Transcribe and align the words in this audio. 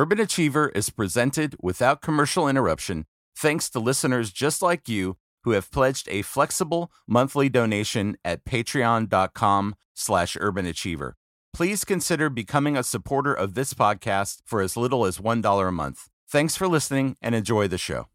Urban 0.00 0.18
Achiever 0.18 0.70
is 0.70 0.88
presented 0.88 1.54
without 1.60 2.00
commercial 2.00 2.48
interruption 2.48 3.04
thanks 3.36 3.68
to 3.68 3.78
listeners 3.78 4.32
just 4.32 4.62
like 4.62 4.88
you 4.88 5.18
who 5.44 5.50
have 5.50 5.70
pledged 5.70 6.08
a 6.08 6.22
flexible 6.22 6.90
monthly 7.06 7.50
donation 7.50 8.16
at 8.24 8.42
patreon.com 8.46 9.74
slash 9.92 10.38
urbanachiever. 10.38 11.12
Please 11.52 11.84
consider 11.84 12.30
becoming 12.30 12.78
a 12.78 12.82
supporter 12.82 13.34
of 13.34 13.52
this 13.52 13.74
podcast 13.74 14.38
for 14.46 14.62
as 14.62 14.74
little 14.74 15.04
as 15.04 15.18
$1 15.18 15.68
a 15.68 15.70
month. 15.70 16.08
Thanks 16.30 16.56
for 16.56 16.66
listening 16.66 17.18
and 17.20 17.34
enjoy 17.34 17.68
the 17.68 17.76
show. 17.76 18.06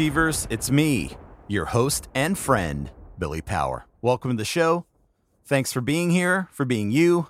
Achievers? 0.00 0.46
It's 0.48 0.70
me, 0.70 1.10
your 1.46 1.66
host 1.66 2.08
and 2.14 2.38
friend, 2.38 2.90
Billy 3.18 3.42
Power. 3.42 3.84
Welcome 4.00 4.30
to 4.30 4.36
the 4.38 4.46
show. 4.46 4.86
Thanks 5.44 5.74
for 5.74 5.82
being 5.82 6.08
here, 6.08 6.48
for 6.52 6.64
being 6.64 6.90
you. 6.90 7.28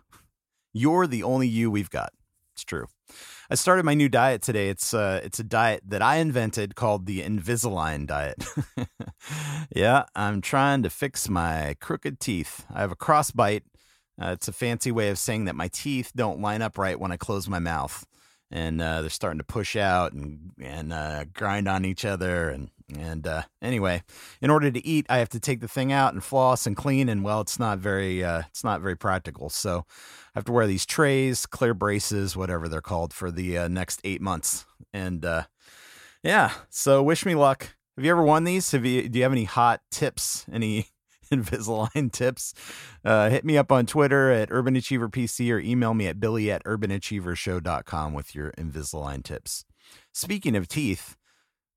You're 0.73 1.09
the 1.09 1.25
only 1.25 1.49
you 1.49 1.69
we've 1.69 1.91
got. 1.91 2.13
It's 2.55 2.63
true. 2.63 2.87
I 3.51 3.57
started 3.57 3.85
my 3.85 3.95
new 3.95 4.09
diet 4.09 4.41
today. 4.41 4.69
It's 4.69 4.95
uh, 4.95 5.21
it's 5.25 5.41
a 5.41 5.43
diet 5.43 5.83
that 5.89 6.01
I 6.01 6.19
invented 6.19 6.77
called 6.77 7.07
the 7.07 7.23
Invisalign 7.23 8.07
diet. 8.07 8.45
yeah, 9.75 10.05
I'm 10.15 10.41
trying 10.41 10.85
to 10.85 10.91
fix 10.91 11.29
my 11.29 11.75
crooked 11.81 12.21
teeth. 12.21 12.67
I 12.73 12.83
have 12.83 12.93
a 12.93 12.97
crossbite. 12.97 13.63
Uh, 14.17 14.29
it's 14.29 14.47
a 14.47 14.53
fancy 14.53 14.93
way 14.93 15.09
of 15.09 15.19
saying 15.19 15.47
that 15.47 15.57
my 15.57 15.67
teeth 15.67 16.13
don't 16.15 16.41
line 16.41 16.63
up 16.63 16.79
right 16.79 17.01
when 17.01 17.11
I 17.11 17.17
close 17.17 17.49
my 17.49 17.59
mouth 17.59 18.07
and 18.51 18.81
uh, 18.81 19.01
they're 19.01 19.11
starting 19.11 19.39
to 19.39 19.45
push 19.45 19.77
out 19.77 20.13
and 20.13 20.53
and 20.61 20.93
uh, 20.93 21.25
grind 21.33 21.69
on 21.69 21.85
each 21.85 22.05
other 22.05 22.49
and 22.51 22.71
and 22.99 23.27
uh, 23.27 23.43
anyway, 23.63 24.03
in 24.41 24.51
order 24.51 24.71
to 24.71 24.87
eat, 24.87 25.07
I 25.09 25.19
have 25.19 25.29
to 25.31 25.41
take 25.41 25.61
the 25.61 25.69
thing 25.69 25.93
out 25.93 26.13
and 26.13 26.23
floss 26.23 26.67
and 26.67 26.77
clean, 26.77 27.09
and 27.09 27.25
well, 27.25 27.41
it's 27.41 27.59
not 27.59 27.79
very 27.79 28.25
uh, 28.25 28.43
it's 28.49 28.65
not 28.65 28.81
very 28.81 28.97
practical. 28.97 29.49
So 29.49 29.85
I 29.89 30.39
have 30.39 30.45
to 30.47 30.53
wear 30.53 30.67
these 30.67 30.87
trays, 30.87 31.47
clear 31.47 31.75
braces, 31.75 32.37
whatever 32.37 32.69
they're 32.69 32.81
called, 32.81 33.13
for 33.13 33.31
the 33.31 33.59
uh, 33.59 33.69
next 33.69 34.01
eight 34.05 34.21
months. 34.21 34.65
And 34.93 35.25
uh, 35.25 35.45
yeah, 36.23 36.53
so 36.69 37.03
wish 37.03 37.25
me 37.25 37.35
luck. 37.35 37.75
Have 37.97 38.05
you 38.05 38.11
ever 38.11 38.23
won 38.23 38.45
these? 38.45 38.71
Have 38.73 38.85
you? 38.85 39.09
Do 39.09 39.19
you 39.19 39.23
have 39.23 39.33
any 39.33 39.45
hot 39.45 39.83
tips? 39.91 40.47
Any 40.53 40.89
Invisalign 41.33 42.13
tips, 42.13 42.55
uh, 43.05 43.31
hit 43.31 43.45
me 43.45 43.57
up 43.57 43.71
on 43.71 43.87
Twitter 43.87 44.31
at 44.31 44.49
Urban 44.51 44.77
Achiever 44.77 45.09
PC 45.09 45.53
or 45.53 45.61
email 45.61 45.95
me 45.95 46.07
at 46.07 46.21
billy 46.21 46.51
at 46.51 46.65
urbanachievershow.com 46.65 48.13
with 48.13 48.35
your 48.35 48.53
Invisalign 48.53 49.23
tips. 49.23 49.65
Speaking 50.13 50.57
of 50.57 50.69
teeth, 50.69 51.17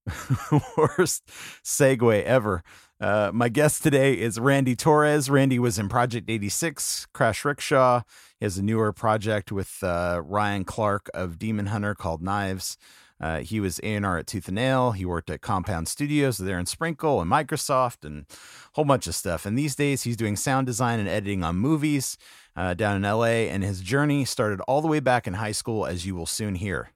worst 0.77 1.27
segue 1.63 2.23
ever. 2.23 2.63
Uh, 2.99 3.31
my 3.33 3.49
guest 3.49 3.83
today 3.83 4.13
is 4.13 4.39
Randy 4.39 4.75
Torres. 4.75 5.29
Randy 5.29 5.59
was 5.59 5.77
in 5.77 5.89
Project 5.89 6.29
86, 6.29 7.07
Crash 7.13 7.43
Rickshaw. 7.43 8.01
He 8.39 8.45
has 8.45 8.57
a 8.57 8.63
newer 8.63 8.93
project 8.93 9.51
with 9.51 9.83
uh, 9.83 10.21
Ryan 10.23 10.63
Clark 10.63 11.09
of 11.13 11.37
Demon 11.37 11.67
Hunter 11.67 11.95
called 11.95 12.21
Nyves. 12.21 12.77
Uh, 13.23 13.39
he 13.39 13.61
was 13.61 13.79
A&R 13.83 14.17
at 14.17 14.27
Tooth 14.27 14.49
and 14.49 14.55
Nail. 14.55 14.91
He 14.91 15.05
worked 15.05 15.29
at 15.29 15.39
Compound 15.39 15.87
Studios 15.87 16.37
there 16.37 16.59
in 16.59 16.65
Sprinkle 16.65 17.21
and 17.21 17.31
Microsoft 17.31 18.03
and 18.03 18.25
a 18.29 18.35
whole 18.73 18.83
bunch 18.83 19.07
of 19.07 19.15
stuff. 19.15 19.45
And 19.45 19.57
these 19.57 19.77
days, 19.77 20.03
he's 20.03 20.17
doing 20.17 20.35
sound 20.35 20.67
design 20.67 20.99
and 20.99 21.07
editing 21.07 21.41
on 21.41 21.55
movies 21.55 22.17
uh, 22.57 22.73
down 22.73 22.97
in 22.97 23.09
LA. 23.09 23.47
And 23.47 23.63
his 23.63 23.79
journey 23.79 24.25
started 24.25 24.59
all 24.67 24.81
the 24.81 24.89
way 24.89 24.99
back 24.99 25.25
in 25.25 25.35
high 25.35 25.53
school, 25.53 25.85
as 25.85 26.05
you 26.05 26.15
will 26.15 26.25
soon 26.25 26.55
hear. 26.55 26.89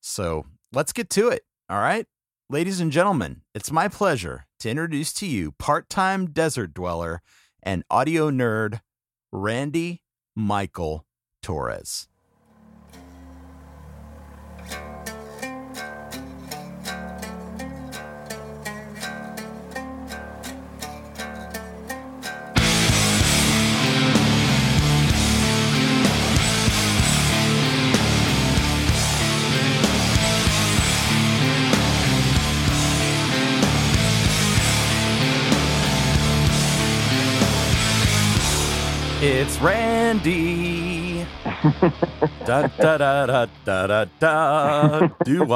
So 0.00 0.46
let's 0.72 0.92
get 0.92 1.10
to 1.10 1.30
it. 1.30 1.42
All 1.68 1.80
right. 1.80 2.06
Ladies 2.48 2.78
and 2.78 2.92
gentlemen, 2.92 3.40
it's 3.52 3.72
my 3.72 3.88
pleasure 3.88 4.46
to 4.60 4.70
introduce 4.70 5.12
to 5.14 5.26
you 5.26 5.50
part 5.58 5.88
time 5.88 6.26
desert 6.26 6.72
dweller 6.72 7.20
and 7.64 7.82
audio 7.90 8.30
nerd, 8.30 8.80
Randy 9.32 10.02
Michael 10.36 11.04
Torres. 11.42 12.06
It's 39.26 39.58
Randy. 39.58 41.24
da 42.44 42.66
da 42.66 42.98
da 42.98 43.24
da 43.24 43.46
da 43.64 43.86
da 43.86 44.04
da 44.20 45.08
doo 45.24 45.46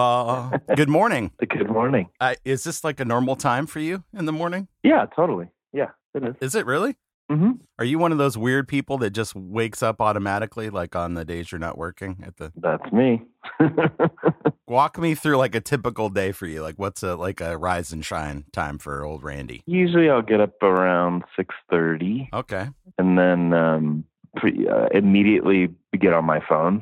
Good 0.75 0.89
morning. 0.89 1.33
Good 1.39 1.69
morning. 1.69 2.09
Uh, 2.19 2.37
is 2.47 2.65
this 2.65 2.83
like 2.83 2.99
a 2.99 3.05
normal 3.05 3.37
time 3.37 3.67
for 3.67 3.81
you 3.81 4.05
in 4.17 4.25
the 4.25 4.33
morning? 4.33 4.69
Yeah, 4.83 5.05
totally. 5.15 5.49
Yeah, 5.75 5.89
it 6.15 6.25
is. 6.25 6.35
Is 6.41 6.55
it 6.55 6.65
really? 6.65 6.97
Mm-hmm. 7.31 7.51
Are 7.79 7.85
you 7.85 7.99
one 7.99 8.11
of 8.11 8.19
those 8.19 8.39
weird 8.39 8.69
people 8.69 8.99
that 8.99 9.11
just 9.11 9.35
wakes 9.35 9.83
up 9.83 10.01
automatically, 10.01 10.71
like 10.71 10.97
on 10.97 11.15
the 11.15 11.25
days 11.25 11.53
you're 11.53 11.59
not 11.59 11.77
working 11.77 12.23
at 12.27 12.37
the? 12.39 12.53
That's 12.57 12.91
me. 12.93 13.23
Walk 14.67 14.99
me 14.99 15.15
through 15.15 15.37
like 15.37 15.55
a 15.55 15.61
typical 15.61 16.09
day 16.09 16.33
for 16.33 16.47
you. 16.47 16.63
Like, 16.63 16.77
what's 16.79 17.03
a 17.03 17.17
like 17.17 17.41
a 17.41 17.57
rise 17.57 17.93
and 17.93 18.05
shine 18.05 18.45
time 18.53 18.79
for 18.79 19.05
old 19.05 19.23
Randy? 19.23 19.63
Usually, 19.67 20.09
I'll 20.09 20.23
get 20.23 20.41
up 20.41 20.63
around 20.63 21.25
six 21.37 21.55
thirty. 21.71 22.31
Okay. 22.33 22.69
And 22.99 23.19
then 23.19 23.53
um, 23.53 24.05
pre- 24.37 24.67
uh, 24.67 24.87
immediately 24.93 25.69
get 25.99 26.15
on 26.15 26.25
my 26.25 26.41
phone 26.49 26.81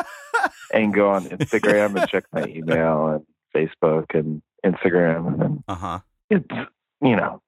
and 0.72 0.94
go 0.94 1.10
on 1.10 1.24
Instagram 1.24 2.00
and 2.00 2.08
check 2.08 2.24
my 2.32 2.44
email 2.44 3.08
and 3.08 3.26
Facebook 3.54 4.14
and 4.14 4.42
Instagram, 4.64 5.26
and 5.26 5.40
then 5.40 5.64
uh 5.66 5.74
huh. 5.74 5.98
It's 6.30 6.46
you 7.02 7.16
know 7.16 7.41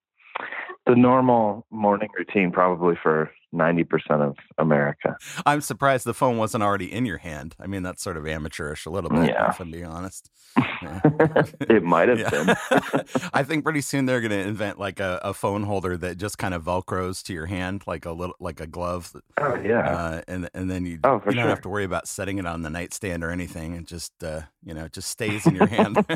the 0.87 0.95
normal 0.95 1.67
morning 1.71 2.09
routine 2.17 2.51
probably 2.51 2.95
for 3.03 3.31
90% 3.55 4.21
of 4.21 4.37
America. 4.59 5.17
I'm 5.47 5.61
surprised 5.61 6.05
the 6.05 6.15
phone 6.15 6.37
wasn't 6.37 6.63
already 6.63 6.93
in 6.93 7.07
your 7.07 7.19
hand. 7.19 7.55
I 7.61 7.67
mean, 7.67 7.83
that's 7.83 8.03
sort 8.03 8.17
of 8.17 8.27
amateurish 8.27 8.87
a 8.87 8.91
little 8.91 9.11
bit, 9.11 9.29
yeah. 9.29 9.51
if 9.51 9.61
I'm 9.61 9.71
being 9.71 9.87
honest. 9.87 10.31
Yeah. 10.57 11.01
it 11.61 11.83
might 11.83 12.09
have 12.09 12.31
been. 12.31 12.55
I 13.33 13.43
think 13.43 13.65
pretty 13.65 13.81
soon 13.81 14.07
they're 14.07 14.21
going 14.21 14.31
to 14.31 14.39
invent 14.39 14.79
like 14.79 15.01
a, 15.01 15.21
a, 15.23 15.35
phone 15.35 15.65
holder 15.65 15.97
that 15.97 16.17
just 16.17 16.39
kind 16.39 16.55
of 16.55 16.63
velcros 16.63 17.23
to 17.25 17.33
your 17.33 17.47
hand, 17.47 17.83
like 17.87 18.05
a 18.05 18.13
little, 18.13 18.37
like 18.39 18.61
a 18.61 18.67
glove. 18.67 19.13
Oh 19.39 19.57
yeah. 19.57 19.89
Uh, 19.89 20.21
and 20.29 20.49
and 20.55 20.71
then 20.71 20.85
you, 20.85 21.01
oh, 21.05 21.15
you 21.27 21.33
don't 21.33 21.35
sure. 21.35 21.49
have 21.49 21.63
to 21.63 21.69
worry 21.69 21.85
about 21.85 22.07
setting 22.07 22.39
it 22.39 22.47
on 22.47 22.63
the 22.63 22.71
nightstand 22.71 23.25
or 23.25 23.31
anything. 23.31 23.75
It 23.75 23.87
just, 23.87 24.13
uh, 24.23 24.43
you 24.63 24.75
know, 24.75 24.85
it 24.85 24.93
just 24.93 25.11
stays 25.11 25.47
in 25.47 25.57
your 25.57 25.67
hand. 25.67 25.97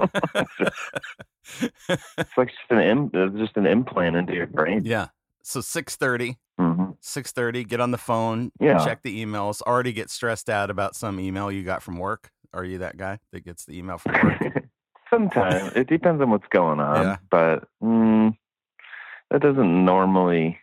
it's 1.60 2.37
like 2.37 2.49
just 2.49 2.70
an 2.70 2.81
Im- 2.81 3.10
just 3.37 3.56
an 3.56 3.66
implant 3.66 4.16
into 4.16 4.34
your 4.34 4.47
brain. 4.47 4.82
Yeah. 4.84 5.09
So 5.43 5.60
six 5.60 5.97
thirty. 5.97 6.38
Mm-hmm. 6.58 6.91
Six 7.00 7.32
thirty. 7.32 7.64
Get 7.64 7.80
on 7.80 7.91
the 7.92 7.98
phone. 7.98 8.50
Yeah. 8.60 8.84
Check 8.84 9.02
the 9.02 9.24
emails. 9.24 9.62
Already 9.62 9.92
get 9.92 10.10
stressed 10.10 10.50
out 10.50 10.70
about 10.70 10.96
some 10.96 11.20
email 11.20 11.50
you 11.52 11.62
got 11.62 11.82
from 11.82 11.99
work. 11.99 12.31
Are 12.52 12.64
you 12.64 12.78
that 12.78 12.96
guy 12.96 13.19
that 13.32 13.44
gets 13.44 13.64
the 13.64 13.78
email 13.78 13.99
from 13.99 14.12
work? 14.12 14.64
Sometimes 15.10 15.72
it 15.75 15.88
depends 15.88 16.20
on 16.20 16.31
what's 16.31 16.46
going 16.50 16.81
on, 16.81 17.02
Yeah. 17.02 17.16
but 17.31 17.64
mm, 17.82 18.37
that 19.31 19.40
doesn't 19.40 19.84
normally. 19.84 20.58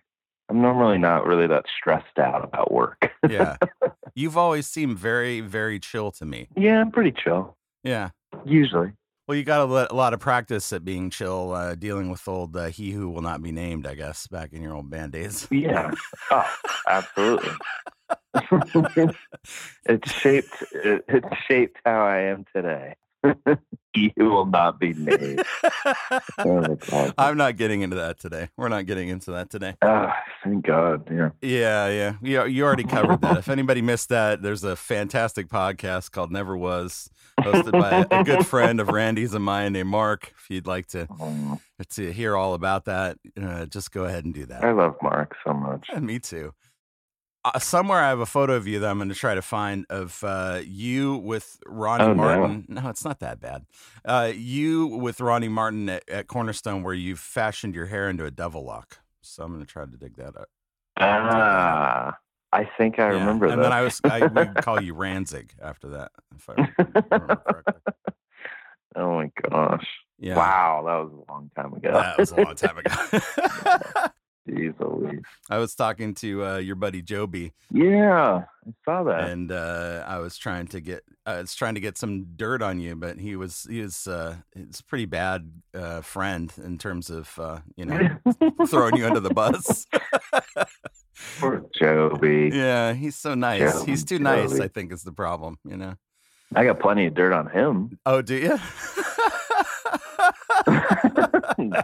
I'm 0.47 0.61
normally 0.61 0.99
not 0.99 1.25
really 1.25 1.47
that 1.47 1.65
stressed 1.79 2.19
out 2.19 2.43
about 2.43 2.71
work. 2.71 3.11
yeah. 3.27 3.57
You've 4.15 4.37
always 4.37 4.67
seemed 4.67 4.99
very, 4.99 5.41
very 5.41 5.79
chill 5.79 6.11
to 6.11 6.25
me. 6.25 6.47
yeah, 6.55 6.81
I'm 6.81 6.91
pretty 6.91 7.11
chill 7.23 7.57
Yeah. 7.83 8.09
usually. 8.45 8.91
Well, 9.27 9.35
you 9.35 9.43
got 9.43 9.61
a, 9.61 9.95
lot 9.95 10.13
of 10.13 10.19
practice 10.19 10.71
at 10.71 10.85
being 10.85 11.09
chill, 11.09 11.51
uh, 11.51 11.73
dealing 11.73 12.11
with 12.11 12.27
old 12.27 12.55
uh, 12.55 12.65
he 12.65 12.91
who 12.91 13.09
will 13.09 13.23
not 13.23 13.41
be 13.41 13.51
named. 13.51 13.87
I 13.87 13.95
guess 13.95 14.27
back 14.27 14.53
in 14.53 14.61
your 14.61 14.75
old 14.75 14.89
band 14.89 15.13
days. 15.13 15.47
Yeah. 15.49 15.91
Oh, 16.29 16.55
absolutely. 16.87 17.51
it 19.85 20.07
shaped 20.07 20.63
it, 20.71 21.05
it 21.07 21.23
shaped 21.47 21.77
how 21.83 22.05
I 22.05 22.19
am 22.19 22.45
today. 22.53 22.95
he 23.93 24.13
will 24.17 24.45
not 24.45 24.79
be 24.79 24.93
named. 24.93 25.43
Oh. 26.37 27.11
I'm 27.17 27.37
not 27.37 27.57
getting 27.57 27.81
into 27.81 27.95
that 27.95 28.19
today. 28.19 28.49
We're 28.57 28.69
not 28.69 28.85
getting 28.85 29.09
into 29.09 29.31
that 29.31 29.49
today. 29.49 29.75
Ah, 29.81 30.15
thank 30.43 30.65
God. 30.65 31.09
Yeah. 31.09 31.29
Yeah, 31.41 31.87
yeah. 31.87 32.13
You, 32.21 32.45
you 32.45 32.63
already 32.63 32.83
covered 32.83 33.21
that. 33.21 33.37
If 33.37 33.49
anybody 33.49 33.81
missed 33.81 34.09
that, 34.09 34.41
there's 34.41 34.63
a 34.63 34.75
fantastic 34.75 35.47
podcast 35.47 36.11
called 36.11 36.31
Never 36.31 36.55
Was, 36.57 37.09
hosted 37.39 37.71
by 37.71 38.05
a 38.11 38.23
good 38.23 38.45
friend 38.45 38.79
of 38.79 38.89
Randy's 38.89 39.33
and 39.33 39.43
mine 39.43 39.73
named 39.73 39.89
Mark. 39.89 40.33
If 40.37 40.49
you'd 40.49 40.67
like 40.67 40.87
to 40.87 41.07
to 41.91 42.11
hear 42.11 42.35
all 42.35 42.53
about 42.53 42.85
that, 42.85 43.17
uh, 43.41 43.65
just 43.65 43.91
go 43.91 44.05
ahead 44.05 44.25
and 44.25 44.33
do 44.33 44.45
that. 44.45 44.63
I 44.63 44.71
love 44.71 44.95
Mark 45.01 45.35
so 45.45 45.53
much. 45.53 45.87
And 45.93 46.05
me 46.05 46.19
too. 46.19 46.53
Uh, 47.45 47.59
somewhere 47.59 47.99
I 47.99 48.09
have 48.09 48.19
a 48.21 48.25
photo 48.25 48.53
of 48.55 48.65
you 48.67 48.79
that 48.79 48.89
I'm 48.89 48.97
going 48.97 49.09
to 49.09 49.13
try 49.15 49.35
to 49.35 49.41
find 49.43 49.85
of 49.91 50.23
uh, 50.23 50.61
you 50.65 51.17
with 51.17 51.57
Ronnie 51.67 52.03
Oh, 52.05 52.07
no. 52.07 52.15
Martin. 52.15 52.65
No. 52.67 52.89
it's 52.89 53.05
not 53.05 53.19
that 53.19 53.39
bad. 53.39 53.65
Uh, 54.03 54.31
you 54.35 54.87
with 54.87 55.21
Ronnie 55.21 55.47
Martin 55.47 55.87
at, 55.89 56.09
at 56.09 56.27
Cornerstone, 56.27 56.81
where 56.81 56.95
you've 56.95 57.19
fashioned 57.19 57.75
your 57.75 57.85
hair 57.85 58.09
into 58.09 58.25
a 58.25 58.31
devil 58.31 58.65
lock. 58.65 58.97
So 59.21 59.43
I'm 59.43 59.53
going 59.53 59.63
to 59.63 59.71
try 59.71 59.85
to 59.85 59.91
dig 59.95 60.15
that 60.17 60.35
up. 60.35 60.49
Ah, 60.99 62.17
I 62.51 62.67
think 62.79 62.97
I 62.97 63.11
Yeah, 63.11 63.19
remember 63.19 63.45
And 63.45 63.59
that. 63.59 63.63
then 63.63 63.73
I 63.73 63.81
was 63.81 64.01
I 64.03 64.25
would 64.25 64.55
call 64.63 64.81
you 64.81 64.95
Ranzig 64.95 65.51
after 65.61 65.89
that. 65.89 66.11
If 66.35 66.49
I 66.49 66.53
remember 66.53 67.35
correctly. 67.35 67.73
oh 68.95 69.15
my 69.17 69.31
gosh. 69.49 69.85
Yeah. 70.17 70.35
Wow, 70.37 70.83
that 70.87 70.95
was 71.03 71.11
a 71.27 71.31
long 71.31 71.51
time 71.55 71.73
ago. 71.73 71.91
That 71.91 72.17
was 72.17 72.31
a 72.31 72.35
long 72.41 72.55
time 72.55 72.77
ago. 72.79 74.09
Jeez 74.47 74.73
Louise. 74.79 75.21
I 75.49 75.57
was 75.57 75.73
talking 75.75 76.13
to 76.15 76.45
uh, 76.45 76.57
your 76.57 76.75
buddy 76.75 77.01
Joby, 77.01 77.53
Yeah, 77.71 78.43
I 78.67 78.71
saw 78.85 79.03
that. 79.03 79.29
and 79.29 79.51
uh, 79.51 80.03
I 80.07 80.19
was 80.19 80.37
trying 80.37 80.67
to 80.67 80.79
get 80.81 81.03
I 81.25 81.41
was 81.41 81.55
trying 81.55 81.73
to 81.73 81.79
get 81.81 81.97
some 81.97 82.25
dirt 82.35 82.61
on 82.61 82.79
you, 82.79 82.95
but 82.95 83.17
he 83.17 83.35
was 83.35 83.65
he 83.69 83.81
was 83.81 84.07
uh, 84.07 84.35
he's 84.53 84.79
a 84.81 84.83
pretty 84.83 85.05
bad 85.05 85.51
uh, 85.73 86.01
friend 86.01 86.53
in 86.63 86.77
terms 86.77 87.09
of 87.09 87.37
uh, 87.39 87.59
you 87.75 87.85
know 87.85 87.99
throwing 88.67 88.95
you 88.97 89.05
under 89.07 89.19
the 89.19 89.33
bus. 89.33 89.87
Poor 91.39 91.65
Joby. 91.79 92.51
yeah, 92.53 92.93
he's 92.93 93.15
so 93.15 93.33
nice. 93.35 93.73
Joby, 93.73 93.91
he's 93.91 94.03
too 94.03 94.19
nice. 94.19 94.51
Joby. 94.51 94.63
I 94.63 94.67
think 94.67 94.91
is 94.91 95.03
the 95.03 95.11
problem. 95.13 95.57
You 95.65 95.77
know. 95.77 95.95
I 96.55 96.63
got 96.65 96.79
plenty 96.79 97.07
of 97.07 97.15
dirt 97.15 97.33
on 97.33 97.47
him. 97.49 97.97
Oh, 98.05 98.21
do 98.21 98.35
you? 98.35 98.59
no. 101.57 101.81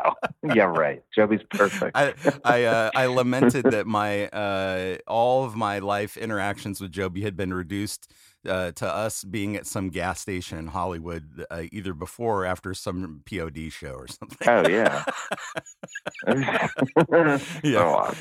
Yeah, 0.53 0.65
right. 0.65 1.03
Joby's 1.15 1.42
perfect. 1.50 1.95
I 1.95 2.13
I 2.44 2.63
uh, 2.63 2.92
I 2.95 3.06
lamented 3.07 3.65
that 3.65 3.88
my 3.88 4.27
uh, 4.27 4.98
all 5.07 5.44
of 5.44 5.56
my 5.56 5.80
life 5.80 6.18
interactions 6.18 6.81
with 6.81 6.92
Joby 6.92 7.21
had 7.21 7.36
been 7.36 7.53
reduced 7.53 8.12
uh, 8.48 8.71
to 8.71 8.88
us 8.88 9.24
being 9.24 9.56
at 9.56 9.65
some 9.68 9.89
gas 9.89 10.19
station 10.19 10.57
in 10.57 10.68
Hollywood, 10.68 11.45
uh, 11.50 11.63
either 11.71 11.94
before 11.94 12.44
or 12.44 12.45
after 12.45 12.74
some 12.74 13.21
POD 13.30 13.71
show 13.71 13.94
or 13.94 14.07
something. 14.07 14.48
oh 14.48 14.68
yeah. 14.68 15.03
Yeah. 17.63 18.13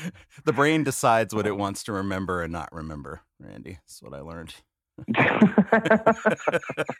The 0.45 0.53
brain 0.53 0.83
decides 0.83 1.33
what 1.33 1.47
it 1.47 1.57
wants 1.57 1.83
to 1.83 1.93
remember 1.93 2.41
and 2.41 2.51
not 2.51 2.71
remember. 2.71 3.21
Randy, 3.39 3.79
that's 3.83 4.01
what 4.01 4.13
I 4.13 4.21
learned. 4.21 4.55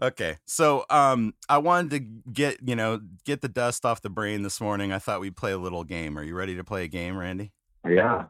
Okay, 0.00 0.38
so 0.44 0.84
um, 0.90 1.34
I 1.48 1.58
wanted 1.58 1.90
to 1.90 1.98
get 2.32 2.58
you 2.64 2.76
know 2.76 3.00
get 3.24 3.40
the 3.40 3.48
dust 3.48 3.84
off 3.84 4.00
the 4.00 4.10
brain 4.10 4.42
this 4.42 4.60
morning. 4.60 4.92
I 4.92 4.98
thought 4.98 5.20
we'd 5.20 5.36
play 5.36 5.52
a 5.52 5.58
little 5.58 5.84
game. 5.84 6.18
Are 6.18 6.22
you 6.22 6.34
ready 6.34 6.56
to 6.56 6.64
play 6.64 6.84
a 6.84 6.88
game, 6.88 7.16
Randy? 7.16 7.52
yeah. 7.88 8.24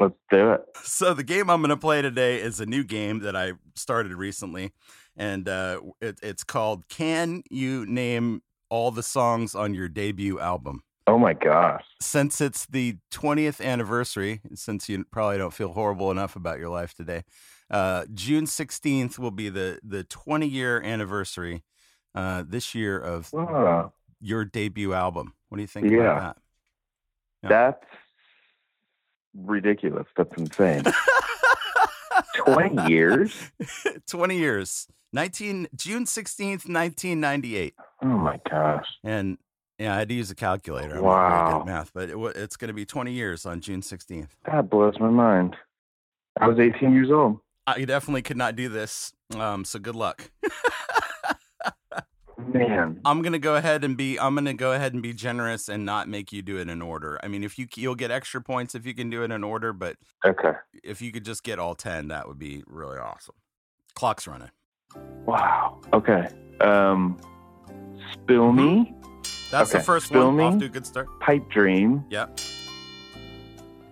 Let's 0.00 0.14
do 0.30 0.52
it. 0.52 0.60
So 0.84 1.12
the 1.12 1.24
game 1.24 1.50
I'm 1.50 1.60
going 1.60 1.70
to 1.70 1.76
play 1.76 2.02
today 2.02 2.36
is 2.40 2.60
a 2.60 2.66
new 2.66 2.84
game 2.84 3.20
that 3.20 3.34
I 3.34 3.54
started 3.74 4.14
recently, 4.14 4.72
and 5.16 5.48
uh, 5.48 5.80
it, 6.00 6.18
it's 6.22 6.44
called 6.44 6.88
"Can 6.88 7.42
You 7.50 7.84
Name 7.86 8.42
All 8.70 8.90
the 8.90 9.02
Songs 9.02 9.54
on 9.54 9.74
Your 9.74 9.88
Debut 9.88 10.38
Album?" 10.40 10.82
Oh 11.06 11.18
my 11.18 11.32
gosh. 11.32 11.84
Since 12.00 12.40
it's 12.40 12.66
the 12.66 12.96
20th 13.12 13.64
anniversary, 13.64 14.40
since 14.54 14.88
you 14.88 15.04
probably 15.10 15.38
don't 15.38 15.54
feel 15.54 15.72
horrible 15.72 16.10
enough 16.10 16.36
about 16.36 16.58
your 16.58 16.68
life 16.68 16.94
today, 16.94 17.24
uh, 17.70 18.04
June 18.14 18.44
16th 18.44 19.18
will 19.18 19.30
be 19.30 19.48
the 19.48 19.78
the 19.82 20.04
20 20.04 20.46
year 20.46 20.80
anniversary 20.82 21.64
uh, 22.14 22.42
this 22.46 22.74
year 22.74 22.98
of 22.98 23.32
Wow. 23.32 23.92
your 24.20 24.44
debut 24.44 24.92
album. 24.94 25.34
What 25.48 25.56
do 25.56 25.62
you 25.62 25.66
think 25.68 25.90
Yeah. 25.90 25.98
about 26.16 26.36
Yeah. 27.42 27.48
That's 27.50 27.84
ridiculous. 29.34 30.06
That's 30.16 30.32
insane. 30.36 30.84
20 32.46 32.86
years? 32.92 33.50
20 34.08 34.36
years. 34.38 34.88
19 35.12 35.68
June 35.74 36.04
16th, 36.04 36.68
1998. 36.68 37.74
Oh 38.02 38.06
my 38.06 38.38
gosh. 38.50 38.86
And 39.04 39.38
yeah, 39.78 39.94
I 39.94 39.98
had 39.98 40.08
to 40.08 40.14
use 40.14 40.30
a 40.30 40.34
calculator. 40.34 40.96
I'm 40.96 41.02
Wow. 41.02 41.60
at 41.60 41.66
math, 41.66 41.92
but 41.94 42.10
it, 42.10 42.16
it's 42.36 42.56
going 42.56 42.68
to 42.68 42.74
be 42.74 42.84
20 42.84 43.12
years 43.12 43.46
on 43.46 43.60
June 43.60 43.80
16th. 43.80 44.28
That 44.46 44.68
blows 44.68 44.94
my 45.00 45.08
mind. 45.08 45.56
I 46.40 46.46
was 46.48 46.58
18 46.58 46.92
years 46.92 47.10
old. 47.10 47.38
I 47.76 47.84
definitely 47.84 48.22
could 48.22 48.36
not 48.36 48.56
do 48.56 48.68
this. 48.68 49.12
Um, 49.36 49.64
so 49.64 49.78
good 49.78 49.94
luck. 49.96 50.30
Man. 52.38 53.00
I'm 53.04 53.20
gonna 53.22 53.38
go 53.40 53.56
ahead 53.56 53.82
and 53.84 53.96
be. 53.96 54.18
I'm 54.18 54.34
gonna 54.34 54.54
go 54.54 54.72
ahead 54.72 54.94
and 54.94 55.02
be 55.02 55.12
generous 55.12 55.68
and 55.68 55.84
not 55.84 56.08
make 56.08 56.32
you 56.32 56.40
do 56.40 56.56
it 56.58 56.68
in 56.68 56.80
order. 56.80 57.18
I 57.22 57.28
mean, 57.28 57.42
if 57.42 57.58
you 57.58 57.66
you'll 57.74 57.96
get 57.96 58.10
extra 58.12 58.40
points 58.40 58.74
if 58.76 58.86
you 58.86 58.94
can 58.94 59.10
do 59.10 59.22
it 59.24 59.32
in 59.32 59.42
order, 59.42 59.72
but 59.72 59.96
Okay. 60.24 60.52
if 60.84 61.02
you 61.02 61.10
could 61.10 61.24
just 61.24 61.42
get 61.42 61.58
all 61.58 61.74
ten, 61.74 62.08
that 62.08 62.28
would 62.28 62.38
be 62.38 62.62
really 62.66 62.96
awesome. 62.96 63.34
Clock's 63.94 64.26
running. 64.28 64.50
Wow. 65.26 65.80
Okay. 65.92 66.28
Um, 66.60 67.18
Spill 68.12 68.52
Me, 68.52 68.94
That's 69.50 69.72
the 69.72 69.80
first 69.80 70.06
Spill 70.06 70.28
one. 70.28 70.36
Me. 70.36 70.44
Off 70.44 70.58
to 70.60 70.64
a 70.66 70.68
good 70.68 70.86
start. 70.86 71.08
Pipe 71.20 71.48
Dream, 71.50 72.04
Yep. 72.08 72.38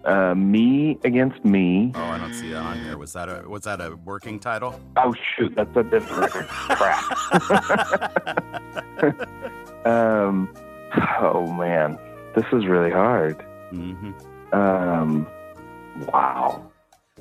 Uh, 0.06 0.34
Me 0.34 0.98
Against 1.04 1.44
Me. 1.44 1.92
Oh, 1.94 2.02
I 2.02 2.18
don't 2.18 2.32
see 2.34 2.50
that 2.50 2.62
on 2.62 2.82
here. 2.84 2.96
Was 2.96 3.12
that 3.12 3.28
a 3.28 3.44
was 3.48 3.62
that 3.64 3.80
a 3.80 3.96
working 4.04 4.38
title? 4.38 4.80
Oh, 4.96 5.14
shoot. 5.36 5.54
That's 5.54 5.76
a 5.76 5.82
different 5.82 6.22
record. 6.22 6.46
Crap. 6.48 7.12
Um, 9.86 10.52
oh, 11.20 11.46
man. 11.52 11.96
This 12.34 12.44
is 12.52 12.66
really 12.66 12.90
hard. 12.90 13.40
hmm 13.70 14.10
Um, 14.52 15.26
wow. 16.08 16.72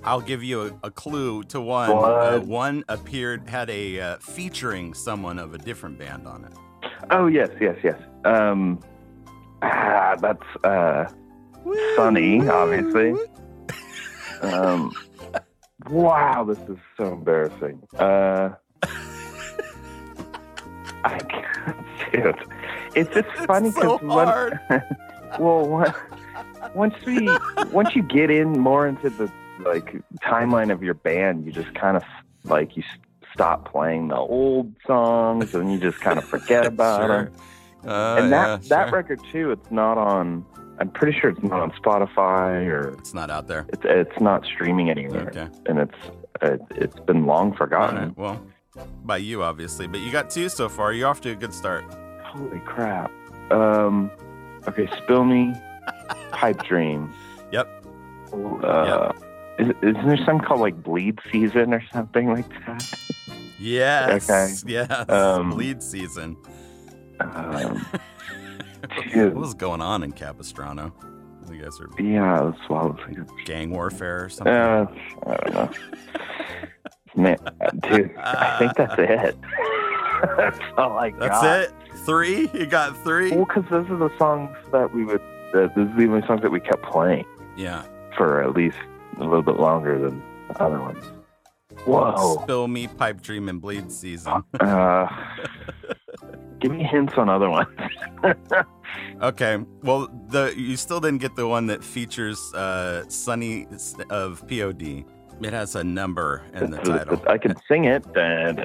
I'll 0.03 0.21
give 0.21 0.43
you 0.43 0.61
a, 0.63 0.87
a 0.87 0.91
clue 0.91 1.43
to 1.43 1.61
one. 1.61 1.91
Uh, 1.91 2.39
one 2.39 2.83
appeared 2.89 3.47
had 3.47 3.69
a 3.69 3.99
uh, 3.99 4.17
featuring 4.17 4.93
someone 4.95 5.37
of 5.37 5.53
a 5.53 5.57
different 5.59 5.99
band 5.99 6.27
on 6.27 6.43
it. 6.43 6.53
Oh, 7.11 7.27
yes, 7.27 7.49
yes, 7.61 7.77
yes. 7.83 7.99
Um, 8.25 8.79
ah, 9.61 10.15
that's, 10.19 10.65
uh, 10.65 11.05
Sunny, 11.95 12.47
obviously. 12.47 13.15
Um, 14.41 14.91
wow, 15.89 16.43
this 16.43 16.57
is 16.69 16.77
so 16.97 17.13
embarrassing. 17.13 17.81
Uh, 17.97 18.49
I 21.03 21.19
can't, 21.19 21.77
dude. 22.11 22.35
It's 22.95 23.13
just 23.13 23.27
funny 23.47 23.69
It's 23.69 23.77
so 23.77 23.97
because 23.97 24.27
hard. 24.27 24.59
well, 25.39 25.67
one- 25.67 25.93
once 26.73 26.95
we 27.05 27.29
once 27.71 27.95
you 27.95 28.01
get 28.01 28.29
in 28.31 28.59
more 28.59 28.87
into 28.87 29.09
the 29.09 29.31
like 29.59 29.95
timeline 30.23 30.71
of 30.71 30.81
your 30.83 30.93
band, 30.95 31.45
you 31.45 31.51
just 31.51 31.73
kind 31.75 31.95
of 31.95 32.03
like 32.43 32.75
you 32.75 32.83
stop 33.33 33.69
playing 33.71 34.07
the 34.09 34.15
old 34.15 34.73
songs 34.85 35.53
and 35.55 35.71
you 35.71 35.79
just 35.79 35.99
kind 36.01 36.17
of 36.17 36.23
forget 36.25 36.65
about 36.73 37.01
Sure. 37.07 37.23
them. 37.25 37.33
Uh, 37.87 38.15
and 38.19 38.31
that 38.33 38.47
yeah, 38.63 38.67
that 38.69 38.89
sure. 38.89 38.97
record 38.97 39.19
too, 39.31 39.51
it's 39.51 39.69
not 39.71 39.97
on. 39.97 40.43
I'm 40.79 40.89
pretty 40.89 41.17
sure 41.19 41.29
it's 41.29 41.41
not 41.43 41.59
on 41.61 41.71
Spotify 41.71 42.65
or 42.67 42.89
it's 42.99 43.13
not 43.13 43.29
out 43.29 43.47
there. 43.47 43.65
it's 43.69 43.81
it's 43.85 44.19
not 44.19 44.45
streaming 44.45 44.89
anywhere, 44.89 45.27
Okay. 45.29 45.47
and 45.67 45.79
it's 45.79 45.97
it, 46.41 46.61
it's 46.71 46.99
been 47.01 47.25
long 47.25 47.53
forgotten. 47.55 47.97
right. 47.97 48.17
Well, 48.17 48.45
by 49.05 49.17
you 49.17 49.41
obviously, 49.43 49.87
but 49.87 50.01
you 50.01 50.11
got 50.11 50.29
two 50.29 50.49
so 50.49 50.67
far. 50.67 50.91
You're 50.93 51.07
off 51.07 51.21
to 51.21 51.31
a 51.31 51.35
good 51.35 51.53
start. 51.53 51.85
Holy 52.23 52.59
crap! 52.65 53.09
Um, 53.51 54.11
okay, 54.67 54.89
spill 55.03 55.23
me, 55.23 55.53
pipe 56.31 56.61
dream. 56.63 57.13
Yep. 57.53 57.85
Uh, 58.33 59.13
is, 59.59 59.69
isn't 59.81 60.05
there 60.05 60.17
something 60.17 60.39
called 60.39 60.59
like 60.59 60.83
bleed 60.83 61.19
season 61.31 61.73
or 61.73 61.81
something 61.93 62.27
like 62.33 62.49
that? 62.65 62.83
Yes. 63.57 64.29
Okay. 64.29 64.53
Yes. 64.73 65.09
Um, 65.09 65.51
Bleed 65.51 65.81
season. 65.81 66.35
Um, 67.21 67.85
what 69.13 69.35
was 69.35 69.53
going 69.53 69.81
on 69.81 70.03
in 70.03 70.11
Capistrano? 70.11 70.93
You 71.51 71.61
guys 71.61 71.79
are 71.79 71.89
yeah, 72.01 72.51
season. 72.67 73.27
gang 73.45 73.69
warfare 73.69 74.25
or 74.25 74.29
something. 74.29 74.51
Uh, 74.53 74.87
I 75.27 75.35
don't 75.37 75.53
know. 75.53 75.69
Man, 77.15 77.37
dude, 77.81 78.15
I 78.17 78.57
think 78.59 78.75
that's 78.75 78.95
it. 78.97 79.37
that's 80.37 80.59
all 80.77 80.97
I 80.97 81.11
got. 81.11 81.19
That's 81.19 81.69
it. 81.69 81.75
Three. 82.05 82.49
You 82.53 82.65
got 82.65 82.97
three. 83.03 83.31
Well, 83.31 83.45
because 83.45 83.63
those 83.69 83.87
are 83.89 83.97
the 83.97 84.09
songs 84.17 84.49
that 84.71 84.93
we 84.93 85.05
would. 85.05 85.21
Uh, 85.53 85.67
those 85.75 85.87
are 85.87 85.95
the 85.97 86.07
only 86.07 86.25
songs 86.27 86.41
that 86.41 86.51
we 86.51 86.59
kept 86.59 86.83
playing 86.83 87.25
Yeah. 87.55 87.83
for 88.17 88.41
at 88.43 88.53
least 88.53 88.77
a 89.17 89.23
little 89.23 89.43
bit 89.43 89.57
longer 89.59 89.97
than 89.99 90.21
the 90.49 90.61
other 90.63 90.79
ones. 90.81 91.05
Whoa. 91.85 92.39
Spill 92.43 92.67
Me, 92.67 92.87
Pipe 92.87 93.21
Dream, 93.21 93.47
and 93.49 93.61
Bleed 93.61 93.91
Season. 93.91 94.43
Uh, 94.59 95.07
give 96.59 96.71
me 96.71 96.83
hints 96.83 97.13
on 97.17 97.29
other 97.29 97.49
ones. 97.49 97.69
Okay. 99.21 99.57
Well, 99.83 100.07
the 100.29 100.53
you 100.55 100.77
still 100.77 100.99
didn't 100.99 101.21
get 101.21 101.35
the 101.35 101.47
one 101.47 101.67
that 101.67 101.83
features 101.83 102.53
uh, 102.53 103.03
Sunny 103.09 103.67
of 104.09 104.47
POD. 104.47 105.05
It 105.41 105.51
has 105.51 105.75
a 105.75 105.83
number 105.83 106.43
in 106.53 106.71
the 106.71 106.77
title. 106.77 107.21
I 107.27 107.37
can 107.37 107.55
sing 107.67 107.85
it. 107.85 108.05
Sing. 108.13 108.57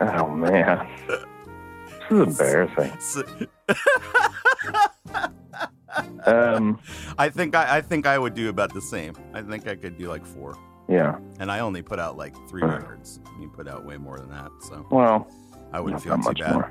Oh 0.00 0.28
man, 0.30 0.88
this 1.06 1.20
is 2.10 2.20
embarrassing. 2.40 3.48
Um, 6.26 6.80
I 7.18 7.28
think 7.28 7.54
I, 7.54 7.78
I 7.78 7.80
think 7.80 8.06
I 8.06 8.18
would 8.18 8.34
do 8.34 8.48
about 8.48 8.72
the 8.72 8.80
same. 8.80 9.14
I 9.34 9.42
think 9.42 9.68
I 9.68 9.74
could 9.76 9.98
do 9.98 10.08
like 10.08 10.24
four, 10.24 10.56
yeah. 10.88 11.18
and 11.38 11.52
I 11.52 11.60
only 11.60 11.82
put 11.82 11.98
out 11.98 12.16
like 12.16 12.34
three 12.48 12.62
records. 12.62 13.20
You 13.40 13.48
put 13.48 13.68
out 13.68 13.84
way 13.84 13.98
more 13.98 14.18
than 14.18 14.30
that, 14.30 14.50
so 14.60 14.86
Well, 14.90 15.30
I 15.72 15.80
wouldn't 15.80 16.02
feel 16.02 16.16
too 16.16 16.22
much 16.22 16.40
bad. 16.40 16.70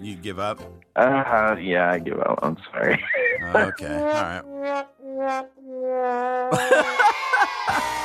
You 0.00 0.16
give 0.16 0.38
up? 0.38 0.60
Uh, 0.96 1.56
yeah, 1.58 1.90
I 1.90 1.98
give 1.98 2.20
up. 2.20 2.38
I'm 2.42 2.58
sorry. 2.70 3.02
Okay, 3.42 3.96
all 3.96 4.04
right. 4.04 5.44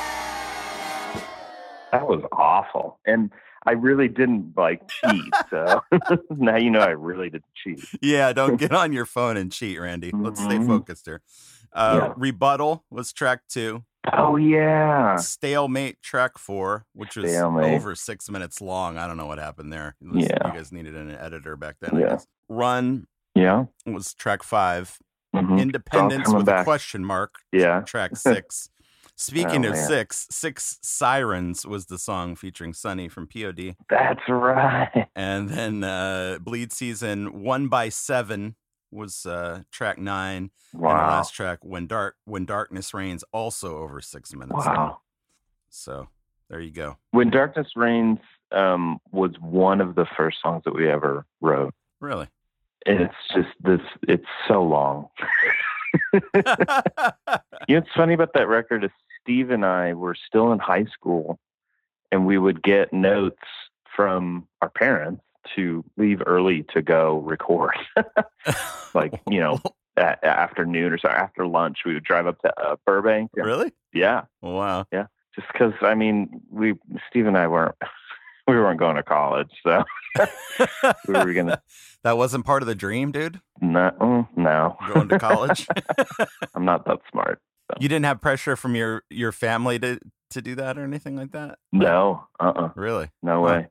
That 1.92 2.06
was 2.06 2.22
awful, 2.32 2.98
and 3.04 3.30
I 3.66 3.72
really 3.72 4.08
didn't 4.08 4.54
like 4.56 4.88
cheat. 4.88 5.32
So 5.50 5.82
now 6.30 6.56
you 6.56 6.70
know 6.70 6.80
I 6.80 6.90
really 6.90 7.28
didn't 7.30 7.44
cheat. 7.54 7.84
yeah, 8.00 8.32
don't 8.32 8.56
get 8.64 8.72
on 8.72 8.92
your 8.92 9.06
phone 9.06 9.36
and 9.36 9.50
cheat, 9.52 9.80
Randy. 9.80 10.10
Let's 10.14 10.40
stay 10.42 10.56
Mhm. 10.58 10.66
focused 10.66 11.06
here. 11.06 11.20
Uh, 11.72 12.00
Yeah. 12.02 12.12
Rebuttal 12.16 12.84
was 12.90 13.12
track 13.12 13.40
two. 13.48 13.84
Oh 14.12 14.36
yeah, 14.36 15.16
Stalemate 15.16 16.00
track 16.02 16.38
four, 16.38 16.86
which 16.94 17.16
was 17.16 17.30
Stalemate. 17.30 17.74
over 17.74 17.94
six 17.94 18.30
minutes 18.30 18.60
long. 18.62 18.96
I 18.96 19.06
don't 19.06 19.16
know 19.18 19.26
what 19.26 19.38
happened 19.38 19.72
there. 19.72 19.94
Was- 20.00 20.24
Yeah. 20.24 20.46
You 20.48 20.52
guys 20.54 20.72
needed 20.72 20.94
an 20.96 21.10
editor 21.10 21.56
back 21.56 21.76
then. 21.80 21.96
I 21.96 22.00
Yeah. 22.00 22.08
guess. 22.10 22.26
Run 22.48 23.06
yeah, 23.34 23.66
was 23.86 24.14
track 24.14 24.42
five. 24.42 24.98
mhm. 25.36 25.60
Independence 25.60 26.32
with 26.32 26.48
a 26.48 26.64
question 26.64 27.04
mark, 27.04 27.34
yeah. 27.52 27.80
track 27.82 28.16
six. 28.16 28.70
Speaking 29.20 29.66
Oh, 29.66 29.68
of 29.68 29.74
man. 29.74 29.86
six, 29.86 30.26
Six 30.30 30.78
Sirens 30.80 31.66
was 31.66 31.84
the 31.86 31.98
song 31.98 32.36
featuring 32.36 32.72
Sunny 32.72 33.06
from 33.06 33.26
POD. 33.28 33.76
That's 33.90 34.22
right. 34.28 35.08
And 35.14 35.50
then 35.50 35.84
uh, 35.84 36.38
Bleed 36.40 36.72
Season 36.72 37.42
one 37.42 37.68
by 37.68 37.90
seven 37.90 38.56
was 38.90 39.26
uh, 39.26 39.64
track 39.70 39.98
nine. 39.98 40.50
And 40.72 40.82
the 40.82 40.86
last 40.86 41.34
track, 41.34 41.58
When 41.62 41.86
Dark 41.86 42.16
When 42.24 42.46
Darkness 42.46 42.94
Reigns, 42.94 43.22
also 43.30 43.76
over 43.76 44.00
six 44.00 44.32
minutes. 44.34 44.52
long. 44.64 44.74
Wow. 44.76 45.00
So 45.68 46.08
there 46.48 46.60
you 46.60 46.70
go. 46.72 46.96
When 47.10 47.28
Darkness 47.28 47.68
Reigns 47.76 48.20
um, 48.52 49.00
was 49.12 49.32
one 49.38 49.82
of 49.82 49.96
the 49.96 50.06
first 50.16 50.38
songs 50.42 50.62
that 50.64 50.74
we 50.74 50.88
ever 50.90 51.26
wrote. 51.42 51.74
Really? 52.00 52.28
And 52.86 53.00
it's 53.02 53.14
just 53.34 53.50
this, 53.62 53.80
it's 54.08 54.24
so 54.48 54.62
long. 54.62 55.08
You 57.68 57.76
know 57.76 57.80
what's 57.82 57.88
funny 57.96 58.14
about 58.14 58.32
that 58.34 58.48
record 58.48 58.84
is 58.84 58.90
Steve 59.22 59.50
and 59.50 59.64
I 59.64 59.94
were 59.94 60.14
still 60.14 60.52
in 60.52 60.58
high 60.58 60.84
school 60.84 61.38
and 62.12 62.26
we 62.26 62.38
would 62.38 62.62
get 62.62 62.92
notes 62.92 63.42
from 63.94 64.46
our 64.62 64.70
parents 64.70 65.22
to 65.56 65.84
leave 65.96 66.22
early 66.26 66.64
to 66.74 66.82
go 66.82 67.18
record. 67.18 67.76
like, 68.94 69.20
you 69.28 69.40
know, 69.40 69.60
at 69.96 70.22
afternoon 70.24 70.92
or 70.92 70.98
so 70.98 71.08
after 71.08 71.46
lunch, 71.46 71.78
we 71.84 71.94
would 71.94 72.04
drive 72.04 72.26
up 72.26 72.40
to 72.42 72.60
uh, 72.60 72.76
Burbank. 72.86 73.30
really? 73.34 73.72
Yeah. 73.92 74.22
Wow. 74.42 74.86
Yeah. 74.92 75.06
Just 75.34 75.48
because, 75.52 75.72
I 75.82 75.94
mean, 75.94 76.40
we, 76.50 76.74
Steve 77.08 77.26
and 77.26 77.36
I 77.36 77.46
weren't, 77.46 77.74
we 78.48 78.54
weren't 78.54 78.78
going 78.80 78.96
to 78.96 79.02
college. 79.02 79.50
So 79.62 79.84
we 81.06 81.14
were 81.14 81.32
going 81.32 81.46
to, 81.46 81.60
that 82.02 82.16
wasn't 82.16 82.44
part 82.44 82.62
of 82.62 82.66
the 82.66 82.74
dream, 82.74 83.12
dude. 83.12 83.40
no, 83.60 84.28
no, 84.36 84.76
Going 84.92 85.08
to 85.08 85.18
college. 85.18 85.66
I'm 86.54 86.64
not 86.64 86.84
that 86.86 86.98
smart. 87.12 87.40
You 87.78 87.88
didn't 87.88 88.06
have 88.06 88.20
pressure 88.20 88.56
from 88.56 88.74
your 88.74 89.02
your 89.10 89.32
family 89.32 89.78
to 89.78 89.98
to 90.30 90.42
do 90.42 90.54
that 90.56 90.78
or 90.78 90.84
anything 90.84 91.16
like 91.16 91.32
that. 91.32 91.58
No, 91.72 92.26
uh 92.38 92.52
uh 92.56 92.68
Really? 92.74 93.10
No 93.22 93.40
way. 93.42 93.68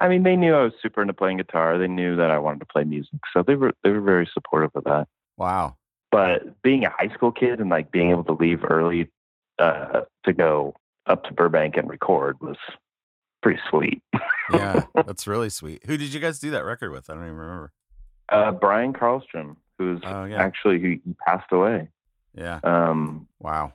I 0.00 0.08
mean, 0.08 0.22
they 0.22 0.36
knew 0.36 0.54
I 0.54 0.62
was 0.62 0.72
super 0.80 1.02
into 1.02 1.12
playing 1.14 1.38
guitar. 1.38 1.76
They 1.76 1.88
knew 1.88 2.14
that 2.16 2.30
I 2.30 2.38
wanted 2.38 2.60
to 2.60 2.66
play 2.66 2.84
music, 2.84 3.18
so 3.32 3.42
they 3.46 3.54
were 3.56 3.72
they 3.82 3.90
were 3.90 4.00
very 4.00 4.28
supportive 4.32 4.70
of 4.74 4.84
that. 4.84 5.08
Wow. 5.36 5.76
But 6.10 6.62
being 6.62 6.84
a 6.84 6.90
high 6.90 7.12
school 7.14 7.32
kid 7.32 7.60
and 7.60 7.68
like 7.68 7.90
being 7.90 8.10
able 8.10 8.24
to 8.24 8.32
leave 8.32 8.60
early 8.64 9.10
uh, 9.58 10.02
to 10.24 10.32
go 10.32 10.74
up 11.06 11.24
to 11.24 11.32
Burbank 11.34 11.76
and 11.76 11.88
record 11.88 12.40
was 12.40 12.56
pretty 13.42 13.60
sweet. 13.68 14.02
Yeah, 14.52 14.84
that's 14.94 15.26
really 15.26 15.50
sweet. 15.50 15.82
Who 15.86 15.96
did 15.98 16.14
you 16.14 16.20
guys 16.20 16.38
do 16.38 16.50
that 16.52 16.64
record 16.64 16.92
with? 16.92 17.10
I 17.10 17.14
don't 17.14 17.24
even 17.24 17.36
remember. 17.36 17.72
Uh, 18.30 18.52
Brian 18.52 18.92
Carlstrom, 18.92 19.56
who's 19.78 20.00
Oh 20.04 20.24
yeah. 20.24 20.40
actually 20.42 20.78
he 20.80 21.00
he 21.04 21.14
passed 21.26 21.50
away 21.52 21.88
Yeah. 22.34 22.60
um, 22.64 23.26
Wow. 23.40 23.72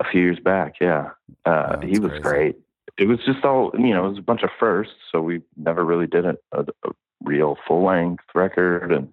a 0.00 0.04
few 0.10 0.20
years 0.22 0.38
back. 0.40 0.74
Yeah, 0.80 1.10
uh, 1.44 1.76
Oh, 1.82 1.86
he 1.86 1.98
was 1.98 2.10
crazy. 2.10 2.22
great. 2.22 2.56
It 2.98 3.06
was 3.08 3.18
just 3.24 3.44
all 3.44 3.70
you 3.78 3.94
know. 3.94 4.06
It 4.06 4.10
was 4.10 4.18
a 4.18 4.22
bunch 4.22 4.42
of 4.42 4.50
firsts, 4.58 4.94
so 5.12 5.20
we 5.20 5.42
never 5.56 5.84
really 5.84 6.06
did 6.06 6.24
a, 6.26 6.36
a, 6.52 6.64
a 6.84 6.90
real 7.22 7.56
full 7.66 7.84
length 7.84 8.24
record 8.34 8.92
and. 8.92 9.12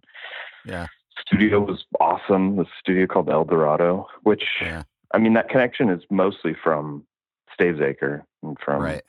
Yeah. 0.68 0.88
studio 1.28 1.60
was 1.60 1.86
awesome. 2.00 2.56
The 2.56 2.66
studio 2.80 3.06
called 3.08 3.30
El 3.30 3.46
Dorado, 3.46 4.08
which 4.24 4.44
Yeah. 4.62 4.84
I 5.14 5.20
mean 5.20 5.34
that 5.34 5.48
connection 5.50 5.90
is 5.90 6.02
mostly 6.10 6.56
from 6.64 7.06
Stavesacre 7.58 8.24
and 8.44 8.58
from 8.60 8.82
Right. 8.82 9.04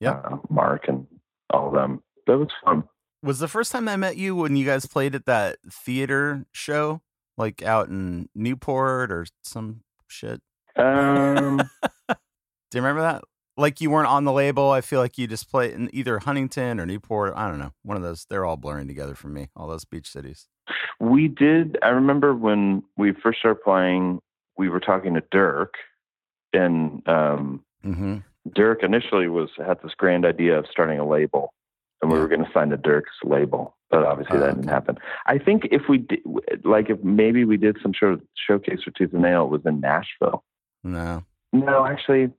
Yep. 0.00 0.24
uh, 0.24 0.36
Mark 0.48 0.86
and 0.88 1.06
all 1.50 1.68
of 1.68 1.74
them. 1.74 2.02
That 2.28 2.38
was 2.38 2.48
fun. 2.64 2.84
Was 3.22 3.38
the 3.40 3.48
first 3.48 3.70
time 3.72 3.88
I 3.88 3.96
met 3.96 4.16
you 4.16 4.34
when 4.36 4.54
you 4.56 4.64
guys 4.64 4.86
played 4.86 5.14
at 5.16 5.26
that 5.26 5.58
theater 5.70 6.46
show, 6.52 7.00
like 7.36 7.62
out 7.62 7.88
in 7.88 8.28
Newport 8.34 9.10
or 9.12 9.26
some 9.42 9.82
shit? 10.08 10.40
Um, 10.76 11.56
Do 12.08 12.78
you 12.78 12.80
remember 12.80 13.02
that? 13.02 13.22
Like 13.56 13.80
you 13.80 13.90
weren't 13.90 14.08
on 14.08 14.24
the 14.24 14.32
label. 14.32 14.70
I 14.70 14.80
feel 14.80 15.00
like 15.00 15.18
you 15.18 15.26
just 15.26 15.50
played 15.50 15.72
in 15.72 15.90
either 15.94 16.18
Huntington 16.20 16.80
or 16.80 16.86
Newport. 16.86 17.34
I 17.36 17.48
don't 17.48 17.58
know. 17.58 17.72
One 17.82 17.96
of 17.96 18.02
those. 18.02 18.26
They're 18.30 18.44
all 18.46 18.56
blurring 18.56 18.88
together 18.88 19.14
for 19.14 19.28
me. 19.28 19.50
All 19.54 19.68
those 19.68 19.84
beach 19.84 20.10
cities. 20.10 20.48
we 20.98 21.28
did. 21.28 21.76
I 21.82 21.88
remember 21.88 22.34
when 22.34 22.82
we 22.96 23.12
first 23.12 23.40
started 23.40 23.62
playing. 23.62 24.20
We 24.56 24.68
were 24.68 24.80
talking 24.80 25.14
to 25.14 25.22
Dirk, 25.30 25.74
and 26.52 27.06
um, 27.08 27.62
Mm-hmm. 27.84 28.18
Dirk 28.54 28.82
initially 28.82 29.26
was 29.28 29.50
had 29.58 29.78
this 29.82 29.92
grand 29.96 30.24
idea 30.24 30.58
of 30.58 30.66
starting 30.70 30.98
a 30.98 31.06
label, 31.06 31.52
and 32.02 32.10
we 32.10 32.16
Yeah. 32.18 32.22
were 32.22 32.28
going 32.28 32.44
to 32.44 32.50
sign 32.52 32.68
the 32.70 32.76
Dirk's 32.76 33.10
label, 33.24 33.76
but 33.90 34.04
obviously 34.04 34.36
Oh, 34.36 34.40
that 34.40 34.46
didn't 34.56 34.64
okay. 34.64 34.72
happen. 34.74 34.98
I 35.26 35.38
think 35.38 35.68
if 35.70 35.82
we 35.88 35.98
did, 35.98 36.20
like, 36.64 36.90
if 36.90 37.02
maybe 37.02 37.44
we 37.44 37.56
did 37.56 37.78
some 37.82 37.94
sort 37.98 38.14
of 38.14 38.22
showcase 38.46 38.82
for 38.82 38.90
Tooth 38.90 39.12
and 39.12 39.22
Nail, 39.22 39.44
it 39.44 39.50
was 39.50 39.62
in 39.64 39.80
Nashville. 39.80 40.44
No, 40.84 41.22
No, 41.52 41.86
actually, 41.86 42.30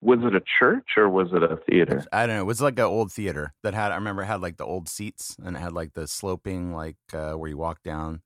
was 0.00 0.18
it 0.22 0.34
a 0.34 0.42
church 0.58 0.88
or 0.96 1.08
was 1.08 1.32
it 1.32 1.42
a 1.42 1.56
theater? 1.68 2.04
I 2.12 2.26
don't 2.26 2.36
know. 2.36 2.42
It 2.42 2.46
was 2.46 2.60
like 2.60 2.78
an 2.78 2.84
old 2.86 3.10
theater 3.12 3.54
that 3.62 3.72
had. 3.72 3.92
I 3.92 3.94
remember 3.94 4.22
it 4.22 4.26
had 4.26 4.40
like 4.42 4.56
the 4.58 4.64
old 4.66 4.88
seats 4.88 5.36
and 5.42 5.56
it 5.56 5.60
had 5.60 5.72
like 5.72 5.94
the 5.94 6.06
sloping, 6.08 6.72
like 6.74 6.96
uh, 7.14 7.32
where 7.34 7.48
you 7.48 7.56
walk 7.56 7.82
down 7.82 8.20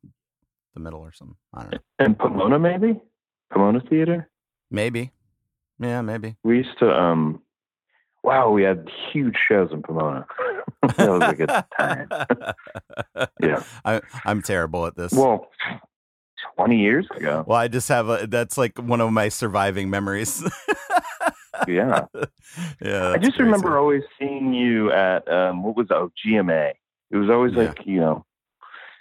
the 0.74 0.80
middle 0.80 1.00
or 1.00 1.12
something. 1.12 1.36
I 1.54 1.62
don't 1.62 1.72
know. 1.72 1.78
In 2.04 2.14
Pomona, 2.14 2.58
maybe 2.58 3.00
Pomona 3.52 3.80
Theater. 3.88 4.28
Maybe. 4.70 5.12
Yeah, 5.78 6.00
maybe. 6.02 6.36
We 6.42 6.56
used 6.58 6.78
to. 6.80 6.90
um 6.90 7.42
Wow, 8.24 8.50
we 8.50 8.62
had 8.64 8.88
huge 9.12 9.36
shows 9.48 9.70
in 9.72 9.82
Pomona. 9.82 10.26
that 10.96 11.08
was 11.10 11.22
a 11.22 11.34
good 11.34 11.48
time. 11.78 12.08
Yeah. 13.40 13.62
I, 13.84 14.00
I'm 14.24 14.42
terrible 14.42 14.86
at 14.86 14.96
this. 14.96 15.12
Well, 15.12 15.50
twenty 16.56 16.78
years 16.80 17.06
ago. 17.16 17.44
Well, 17.46 17.58
I 17.58 17.68
just 17.68 17.88
have 17.88 18.08
a. 18.08 18.26
That's 18.26 18.56
like 18.58 18.78
one 18.78 19.00
of 19.00 19.12
my 19.12 19.28
surviving 19.28 19.90
memories. 19.90 20.42
Yeah. 21.66 22.04
yeah. 22.80 23.08
I 23.10 23.18
just 23.18 23.32
crazy. 23.36 23.42
remember 23.42 23.78
always 23.78 24.04
seeing 24.18 24.54
you 24.54 24.92
at 24.92 25.26
um, 25.30 25.64
what 25.64 25.76
was 25.76 25.88
oh 25.90 26.10
GMA. 26.24 26.72
It 27.10 27.16
was 27.16 27.28
always 27.28 27.52
Yeah. 27.54 27.64
like 27.64 27.84
you 27.84 27.98
know 28.00 28.24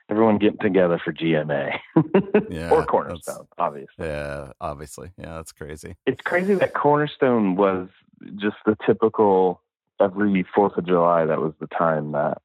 everyone 0.10 0.40
getting 0.40 0.58
together 0.58 1.00
for 1.04 1.14
GMA 1.14 1.78
Yeah, 2.50 2.72
or 2.72 2.84
Cornerstone. 2.84 3.48
Obviously, 3.60 4.06
Yeah, 4.08 4.54
obviously. 4.60 5.12
Yeah, 5.20 5.36
that's 5.36 5.52
crazy. 5.52 5.98
it's 6.08 6.22
crazy 6.22 6.56
that 6.56 6.74
Cornerstone 6.74 7.56
was 7.56 7.90
just 8.38 8.56
the 8.66 8.76
typical 8.88 9.62
every 10.00 10.46
Fourth 10.56 10.78
of 10.78 10.86
July. 10.86 11.26
That 11.26 11.40
was 11.42 11.54
the 11.60 11.68
time 11.68 12.12
that 12.14 12.38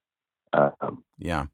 um, 0.52 1.02
Yeah, 1.18 1.46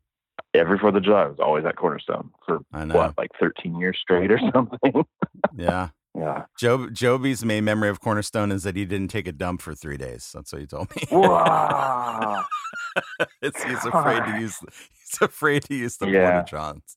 every 0.55 0.79
Fourth 0.79 0.95
of 0.95 1.03
July 1.05 1.27
was 1.27 1.39
always 1.41 1.65
at 1.65 1.77
Cornerstone 1.77 2.31
for 2.47 2.61
I 2.73 2.85
what 2.87 3.17
like 3.19 3.31
thirteen 3.41 3.79
years 3.79 3.99
straight 4.01 4.31
or 4.31 4.41
something. 4.53 5.05
Yeah, 5.57 5.89
Yeah. 6.15 6.45
Job, 6.59 6.93
Joby's 6.93 7.45
main 7.45 7.65
memory 7.65 7.89
of 7.89 8.01
Cornerstone 8.01 8.53
is 8.53 8.63
that 8.65 8.77
he 8.77 8.85
didn't 8.85 9.09
take 9.09 9.27
a 9.29 9.33
dump 9.33 9.63
for 9.63 9.75
three 9.75 9.97
days. 9.97 10.31
That's 10.35 10.53
what 10.53 10.61
he 10.61 10.67
told 10.67 10.89
me. 10.97 11.03
Wow. 11.11 12.45
It's- 13.41 13.63
he's 13.69 13.85
afraid 13.85 14.25
to 14.25 14.41
use. 14.41 14.59
He's 15.11 15.23
afraid 15.23 15.63
to 15.65 15.75
use 15.75 15.97
the 15.97 16.09
Yeah. 16.09 16.43
porta 16.43 16.51
johns. 16.51 16.97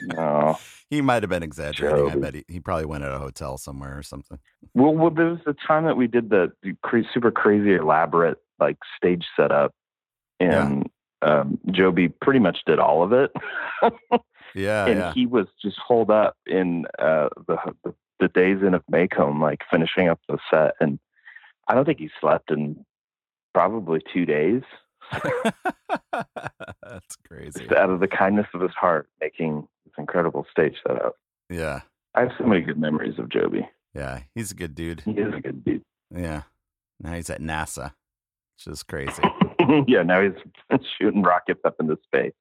no. 0.00 0.58
He 0.90 1.00
might 1.00 1.22
have 1.22 1.30
been 1.30 1.42
exaggerating. 1.42 2.10
I 2.10 2.16
bet 2.16 2.34
he, 2.34 2.44
he 2.48 2.60
probably 2.60 2.84
went 2.84 3.02
at 3.02 3.10
a 3.12 3.18
hotel 3.18 3.56
somewhere 3.56 3.96
or 3.96 4.02
something. 4.02 4.38
Well, 4.74 4.92
well, 4.92 5.08
there 5.08 5.30
was 5.30 5.38
the 5.46 5.54
time 5.66 5.84
that 5.86 5.96
we 5.96 6.06
did 6.06 6.28
the 6.28 6.52
super 7.14 7.30
crazy 7.30 7.74
elaborate 7.74 8.36
like 8.60 8.76
stage 8.94 9.24
setup, 9.34 9.72
and 10.38 10.90
um, 11.22 11.58
Joby 11.70 12.08
pretty 12.10 12.40
much 12.40 12.58
did 12.66 12.78
all 12.78 13.02
of 13.02 13.12
it, 13.14 13.30
Yeah, 14.54 14.84
and 14.86 14.98
yeah. 14.98 15.12
he 15.14 15.24
was 15.24 15.46
just 15.62 15.78
holed 15.78 16.10
up 16.10 16.36
in 16.46 16.84
uh, 16.98 17.28
the, 17.46 17.56
the 17.84 17.94
the 18.20 18.28
Days 18.28 18.58
Inn 18.62 18.74
of 18.74 18.82
Macomb, 18.90 19.40
like 19.40 19.62
finishing 19.70 20.08
up 20.08 20.20
the 20.28 20.36
set, 20.50 20.74
and 20.78 20.98
I 21.68 21.74
don't 21.74 21.86
think 21.86 22.00
he 22.00 22.10
slept 22.20 22.50
in 22.50 22.84
probably 23.54 24.00
two 24.12 24.26
days. 24.26 24.62
That's 26.82 27.16
crazy. 27.28 27.60
Just 27.60 27.72
out 27.72 27.90
of 27.90 28.00
the 28.00 28.08
kindness 28.08 28.46
of 28.54 28.60
his 28.60 28.72
heart, 28.72 29.08
making 29.20 29.66
this 29.84 29.94
incredible 29.98 30.46
stage 30.50 30.76
setup. 30.86 31.16
Yeah, 31.50 31.80
I 32.14 32.20
have 32.22 32.30
so 32.38 32.44
many 32.44 32.62
good 32.62 32.78
memories 32.78 33.18
of 33.18 33.28
Joby. 33.28 33.68
yeah. 33.94 34.20
He's 34.34 34.50
a 34.50 34.54
good 34.54 34.74
dude. 34.74 35.00
He 35.02 35.12
is 35.12 35.34
a 35.34 35.40
good 35.40 35.64
dude. 35.64 35.82
Yeah. 36.14 36.42
Now 37.00 37.14
he's 37.14 37.30
at 37.30 37.40
NASA, 37.40 37.92
which 38.56 38.72
is 38.72 38.82
crazy. 38.82 39.22
yeah, 39.88 40.02
now 40.02 40.22
he's 40.22 40.80
shooting 40.98 41.22
rockets 41.22 41.60
up 41.64 41.76
into 41.80 41.98
space. 42.04 42.32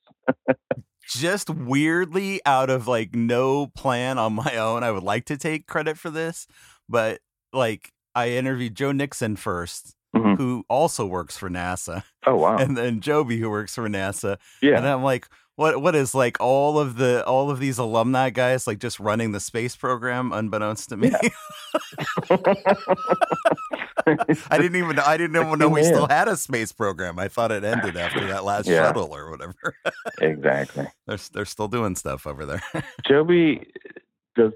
Just 1.07 1.49
weirdly 1.49 2.41
out 2.45 2.69
of 2.69 2.87
like 2.87 3.15
no 3.15 3.67
plan 3.67 4.17
on 4.17 4.33
my 4.33 4.55
own. 4.57 4.83
I 4.83 4.91
would 4.91 5.03
like 5.03 5.25
to 5.25 5.37
take 5.37 5.67
credit 5.67 5.97
for 5.97 6.09
this, 6.09 6.47
but 6.87 7.19
like 7.51 7.91
I 8.13 8.29
interviewed 8.29 8.75
Joe 8.75 8.91
Nixon 8.91 9.35
1st 9.35 9.93
Mhm. 10.15 10.37
who 10.37 10.65
also 10.69 11.05
works 11.05 11.37
for 11.37 11.49
NASA, 11.49 12.03
Oh 12.27 12.35
wow! 12.35 12.57
and 12.57 12.75
then 12.77 12.99
Joby, 12.99 13.37
who 13.39 13.49
works 13.49 13.75
for 13.75 13.87
NASA. 13.87 14.37
yeah, 14.61 14.77
And 14.77 14.85
I'm 14.87 15.03
like, 15.03 15.27
what 15.55 15.81
what 15.81 15.95
is 15.95 16.13
like 16.15 16.37
all 16.39 16.79
of 16.79 16.97
the 16.97 17.23
all 17.25 17.49
of 17.51 17.59
these 17.59 17.77
alumni 17.77 18.29
guys 18.29 18.67
like 18.67 18.79
just 18.79 18.99
running 18.99 19.31
the 19.31 19.39
space 19.39 19.75
program 19.75 20.31
unbeknownst 20.33 20.89
to 20.89 20.97
me? 20.97 21.11
I 24.07 24.57
didn't 24.57 24.75
even 24.77 24.99
I 24.99 25.15
didn't 25.17 25.35
even 25.35 25.59
know 25.59 25.69
we 25.69 25.83
still 25.83 26.07
had 26.07 26.27
a 26.27 26.35
space 26.35 26.71
program. 26.71 27.19
I 27.19 27.27
thought 27.27 27.51
it 27.51 27.63
ended 27.63 27.95
after 27.97 28.25
that 28.27 28.43
last 28.43 28.67
Yeah. 28.67 28.87
shuttle 28.87 29.13
or 29.15 29.29
whatever. 29.29 29.53
exactly. 30.21 30.87
they're 31.07 31.19
they're 31.33 31.45
still 31.45 31.67
doing 31.67 31.95
stuff 31.95 32.25
over 32.25 32.45
there. 32.45 32.63
Joby 33.07 33.67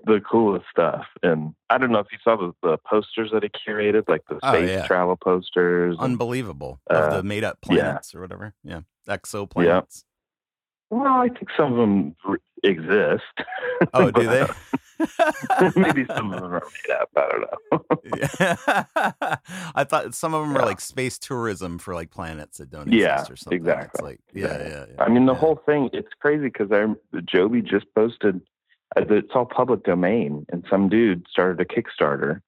the 0.06 0.20
coolest 0.22 0.65
stuff, 0.72 1.06
and 1.24 1.54
I 1.70 1.77
don't 1.77 1.92
know 1.92 2.00
if 2.00 2.08
you 2.12 2.18
saw 2.24 2.36
the, 2.36 2.54
the 2.62 2.77
posters 2.77 3.30
that 3.34 3.44
he 3.44 3.50
curated, 3.50 4.08
like 4.08 4.22
the 4.27 4.39
Oh, 4.44 4.54
space 4.54 4.70
yeah. 4.70 4.88
travel 4.88 5.15
posters. 5.15 5.96
and- 6.00 6.04
Unbelievable 6.04 6.80
of 6.88 6.96
Uh, 6.98 7.18
the 7.18 7.24
made 7.24 7.44
up 7.44 7.58
yeah. 7.63 7.68
planets 7.75 8.15
or 8.15 8.22
whatever. 8.22 8.54
Yeah, 8.63 8.82
exoplanets. 9.08 10.04
well, 10.89 11.06
I 11.22 11.27
think 11.30 11.50
some 11.58 11.72
of 11.74 11.77
them 11.77 12.15
exist. 12.63 13.24
Oh, 13.94 14.10
do 14.10 14.25
they? 14.25 14.48
Maybe 15.75 16.06
some 16.06 16.32
of 16.34 16.42
them 16.42 16.54
are 16.54 16.62
made 16.88 16.96
up. 16.96 17.10
I 17.18 17.30
don't 17.30 17.42
know. 17.72 18.18
Yeah. 18.18 19.36
I 19.75 19.84
thought 19.84 20.13
some 20.15 20.34
of 20.34 20.48
them 20.48 20.56
are 20.58 20.65
like 20.65 20.80
space 20.80 21.18
tourism 21.20 21.77
for 21.80 21.94
like 21.94 22.10
planets 22.10 22.60
that 22.60 22.70
don't 22.70 22.92
Yeah, 22.92 23.15
exist 23.15 23.32
or 23.32 23.36
something. 23.36 23.58
It's 23.60 23.68
exactly. 23.68 24.04
like, 24.12 24.20
yeah, 24.34 24.46
Exactly. 24.46 24.72
yeah, 24.72 24.86
yeah. 24.98 25.04
I 25.04 25.10
mean, 25.10 25.25
the 25.25 25.34
yeah. 25.34 25.39
whole 25.39 25.62
thing, 25.65 25.89
it's 25.92 26.08
crazy 26.22 26.46
because 26.46 26.72
I 26.72 26.86
Joby 27.25 27.62
just 27.62 27.86
posted, 27.96 28.39
it's 28.96 29.32
all 29.34 29.46
public 29.46 29.84
domain, 29.84 30.46
and 30.51 30.65
some 30.70 30.89
dude 30.89 31.25
started 31.30 31.60
a 31.60 31.65
Kickstarter 31.65 32.42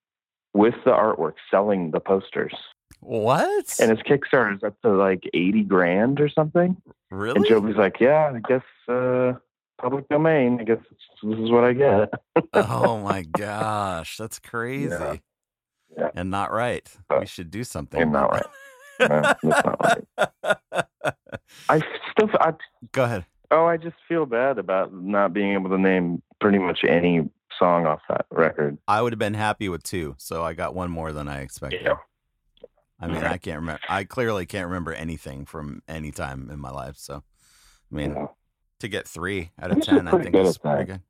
with 0.53 0.75
the 0.85 0.91
artwork 0.91 1.33
selling 1.51 1.91
the 1.91 1.99
posters. 1.99 2.53
What? 3.01 3.75
And 3.79 3.91
his 3.91 3.99
Kickstarter 3.99 4.55
is 4.55 4.63
up 4.63 4.75
to 4.81 4.89
like 4.91 5.23
80 5.33 5.63
grand 5.63 6.19
or 6.19 6.29
something. 6.29 6.77
really? 7.11 7.35
And 7.37 7.45
Joby's 7.45 7.75
like, 7.75 7.99
yeah, 7.99 8.31
I 8.33 8.39
guess 8.47 8.63
uh, 8.87 9.33
public 9.79 10.07
domain. 10.09 10.59
I 10.59 10.63
guess 10.63 10.79
this 11.21 11.37
is 11.39 11.51
what 11.51 11.63
I 11.63 11.73
get. 11.73 12.09
oh 12.53 12.99
my 13.03 13.23
gosh, 13.23 14.17
that's 14.17 14.39
crazy. 14.39 15.21
Yeah. 15.97 16.09
And 16.15 16.29
not 16.31 16.51
right. 16.51 16.87
Uh, 17.09 17.17
we 17.19 17.25
should 17.25 17.51
do 17.51 17.63
something. 17.63 18.01
and 18.01 18.11
not 18.11 18.47
Uh, 18.99 19.09
that's 19.21 19.43
not 19.43 19.79
right. 19.83 20.85
I 21.69 21.81
still, 22.11 22.29
I, 22.39 22.53
Go 22.91 23.03
ahead. 23.03 23.25
oh, 23.51 23.65
I 23.65 23.77
just 23.77 23.95
feel 24.07 24.25
bad 24.25 24.57
about 24.57 24.93
not 24.93 25.33
being 25.33 25.53
able 25.53 25.69
to 25.69 25.77
name 25.77 26.21
pretty 26.39 26.57
much 26.59 26.79
any 26.87 27.29
song 27.57 27.85
off 27.85 28.01
that 28.09 28.25
record. 28.31 28.77
I 28.87 29.01
would 29.01 29.13
have 29.13 29.19
been 29.19 29.33
happy 29.33 29.69
with 29.69 29.83
two, 29.83 30.15
so 30.17 30.43
I 30.43 30.53
got 30.53 30.75
one 30.75 30.91
more 30.91 31.11
than 31.11 31.27
I 31.27 31.41
expected. 31.41 31.81
Yeah. 31.83 31.95
I 32.99 33.07
mean. 33.07 33.23
I 33.23 33.37
can't 33.37 33.59
remember. 33.59 33.79
I 33.87 34.03
clearly 34.03 34.45
can't 34.45 34.67
remember 34.67 34.93
anything 34.93 35.45
from 35.45 35.81
any 35.87 36.11
time 36.11 36.49
in 36.51 36.59
my 36.59 36.71
life. 36.71 36.95
So, 36.97 37.23
I 37.91 37.95
mean, 37.95 38.11
Yeah. 38.11 38.27
to 38.79 38.87
get 38.87 39.07
three 39.07 39.51
out 39.61 39.71
of 39.71 39.77
I'm 39.77 39.81
ten, 39.81 40.07
I 40.07 40.11
think 40.21 40.35
is 40.35 40.57
pretty 40.57 40.85
good. 40.85 41.01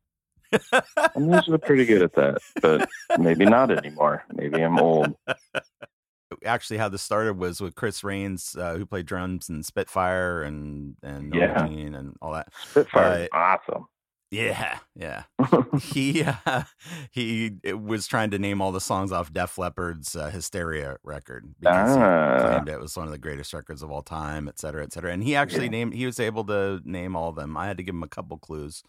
I'm 1.15 1.31
usually 1.33 1.57
pretty 1.57 1.85
good 1.85 2.01
at 2.01 2.13
that, 2.15 2.37
but 2.61 2.89
maybe 3.19 3.45
not 3.45 3.69
anymore. 3.71 4.23
Maybe 4.33 4.61
I'm 4.61 4.79
old. 4.79 5.13
Actually, 6.45 6.77
how 6.77 6.89
this 6.89 7.01
started 7.01 7.37
was 7.37 7.61
with 7.61 7.75
Chris 7.75 8.03
Rains, 8.03 8.55
uh, 8.57 8.75
who 8.75 8.85
played 8.85 9.05
drums 9.05 9.49
in 9.49 9.63
Spitfire 9.63 10.43
and 10.43 10.95
and 11.03 11.33
Yeah. 11.33 11.65
And 11.65 12.15
all 12.21 12.33
that. 12.33 12.49
Spitfire, 12.65 13.23
is 13.23 13.29
awesome. 13.33 13.87
Yeah, 14.29 14.79
yeah. 14.95 15.23
he 15.81 16.23
uh, 16.45 16.63
he 17.11 17.51
was 17.73 18.07
trying 18.07 18.29
to 18.31 18.39
name 18.39 18.61
all 18.61 18.71
the 18.73 18.81
songs 18.81 19.11
off 19.13 19.31
Def 19.31 19.57
Leppard's 19.57 20.15
uh, 20.17 20.29
Hysteria 20.29 20.97
record 21.03 21.45
because 21.59 21.95
he 21.95 22.01
Ah. 22.01 22.37
claimed 22.41 22.67
it 22.69 22.79
was 22.79 22.97
one 22.97 23.05
of 23.05 23.11
the 23.13 23.17
greatest 23.17 23.53
records 23.53 23.81
of 23.81 23.89
all 23.89 24.01
time, 24.01 24.47
et 24.49 24.59
cetera, 24.59 24.83
et 24.83 24.91
cetera. 24.91 25.13
And 25.13 25.23
he 25.23 25.35
actually 25.35 25.65
Yeah. 25.65 25.69
named 25.71 25.93
he 25.93 26.05
was 26.05 26.19
able 26.19 26.43
to 26.45 26.81
name 26.83 27.15
all 27.15 27.29
of 27.29 27.35
them. 27.35 27.55
I 27.55 27.67
had 27.67 27.77
to 27.77 27.83
give 27.83 27.95
him 27.95 28.03
a 28.03 28.07
couple 28.09 28.37
clues. 28.37 28.83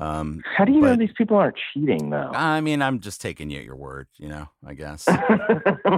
Um, 0.00 0.44
How 0.56 0.64
do 0.64 0.70
you 0.70 0.80
know 0.80 0.94
these 0.94 1.10
people 1.18 1.36
aren't 1.38 1.56
cheating, 1.74 2.10
though? 2.10 2.30
I 2.32 2.60
mean, 2.60 2.80
I'm 2.80 3.00
just 3.00 3.20
taking 3.20 3.50
you 3.50 3.58
at 3.58 3.64
your 3.64 3.74
word, 3.74 4.06
you 4.16 4.28
know. 4.28 4.48
I 4.64 4.74
guess. 4.74 5.08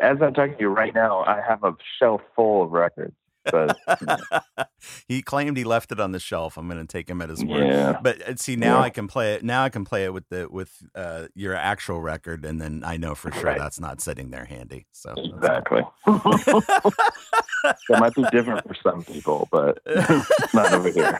As 0.00 0.16
I'm 0.22 0.32
talking 0.32 0.54
to 0.54 0.60
you 0.60 0.68
right 0.68 0.94
now, 0.94 1.20
I 1.24 1.42
have 1.46 1.62
a 1.64 1.74
shelf 1.98 2.22
full 2.34 2.62
of 2.62 2.70
records. 2.72 3.14
But 3.50 3.76
he 5.08 5.22
claimed 5.22 5.56
he 5.56 5.64
left 5.64 5.92
it 5.92 6.00
on 6.00 6.12
the 6.12 6.18
shelf. 6.18 6.56
I'm 6.56 6.68
going 6.68 6.80
to 6.80 6.86
take 6.86 7.08
him 7.08 7.20
at 7.22 7.28
his 7.28 7.44
word. 7.44 7.66
yeah, 7.66 7.98
But 8.02 8.22
uh, 8.28 8.36
see, 8.36 8.56
now 8.56 8.76
Yeah. 8.78 8.82
I 8.84 8.90
can 8.90 9.06
play 9.08 9.34
it. 9.34 9.44
Now 9.44 9.64
I 9.64 9.68
can 9.68 9.84
play 9.84 10.04
it 10.04 10.12
with 10.12 10.28
the 10.28 10.48
with 10.50 10.72
uh, 10.94 11.26
your 11.34 11.54
actual 11.54 12.00
record, 12.00 12.44
and 12.44 12.60
then 12.60 12.82
I 12.84 12.96
know 12.96 13.14
for 13.14 13.30
sure 13.32 13.42
Right. 13.44 13.58
that's 13.58 13.80
not 13.80 14.00
sitting 14.00 14.30
there 14.30 14.44
handy. 14.44 14.86
So 14.92 15.14
exactly. 15.16 15.82
that 16.06 17.98
might 17.98 18.14
be 18.14 18.24
different 18.32 18.66
for 18.66 18.74
some 18.82 19.02
people, 19.04 19.48
but 19.50 19.78
not 20.54 20.72
over 20.72 20.90
here. 20.90 21.18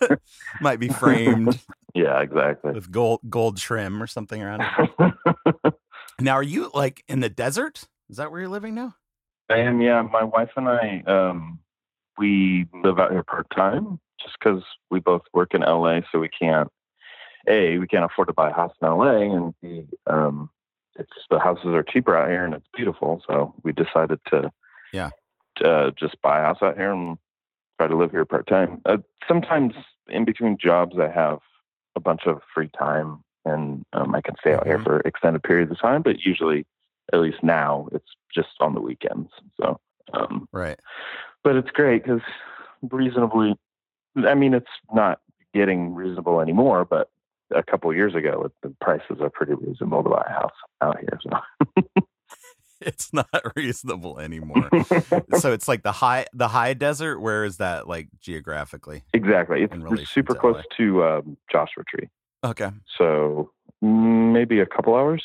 might 0.61 0.79
be 0.81 0.89
framed 0.89 1.59
Yeah, 1.95 2.21
exactly. 2.21 2.73
with 2.73 2.91
gold 2.91 3.21
gold 3.29 3.57
trim 3.59 4.03
or 4.03 4.07
something 4.07 4.43
around 4.43 4.63
it. 4.99 5.75
Now, 6.21 6.33
are 6.33 6.43
you 6.43 6.71
like 6.73 7.05
in 7.09 7.21
the 7.21 7.29
desert? 7.29 7.85
Is 8.09 8.17
that 8.17 8.31
where 8.31 8.41
you're 8.41 8.49
living 8.49 8.75
now? 8.75 8.95
I 9.51 9.59
am. 9.59 9.81
Yeah, 9.81 10.03
my 10.03 10.25
wife 10.25 10.51
and 10.57 10.69
I, 10.69 11.03
um, 11.07 11.59
we 12.19 12.67
live 12.85 12.99
out 12.99 13.13
here 13.13 13.23
part 13.23 13.47
time, 13.55 14.01
just 14.21 14.37
because 14.39 14.63
we 14.91 15.01
both 15.01 15.23
work 15.33 15.55
in 15.55 15.61
LA, 15.63 16.01
so 16.11 16.19
we 16.19 16.29
can't. 16.29 16.69
A, 17.49 17.79
we 17.79 17.87
can't 17.87 18.05
afford 18.05 18.27
to 18.29 18.35
buy 18.35 18.51
a 18.51 18.55
house 18.55 18.73
in 18.83 18.89
LA, 18.89 19.19
and 19.19 19.55
B, 19.63 19.87
um, 20.09 20.51
it's 20.99 21.13
the 21.31 21.39
houses 21.39 21.67
are 21.67 21.85
cheaper 21.85 22.17
out 22.17 22.29
here, 22.29 22.45
and 22.45 22.55
it's 22.55 22.67
beautiful. 22.75 23.23
So 23.27 23.55
we 23.63 23.73
decided 23.73 24.19
to, 24.31 24.51
Yeah. 24.93 25.11
uh, 25.65 25.91
just 25.93 26.21
buy 26.23 26.41
a 26.41 26.45
house 26.45 26.59
out 26.63 26.77
here 26.77 26.91
and 26.93 27.19
try 27.79 27.87
to 27.87 27.97
live 27.97 28.11
here 28.11 28.25
part 28.25 28.47
time. 28.49 28.81
Uh, 28.85 28.99
sometimes 29.29 29.75
in 30.09 30.25
between 30.25 30.57
jobs, 30.59 30.99
I 30.99 31.09
have 31.09 31.39
a 31.95 32.01
bunch 32.01 32.27
of 32.27 32.41
free 32.53 32.71
time, 32.77 33.23
and 33.45 33.85
um, 33.93 34.15
I 34.15 34.21
can 34.23 34.35
stay 34.41 34.55
out 34.55 34.67
here 34.67 34.79
Mhm. 34.79 34.85
for 34.85 35.01
extended 35.01 35.43
periods 35.45 35.71
of 35.71 35.79
time. 35.79 36.03
But 36.03 36.21
usually, 36.21 36.67
at 37.13 37.21
least 37.21 37.43
now, 37.45 37.89
it's 37.93 38.11
just 38.35 38.55
on 38.61 38.75
the 38.75 38.81
weekends. 38.81 39.31
So, 39.61 39.79
um, 40.15 40.49
Right. 40.53 40.81
But 41.47 41.55
it's 41.55 41.71
great 41.71 42.03
because 42.03 42.23
reasonably, 42.91 43.55
I 44.17 44.35
mean, 44.35 44.53
it's 44.53 44.67
not 44.93 45.21
getting 45.55 45.95
reasonable 45.95 46.41
anymore, 46.41 46.85
but 46.85 47.09
a 47.55 47.63
couple 47.63 47.95
years 47.95 48.17
ago, 48.17 48.43
it, 48.47 48.53
the 48.65 48.75
prices 48.81 49.19
are 49.21 49.31
pretty 49.31 49.55
reasonable 49.55 50.03
to 50.03 50.11
buy 50.11 50.25
a 50.29 50.33
house 50.33 50.51
out 50.83 50.99
here. 50.99 51.21
It's 52.79 53.11
not 53.11 53.27
reasonable 53.57 54.21
anymore. 54.21 54.69
So. 54.85 55.25
so 55.39 55.53
it's 55.55 55.67
like 55.67 55.83
the 55.83 55.93
high 55.93 56.27
the 56.35 56.49
high 56.49 56.75
desert. 56.75 57.21
Where 57.21 57.43
is 57.47 57.57
that 57.57 57.89
like 57.89 58.09
geographically? 58.21 59.03
exactly. 59.15 59.63
It's 59.63 59.73
In 59.73 59.81
we're 59.81 59.87
relation 59.87 60.07
super 60.13 60.35
to 60.35 60.39
close 60.39 60.63
to 60.77 61.03
um, 61.03 61.39
Joshua 61.51 61.85
Tree. 61.89 62.11
Okay. 62.45 62.69
So 62.99 63.51
mm, 63.83 64.31
maybe 64.31 64.61
a 64.61 64.67
couple 64.67 64.95
hours, 64.95 65.25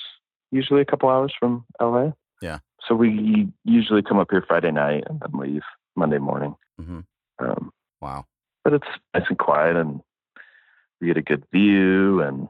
usually 0.51 0.79
a 0.79 0.85
couple 0.85 1.09
hours 1.09 1.33
from 1.37 1.65
LA. 1.81 2.11
Yeah. 2.41 2.59
So 2.87 2.95
we 2.95 3.51
usually 3.65 4.01
come 4.01 4.17
up 4.17 4.29
here 4.31 4.45
Friday 4.47 4.71
night 4.71 5.03
and 5.07 5.19
then 5.19 5.37
leave 5.37 5.63
Monday 5.95 6.17
morning. 6.19 6.55
hmm 6.79 6.99
Um, 7.39 7.71
Wow. 8.01 8.25
but 8.63 8.73
it's 8.73 8.87
nice 9.13 9.23
and 9.29 9.37
quiet 9.37 9.75
and 9.75 10.01
we 10.99 11.07
get 11.07 11.17
a 11.17 11.21
good 11.21 11.43
view 11.51 12.21
and 12.21 12.47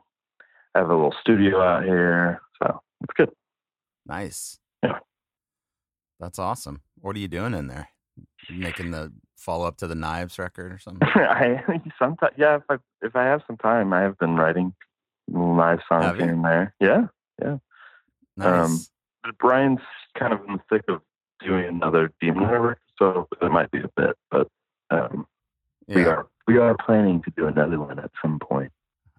I 0.76 0.80
have 0.80 0.90
a 0.90 0.94
little 0.96 1.14
studio 1.22 1.62
out 1.62 1.84
here. 1.84 2.42
So 2.62 2.82
it's 3.02 3.14
good. 3.16 3.32
Nice. 4.06 4.60
Yeah. 4.84 5.00
That's 6.20 6.40
awesome. 6.40 6.82
What 7.00 7.16
are 7.16 7.20
you 7.20 7.28
doing 7.28 7.54
in 7.54 7.68
there? 7.68 7.90
Making 8.50 8.92
the 8.92 9.12
follow 9.38 9.66
up 9.68 9.78
to 9.78 9.88
the 9.88 9.96
Nyves 9.96 10.38
record 10.40 10.72
or 10.72 10.80
something? 10.80 11.08
I 11.16 11.64
sometimes, 11.98 12.34
yeah. 12.38 12.58
If 12.58 12.64
I 12.70 12.78
if 13.02 13.16
I 13.16 13.24
have 13.24 13.42
some 13.48 13.58
time, 13.58 13.94
I 13.94 14.02
have 14.02 14.18
been 14.20 14.36
writing 14.36 14.74
live 15.32 15.80
songs 15.90 16.06
Have 16.06 16.18
you? 16.18 16.24
here 16.24 16.34
and 16.34 16.44
there. 16.46 16.74
Yeah. 16.80 17.08
Yeah. 17.42 17.58
Nice. 18.38 18.66
Um, 18.66 18.80
But 19.24 19.36
Ryan's 19.48 19.80
kind 20.18 20.34
of 20.34 20.40
in 20.48 20.54
the 20.58 20.62
thick 20.70 20.84
of 20.90 21.02
doing 21.44 21.66
another 21.66 22.12
Demon 22.22 22.44
Hunter 22.44 22.62
record, 22.62 22.82
so 23.02 23.28
it 23.42 23.52
might 23.52 23.72
be 23.72 23.80
a 23.80 23.90
bit, 23.98 24.16
but 24.30 24.48
um, 24.92 25.26
we 25.88 26.06
are 26.06 26.28
we 26.48 26.58
are 26.58 26.76
planning 26.86 27.22
to 27.24 27.32
do 27.36 27.48
another 27.48 27.80
one 27.80 27.98
at 27.98 28.12
some 28.22 28.40
point. 28.40 28.72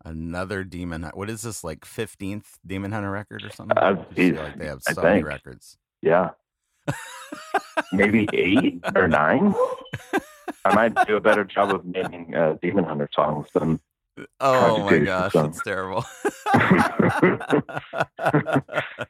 Another 0.05 0.63
Demon. 0.63 1.11
What 1.15 1.29
is 1.29 1.43
this 1.43 1.65
like 1.65 1.85
fifteenth 1.85 2.59
Demon 2.65 2.93
Hunter 2.93 3.11
record 3.11 3.45
or 3.45 3.51
something? 3.51 3.77
Uh, 3.77 3.81
I 3.81 3.93
just 3.95 4.13
feel 4.13 4.31
geez, 4.31 4.39
like 4.39 4.59
they 4.59 4.67
have 4.67 4.83
I 4.87 4.93
so 4.93 5.03
many 5.03 5.17
think. 5.17 5.27
records. 5.27 5.77
Yeah. 6.01 6.31
Maybe 7.93 8.29
eight 8.33 8.81
or 8.95 9.09
nine. 9.09 9.55
I 10.65 10.75
might 10.75 11.07
do 11.07 11.17
a 11.17 11.21
better 11.21 11.45
job 11.45 11.75
of 11.75 11.85
naming 11.85 12.35
uh, 12.35 12.57
Demon 12.63 12.85
Hunter 12.85 13.09
songs 13.15 13.49
than 13.53 13.81
Oh 14.41 14.85
my 14.85 14.99
gosh, 14.99 15.33
that's 15.33 15.63
terrible. 15.63 16.05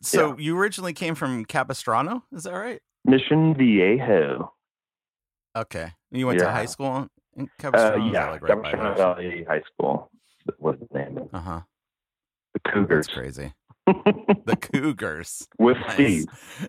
so 0.00 0.36
you 0.38 0.58
originally 0.58 0.92
came 0.92 1.14
from 1.14 1.44
Capistrano, 1.44 2.24
is 2.32 2.44
that 2.44 2.52
right? 2.52 2.80
Mission 3.04 3.54
Viejo. 3.54 4.52
Okay. 5.56 5.92
You 6.10 6.26
went 6.26 6.38
to 6.40 6.50
high 6.50 6.66
school 6.66 7.08
in 7.36 7.44
Uh, 7.44 7.46
Capistrano? 7.58 8.06
Is 8.06 8.12
that, 8.12 8.18
yeah, 8.26 8.30
like 8.30 8.42
right 8.42 8.62
Capistrano? 8.62 8.94
Valley 8.96 9.44
High 9.48 9.62
School 9.72 10.10
was 10.58 10.76
the 10.92 10.98
name. 10.98 11.28
Uh 11.32 11.40
huh. 11.40 11.60
The 12.54 12.60
Cougars. 12.70 13.06
That's 13.06 13.16
crazy. 13.18 13.52
The 14.44 14.56
Cougars. 14.56 15.46
With 15.58 15.76
Nice. 15.78 15.94
Steve. 15.94 16.26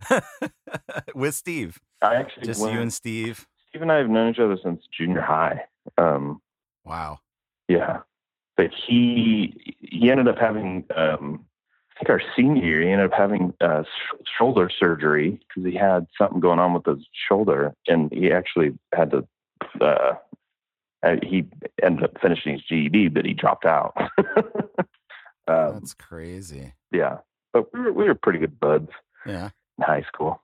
With 1.15 1.35
Steve. 1.35 1.79
I 2.01 2.15
actually 2.15 2.45
Just 2.45 2.61
went, 2.61 2.73
you 2.73 2.81
and 2.81 2.93
Steve. 2.93 3.45
Steve 3.69 3.81
and 3.81 3.91
I 3.91 3.97
have 3.97 4.09
known 4.09 4.31
each 4.31 4.39
other 4.39 4.57
since 4.63 4.81
junior 4.97 5.21
high. 5.21 5.63
Um, 5.97 6.41
Wow. 6.85 7.19
yeah, 7.67 7.99
but 8.57 8.71
he 8.73 9.75
he 9.79 10.09
ended 10.09 10.27
up 10.27 10.37
having 10.37 10.85
um, 10.95 11.45
think 11.99 12.09
our 12.09 12.21
senior 12.35 12.63
year 12.63 12.81
he 12.81 12.89
ended 12.91 13.11
up 13.11 13.17
having 13.17 13.53
uh, 13.61 13.83
sh- 13.83 14.23
shoulder 14.37 14.69
surgery 14.79 15.39
because 15.47 15.69
he 15.71 15.77
had 15.77 16.07
something 16.17 16.39
going 16.39 16.59
on 16.59 16.73
with 16.73 16.85
his 16.85 17.05
shoulder, 17.27 17.73
and 17.87 18.11
he 18.11 18.31
actually 18.31 18.77
had 18.93 19.11
to. 19.11 19.27
Uh, 19.79 20.13
uh, 21.03 21.15
he 21.23 21.45
ended 21.81 22.03
up 22.03 22.11
finishing 22.21 22.53
his 22.53 22.61
GED, 22.63 23.09
but 23.09 23.25
he 23.25 23.33
dropped 23.33 23.65
out. 23.65 23.93
um, 25.47 25.73
That's 25.73 25.93
crazy. 25.93 26.73
yeah, 26.91 27.17
but 27.53 27.73
we 27.73 27.79
were 27.79 27.93
we 27.93 28.03
were 28.05 28.15
pretty 28.15 28.39
good 28.39 28.59
buds 28.59 28.89
Yeah. 29.25 29.49
in 29.77 29.83
high 29.83 30.03
school. 30.11 30.41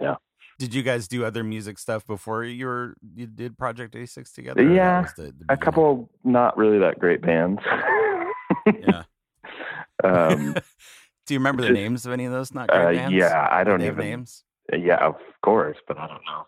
Yeah. 0.00 0.16
Did 0.58 0.74
you 0.74 0.82
guys 0.82 1.08
do 1.08 1.24
other 1.24 1.42
music 1.42 1.78
stuff 1.78 2.06
before 2.06 2.44
you 2.44 2.66
were 2.66 2.94
you 3.14 3.26
did 3.26 3.56
Project 3.58 3.94
86 3.96 4.30
together? 4.32 4.62
Yeah, 4.62 5.06
the- 5.16 5.32
the 5.38 5.44
A 5.48 5.56
couple 5.56 6.10
not 6.24 6.56
really 6.56 6.78
that 6.78 6.98
great 6.98 7.22
bands. 7.22 7.60
Yeah. 8.66 9.02
um, 10.04 10.54
Do 11.26 11.34
you 11.34 11.40
remember 11.40 11.62
the 11.62 11.70
names 11.70 12.06
of 12.06 12.12
any 12.12 12.24
of 12.24 12.32
those 12.32 12.52
not 12.52 12.68
great 12.68 12.80
uh, 12.80 12.92
bands? 12.92 13.14
yeah, 13.14 13.48
I 13.50 13.62
Do 13.64 13.70
don't 13.70 13.80
have 13.80 13.94
even. 13.94 14.04
names. 14.10 14.44
Yeah, 14.72 14.96
of 15.04 15.16
course, 15.44 15.76
but 15.86 15.98
I 15.98 16.06
don't 16.06 16.22
know 16.24 16.46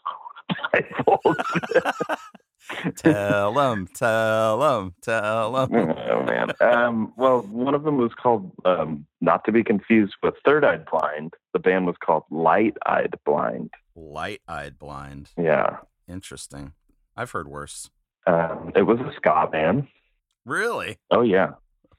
if 0.71 0.87
I 0.99 1.03
want 1.07 1.38
to 1.38 2.93
tell 2.97 3.53
them, 3.53 3.88
tell 3.95 4.59
them, 4.59 4.95
tell 5.03 5.53
them. 5.53 5.95
oh 6.09 6.23
man. 6.25 6.51
Um, 6.61 7.12
well, 7.17 7.43
one 7.43 7.75
of 7.75 7.83
them 7.85 7.99
was 7.99 8.12
called, 8.21 8.51
um, 8.65 9.07
not 9.21 9.45
to 9.45 9.53
be 9.53 9.62
confused 9.65 10.15
with 10.23 10.35
Third 10.45 10.65
Eyed 10.65 10.85
Blind. 10.91 11.35
The 11.53 11.59
band 11.59 11.87
was 11.87 11.97
called 12.05 12.25
Light 12.31 12.77
Eyed 12.87 13.15
Blind. 13.25 13.71
Light 13.95 14.41
eyed 14.49 14.79
blind. 14.79 15.31
Yeah. 15.37 15.79
Interesting. 16.09 16.73
I've 17.17 17.33
heard 17.33 17.47
worse. 17.47 17.91
Um, 18.27 18.73
it 18.75 18.83
was 18.83 18.99
a 19.01 19.12
ska 19.17 19.49
band. 19.53 19.87
Really? 20.47 20.99
Oh 21.11 21.23
yeah. 21.23 21.53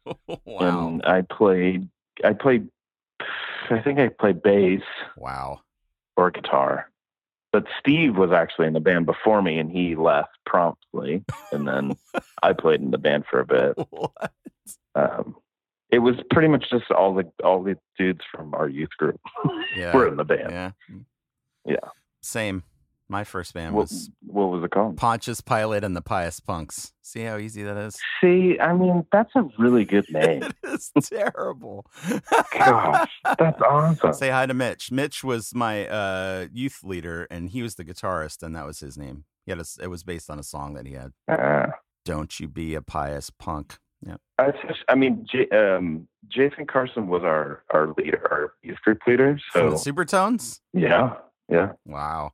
wow. 0.45 0.87
And 0.87 1.03
I 1.05 1.21
played. 1.21 1.89
I 2.23 2.33
played. 2.33 2.67
I 3.69 3.79
think 3.81 3.99
I 3.99 4.09
played 4.09 4.41
bass 4.43 4.81
wow. 5.17 5.61
or 6.17 6.31
guitar. 6.31 6.89
But 7.51 7.65
Steve 7.79 8.17
was 8.17 8.31
actually 8.31 8.67
in 8.67 8.73
the 8.73 8.79
band 8.79 9.05
before 9.05 9.41
me, 9.41 9.59
and 9.59 9.71
he 9.71 9.95
left 9.95 10.31
promptly. 10.45 11.23
And 11.51 11.67
then 11.67 11.95
I 12.43 12.53
played 12.53 12.81
in 12.81 12.91
the 12.91 12.97
band 12.97 13.25
for 13.29 13.39
a 13.39 13.45
bit. 13.45 13.77
What? 13.89 14.31
Um, 14.95 15.35
it 15.89 15.99
was 15.99 16.15
pretty 16.31 16.47
much 16.47 16.69
just 16.69 16.89
all 16.91 17.13
the 17.13 17.31
all 17.43 17.61
the 17.61 17.77
dudes 17.97 18.21
from 18.31 18.53
our 18.55 18.67
youth 18.67 18.89
group 18.97 19.21
Yeah. 19.77 19.95
were 19.95 20.07
in 20.07 20.17
the 20.17 20.23
band. 20.23 20.51
Yeah. 20.51 20.71
Yeah. 21.65 21.89
Same. 22.21 22.63
My 23.09 23.23
first 23.23 23.53
band 23.53 23.75
What, 23.75 23.83
was 23.83 24.09
what 24.25 24.45
was 24.49 24.63
it 24.63 24.71
called? 24.71 24.97
Pontius 24.97 25.41
Pilate 25.41 25.83
and 25.83 25.95
the 25.95 26.01
Pious 26.01 26.39
Punks. 26.39 26.93
See 27.01 27.21
how 27.23 27.37
easy 27.37 27.61
that 27.63 27.77
is? 27.77 27.99
See, 28.21 28.57
I 28.59 28.73
mean, 28.73 29.05
that's 29.11 29.31
a 29.35 29.43
really 29.59 29.85
good 29.85 30.05
name. 30.09 30.43
It 30.43 30.55
is 30.63 30.91
terrible. 31.03 31.85
Gosh, 32.53 33.11
that's 33.37 33.61
awesome. 33.61 34.13
Say 34.13 34.29
hi 34.29 34.45
to 34.45 34.53
Mitch. 34.53 34.91
Mitch 34.91 35.23
was 35.23 35.53
my 35.53 35.85
uh, 35.87 36.47
youth 36.51 36.79
leader, 36.83 37.27
and 37.29 37.49
he 37.49 37.61
was 37.61 37.75
the 37.75 37.83
guitarist, 37.83 38.41
and 38.41 38.55
that 38.55 38.65
was 38.65 38.79
his 38.79 38.97
name. 38.97 39.25
He 39.45 39.51
had 39.51 39.59
a, 39.59 39.65
it 39.81 39.87
was 39.87 40.03
based 40.03 40.29
on 40.29 40.39
a 40.39 40.43
song 40.43 40.73
that 40.75 40.85
he 40.87 40.93
had. 40.93 41.11
Uh, 41.27 41.67
Don't 42.05 42.39
you 42.39 42.47
be 42.47 42.73
a 42.75 42.81
pious 42.81 43.29
punk. 43.29 43.77
I, 44.39 44.51
just, 44.67 44.79
I 44.89 44.95
mean, 44.95 45.25
J, 45.31 45.47
um, 45.49 46.07
Jason 46.27 46.65
Carson 46.65 47.07
was 47.07 47.21
our 47.23 47.63
our 47.71 47.93
leader, 47.97 48.21
our 48.31 48.53
youth 48.61 48.81
group 48.81 48.99
leader. 49.07 49.39
From 49.51 49.77
So 49.77 49.91
the 49.91 49.91
Supertones? 49.91 50.59
yeah, 50.73 51.13
yeah. 51.47 51.73
Wow. 51.85 52.31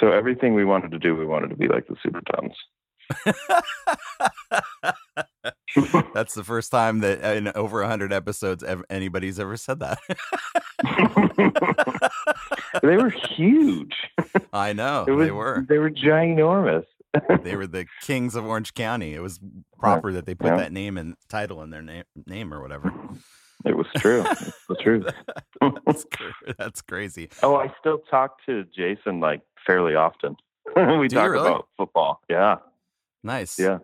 So 0.00 0.10
everything 0.12 0.54
we 0.54 0.64
wanted 0.64 0.90
to 0.92 0.98
do, 0.98 1.14
we 1.14 1.26
wanted 1.26 1.50
to 1.50 1.56
be 1.56 1.68
like 1.68 1.86
the 1.86 1.96
Supertones. 2.04 2.54
That's 6.14 6.34
the 6.34 6.44
first 6.44 6.70
time 6.70 7.00
that 7.00 7.36
in 7.36 7.48
over 7.54 7.80
100 7.80 8.12
episodes 8.12 8.62
anybody's 8.88 9.38
ever 9.40 9.56
said 9.56 9.80
that. 9.80 9.98
they 12.82 12.96
were 12.96 13.10
huge. 13.36 13.94
I 14.52 14.72
know. 14.72 15.04
Was, 15.08 15.26
they 15.26 15.30
were. 15.30 15.64
They 15.68 15.78
were 15.78 15.90
ginormous. 15.90 16.84
They 17.44 17.54
were 17.54 17.68
the 17.68 17.86
kings 18.02 18.34
of 18.34 18.44
Orange 18.44 18.74
County. 18.74 19.14
It 19.14 19.20
was 19.20 19.38
proper 19.78 20.12
that 20.14 20.26
they 20.26 20.34
put 20.34 20.48
Yeah. 20.48 20.56
that 20.56 20.72
name 20.72 20.98
and 20.98 21.14
title 21.28 21.62
in 21.62 21.70
their 21.70 21.80
name, 21.82 22.02
name 22.26 22.52
or 22.52 22.60
whatever. 22.60 22.92
It 23.64 23.76
was 23.76 23.86
true. 23.98 24.24
It's 24.28 24.52
the 24.68 24.74
truth. 24.74 25.06
That's, 25.86 26.04
that's 26.58 26.82
crazy. 26.82 27.28
Oh, 27.40 27.54
I 27.54 27.72
still 27.78 27.98
talk 28.10 28.44
to 28.46 28.64
Jason 28.76 29.20
like 29.20 29.42
fairly 29.66 29.94
often. 29.94 30.36
When 30.74 30.98
we 31.00 31.08
Do 31.08 31.16
talk 31.16 31.30
really? 31.30 31.48
about 31.48 31.68
football. 31.76 32.20
Yeah, 32.28 32.56
Nice. 33.22 33.58
yeah. 33.58 33.78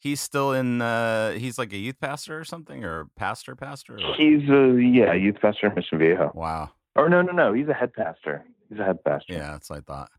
He's 0.00 0.20
still 0.20 0.52
in. 0.52 0.82
uh 0.82 1.32
He's 1.32 1.56
like 1.58 1.72
a 1.72 1.78
youth 1.78 1.98
pastor 2.00 2.38
or 2.38 2.44
something, 2.44 2.84
or 2.84 3.06
pastor, 3.16 3.56
pastor. 3.56 3.94
Or... 3.94 4.14
He's 4.16 4.48
a 4.50 4.78
yeah 4.80 5.14
youth 5.14 5.36
pastor 5.40 5.68
in 5.68 5.74
Mission 5.74 5.98
Viejo. 5.98 6.30
Wow. 6.34 6.70
Or 6.94 7.08
no, 7.08 7.22
no, 7.22 7.32
no. 7.32 7.52
He's 7.54 7.68
a 7.68 7.72
head 7.74 7.92
pastor. 7.94 8.44
He's 8.68 8.78
a 8.78 8.84
head 8.84 9.02
pastor. 9.04 9.32
Yeah, 9.32 9.52
that's 9.52 9.70
what 9.70 9.78
I 9.78 9.80
thought. 9.82 10.10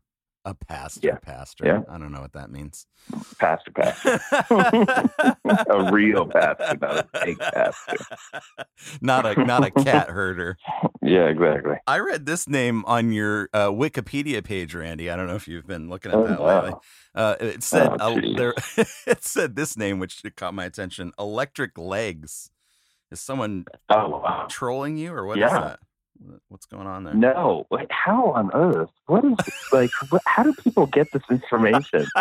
A 0.46 0.54
pastor, 0.54 1.00
Yeah. 1.08 1.18
pastor. 1.22 1.66
Yeah. 1.66 1.80
I 1.92 1.98
don't 1.98 2.12
know 2.12 2.22
what 2.22 2.34
that 2.34 2.50
means. 2.50 2.86
Pastor, 3.40 3.72
pastor. 3.72 4.20
a 5.70 5.92
real 5.92 6.26
pastor, 6.26 6.78
not 6.80 6.98
a 6.98 7.08
fake 7.20 7.40
pastor. 7.52 8.06
not 9.02 9.26
a 9.26 9.44
not 9.44 9.64
a 9.64 9.72
cat 9.72 10.08
herder. 10.10 10.56
Yeah, 11.02 11.26
exactly. 11.28 11.74
I 11.86 11.98
read 11.98 12.26
this 12.26 12.48
name 12.48 12.84
on 12.86 13.12
your 13.12 13.48
uh, 13.54 13.68
Wikipedia 13.68 14.42
page, 14.44 14.74
Randy. 14.74 15.10
I 15.10 15.16
don't 15.16 15.28
know 15.28 15.36
if 15.36 15.48
you've 15.48 15.66
been 15.66 15.88
looking 15.90 16.12
at 16.12 16.16
Oh, 16.18 16.24
that 16.24 16.42
wow. 16.42 16.62
lately. 16.64 16.80
Uh, 17.14 17.36
it 17.40 17.62
said 17.64 17.88
Oh, 18.00 18.16
uh, 18.16 18.20
there. 18.36 18.54
it 19.06 19.24
said 19.24 19.56
this 19.56 19.76
name, 19.76 19.98
which 20.00 20.22
caught 20.36 20.54
my 20.54 20.64
attention. 20.64 21.12
Electric 21.18 21.78
Legs. 21.78 22.50
Is 23.12 23.20
someone 23.20 23.66
Oh 23.90 24.08
wow. 24.08 24.46
trolling 24.50 24.96
you, 24.96 25.12
or 25.12 25.26
what 25.26 25.38
is 25.42 25.52
Yeah. 25.52 25.76
What's 26.48 26.66
going 26.66 26.86
on 26.86 27.04
there? 27.04 27.14
No, 27.14 27.66
like 27.70 27.90
how 27.90 28.32
on 28.32 28.50
earth? 28.54 28.90
What 29.06 29.24
is 29.24 29.34
like? 29.72 29.90
What, 30.10 30.22
how 30.26 30.42
do 30.42 30.52
people 30.54 30.86
get 30.86 31.08
this 31.12 31.22
information? 31.30 32.06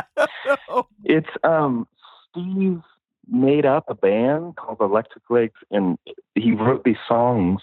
It's 1.03 1.29
um 1.43 1.87
Steve 2.29 2.81
made 3.27 3.65
up 3.65 3.85
a 3.87 3.95
band 3.95 4.55
called 4.55 4.77
Electric 4.81 5.23
Legs, 5.29 5.59
and 5.71 5.97
he 6.35 6.51
wrote 6.51 6.83
these 6.83 6.97
songs 7.07 7.61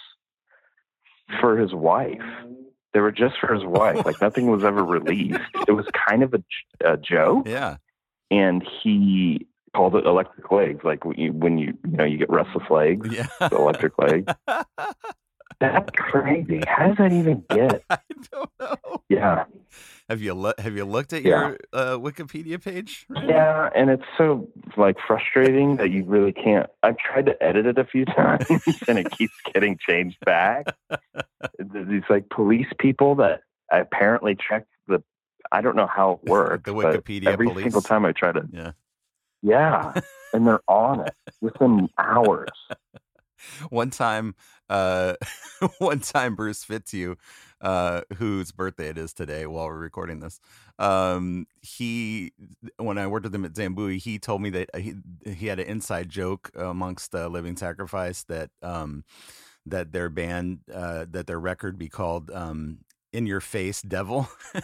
for 1.40 1.56
his 1.58 1.72
wife. 1.74 2.20
They 2.94 3.00
were 3.00 3.12
just 3.12 3.34
for 3.40 3.54
his 3.54 3.64
wife. 3.64 4.04
Like 4.04 4.20
nothing 4.20 4.46
was 4.50 4.64
ever 4.64 4.84
released. 4.84 5.38
It 5.68 5.72
was 5.72 5.86
kind 6.08 6.22
of 6.22 6.34
a 6.84 6.96
joke, 6.96 7.46
yeah. 7.48 7.76
and 8.30 8.62
he 8.82 9.46
called 9.74 9.94
it 9.96 10.04
Electric 10.04 10.50
Legs. 10.50 10.80
Like 10.84 11.04
when 11.04 11.18
you 11.18 11.32
when 11.32 11.58
you 11.58 11.78
you 11.88 11.96
know 11.96 12.04
you 12.04 12.18
get 12.18 12.30
restless 12.30 12.68
legs, 12.70 13.08
Yeah. 13.10 13.28
electric 13.52 13.96
leg. 13.98 14.28
That's 15.60 15.88
crazy. 15.94 16.60
How 16.66 16.88
does 16.88 16.96
that 16.98 17.12
even 17.12 17.44
get? 17.50 17.82
I 17.90 17.98
don't 18.30 18.50
know. 18.60 19.02
Yeah. 19.08 19.44
Have 20.08 20.20
you 20.20 20.34
lo- 20.34 20.52
have 20.58 20.76
you 20.76 20.84
looked 20.84 21.12
at 21.12 21.22
Yeah. 21.22 21.48
your 21.48 21.58
uh, 21.72 21.96
Wikipedia 21.98 22.62
page? 22.62 23.06
Yeah, 23.24 23.70
and 23.74 23.88
it's 23.88 24.02
so 24.18 24.48
like 24.76 24.96
frustrating 25.06 25.76
that 25.76 25.90
you 25.90 26.04
really 26.04 26.32
can't. 26.32 26.68
I've 26.82 26.96
tried 26.98 27.26
to 27.26 27.42
edit 27.42 27.66
it 27.66 27.78
a 27.78 27.84
few 27.84 28.04
times, 28.06 28.44
and 28.88 28.98
it 28.98 29.10
keeps 29.12 29.34
getting 29.54 29.78
changed 29.86 30.18
back. 30.24 30.66
These 31.58 32.02
like 32.10 32.28
police 32.28 32.66
people 32.78 33.14
that 33.16 33.40
apparently 33.70 34.36
check 34.36 34.66
the. 34.88 35.02
I 35.50 35.60
don't 35.62 35.76
know 35.76 35.86
how 35.88 36.20
it 36.22 36.28
works. 36.30 36.64
The 36.64 36.74
Wikipedia 36.74 37.26
every 37.28 37.46
police? 37.48 37.64
single 37.64 37.82
time 37.82 38.04
I 38.04 38.12
try 38.12 38.32
to. 38.32 38.46
Yeah. 38.52 38.72
Yeah, 39.44 39.94
and 40.32 40.46
they're 40.46 40.60
on 40.68 41.00
it 41.00 41.14
within 41.40 41.88
hours. 41.98 42.48
One 43.70 43.90
time 43.90 44.34
uh 44.72 45.14
one 45.78 46.00
time 46.00 46.34
bruce 46.34 46.64
fitzhugh 46.64 47.16
uh 47.60 48.00
whose 48.16 48.52
birthday 48.52 48.88
it 48.88 48.96
is 48.96 49.12
today 49.12 49.44
while 49.46 49.66
we're 49.66 49.76
recording 49.76 50.20
this 50.20 50.40
um 50.78 51.46
he 51.60 52.32
when 52.78 52.96
i 52.96 53.06
worked 53.06 53.24
with 53.24 53.34
him 53.34 53.44
at 53.44 53.52
Zambooie 53.52 54.00
he 54.00 54.18
told 54.18 54.40
me 54.40 54.50
that 54.50 54.74
he, 54.76 54.94
he 55.26 55.46
had 55.46 55.60
an 55.60 55.66
inside 55.66 56.08
joke 56.08 56.50
amongst 56.54 57.14
uh, 57.14 57.26
living 57.28 57.56
sacrifice 57.56 58.22
that 58.24 58.50
um 58.62 59.04
that 59.66 59.92
their 59.92 60.08
band 60.08 60.60
uh 60.72 61.04
that 61.10 61.26
their 61.26 61.40
record 61.40 61.78
be 61.78 61.88
called 61.88 62.30
um 62.30 62.78
in 63.12 63.26
your 63.26 63.40
face 63.40 63.82
devil 63.82 64.28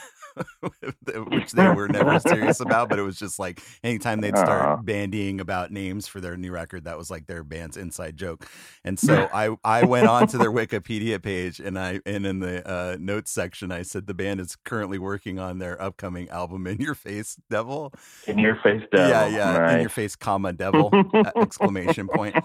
which 1.31 1.53
they 1.53 1.69
were 1.69 1.89
never 1.89 2.19
serious 2.29 2.61
about 2.61 2.89
but 2.89 2.99
it 2.99 3.03
was 3.03 3.19
just 3.19 3.39
like 3.39 3.61
anytime 3.83 4.21
they'd 4.21 4.37
start 4.37 4.63
Aw. 4.63 4.83
bandying 4.83 5.41
about 5.41 5.73
names 5.73 6.07
for 6.07 6.21
their 6.21 6.37
new 6.37 6.53
record 6.53 6.85
that 6.85 6.97
was 6.97 7.11
like 7.11 7.27
their 7.27 7.43
band's 7.43 7.77
inside 7.77 8.17
joke 8.17 8.47
and 8.85 8.99
so 8.99 9.29
i 9.35 9.51
i 9.65 9.85
went 9.85 10.07
on 10.07 10.27
to 10.29 10.39
their 10.39 10.53
wikipedia 10.53 11.21
page 11.21 11.59
and 11.61 11.79
i 11.79 12.01
and 12.07 12.25
in 12.27 12.39
the 12.41 12.67
uh 12.69 12.97
notes 13.01 13.33
section 13.33 13.73
i 13.73 13.83
said 13.83 14.07
the 14.07 14.15
band 14.15 14.41
is 14.41 14.57
currently 14.65 14.99
working 14.99 15.39
on 15.39 15.59
their 15.59 15.81
upcoming 15.83 16.29
album 16.29 16.67
in 16.67 16.79
your 16.79 16.95
face 16.95 17.37
devil 17.51 17.93
In 18.27 18.39
your 18.39 18.57
face, 18.63 18.83
devil. 18.93 19.09
yeah 19.11 19.27
yeah 19.27 19.75
in 19.75 19.81
your 19.81 19.91
face 19.91 20.15
comma 20.15 20.53
devil 20.53 20.91
uh, 21.15 21.31
exclamation 21.37 22.07
point 22.09 22.37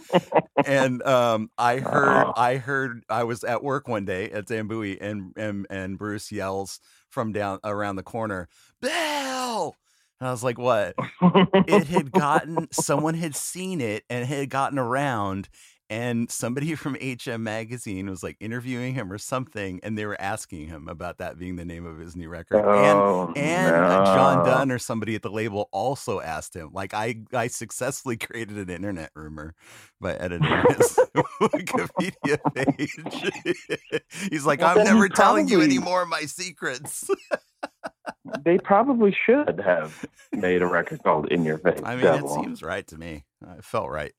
and 0.66 1.02
um 1.04 1.50
i 1.58 1.80
heard 1.80 2.32
i 2.36 2.58
heard 2.58 3.04
i 3.10 3.24
was 3.24 3.44
at 3.44 3.64
work 3.64 3.88
one 3.88 4.06
day 4.06 4.30
at 4.32 4.48
Zambooie 4.48 4.98
and 5.02 5.34
and 5.38 5.68
and 5.70 5.98
bruce 5.98 6.32
yells 6.32 6.80
from 7.10 7.32
down 7.32 7.60
around 7.64 7.96
the 7.96 8.04
corner 8.04 8.48
bill! 8.82 9.76
And 10.20 10.28
i 10.28 10.32
was 10.32 10.44
like 10.44 10.58
what? 10.58 10.96
It 11.68 11.88
had 11.88 12.12
gotten 12.12 12.68
someone 12.72 13.16
had 13.16 13.36
seen 13.36 13.82
it 13.82 14.04
and 14.10 14.24
it 14.24 14.28
had 14.28 14.50
gotten 14.50 14.78
around 14.80 15.50
and 15.90 16.30
somebody 16.32 16.76
from 16.76 16.96
HM 17.02 17.44
magazine 17.44 18.10
was 18.10 18.24
like 18.24 18.38
interviewing 18.40 18.94
him 18.94 19.12
or 19.12 19.18
something 19.18 19.80
and 19.84 19.98
they 19.98 20.06
were 20.06 20.20
asking 20.20 20.68
him 20.68 20.88
about 20.88 21.18
that 21.20 21.38
being 21.38 21.56
the 21.56 21.66
name 21.66 21.86
of 21.86 22.00
his 22.00 22.16
new 22.16 22.30
record 22.30 22.58
and 22.58 22.66
Oh, 22.98 23.34
and 23.36 23.76
uh, 23.76 24.06
John. 24.06 24.46
Dunn 24.46 24.72
or 24.72 24.80
somebody 24.80 25.16
at 25.16 25.22
the 25.22 25.30
label 25.32 25.70
also 25.72 26.20
asked 26.22 26.56
him. 26.56 26.70
Like 26.74 26.94
I, 26.94 27.22
I 27.34 27.48
successfully 27.48 28.18
created 28.18 28.58
an 28.58 28.70
internet 28.70 29.12
rumor 29.16 29.56
by 30.00 30.14
editing 30.16 30.48
his 30.70 31.00
Wikipedia 31.42 32.40
page. 32.54 34.00
He's 34.32 34.46
like, 34.46 34.60
Well, 34.62 34.78
I'm 34.78 34.84
never 34.84 35.10
telling 35.10 35.48
you 35.48 35.62
any 35.62 35.80
more 35.80 36.02
of 36.04 36.10
my 36.10 36.22
secrets. 36.22 37.10
They 38.44 38.58
probably 38.58 39.16
should 39.26 39.60
have 39.64 40.06
made 40.32 40.62
a 40.62 40.66
record 40.68 41.04
called 41.04 41.32
"In 41.32 41.44
Your 41.46 41.58
Face." 41.60 41.80
I 41.84 41.96
mean, 41.96 42.04
Devil. 42.04 42.30
it 42.30 42.44
seems 42.44 42.62
right 42.64 42.86
to 42.88 42.98
me. 42.98 43.26
It 43.58 43.64
felt 43.64 43.90
right. 43.90 44.14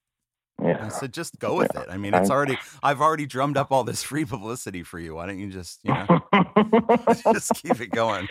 I 0.63 0.69
Yeah. 0.69 0.89
said, 0.89 1.13
just 1.13 1.39
go 1.39 1.57
with 1.57 1.75
it. 1.75 1.89
I 1.91 1.97
mean, 1.97 2.15
it's 2.15 2.31
already. 2.31 2.59
I've 2.83 3.01
already 3.01 3.27
drummed 3.27 3.57
up 3.57 3.71
all 3.73 3.85
this 3.85 4.03
free 4.03 4.25
publicity 4.25 4.83
for 4.83 4.99
you. 4.99 5.15
Why 5.17 5.27
don't 5.27 5.39
you 5.39 5.51
just, 5.51 5.81
you 5.85 5.93
know, 5.93 6.07
just 7.33 7.55
keep 7.55 7.81
it 7.81 7.89
going? 7.89 8.29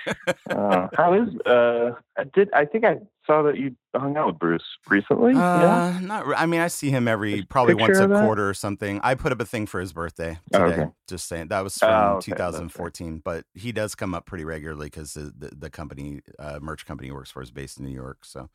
uh, 0.49 0.87
how 0.95 1.13
is? 1.13 1.29
Uh, 1.45 1.91
I 2.17 2.23
did 2.33 2.49
I 2.53 2.65
think 2.65 2.85
I 2.85 2.97
saw 3.27 3.43
that 3.43 3.57
you 3.57 3.75
hung 3.95 4.15
out 4.17 4.27
with 4.27 4.39
Bruce 4.39 4.63
recently? 4.89 5.33
yeah. 5.33 5.95
Uh, 5.97 5.99
not. 6.01 6.25
I 6.37 6.45
mean, 6.45 6.61
I 6.61 6.67
see 6.67 6.89
him 6.89 7.07
every 7.07 7.37
Just 7.37 7.49
probably 7.49 7.73
once 7.75 7.99
a 7.99 8.07
quarter 8.07 8.47
or 8.49 8.53
something. 8.53 8.99
I 9.03 9.15
put 9.15 9.31
up 9.31 9.41
a 9.41 9.45
thing 9.45 9.65
for 9.65 9.79
his 9.79 9.93
birthday 9.93 10.39
Oh, 10.53 10.65
today. 10.65 10.81
okay. 10.83 10.91
Just 11.07 11.27
saying 11.27 11.49
that 11.49 11.63
was 11.63 11.77
from 11.77 11.89
Oh, 11.89 12.11
okay, 12.17 12.31
2014, 12.31 13.21
but 13.23 13.45
he 13.53 13.71
does 13.71 13.93
come 13.93 14.13
up 14.13 14.25
pretty 14.25 14.45
regularly 14.45 14.87
because 14.87 15.13
the, 15.13 15.33
the 15.37 15.55
the 15.55 15.69
company 15.69 16.21
uh, 16.39 16.59
merch 16.61 16.85
company 16.85 17.09
he 17.09 17.11
works 17.11 17.29
for 17.31 17.41
is 17.41 17.51
based 17.51 17.77
in 17.77 17.85
New 17.85 17.91
York. 17.93 18.23
So 18.25 18.49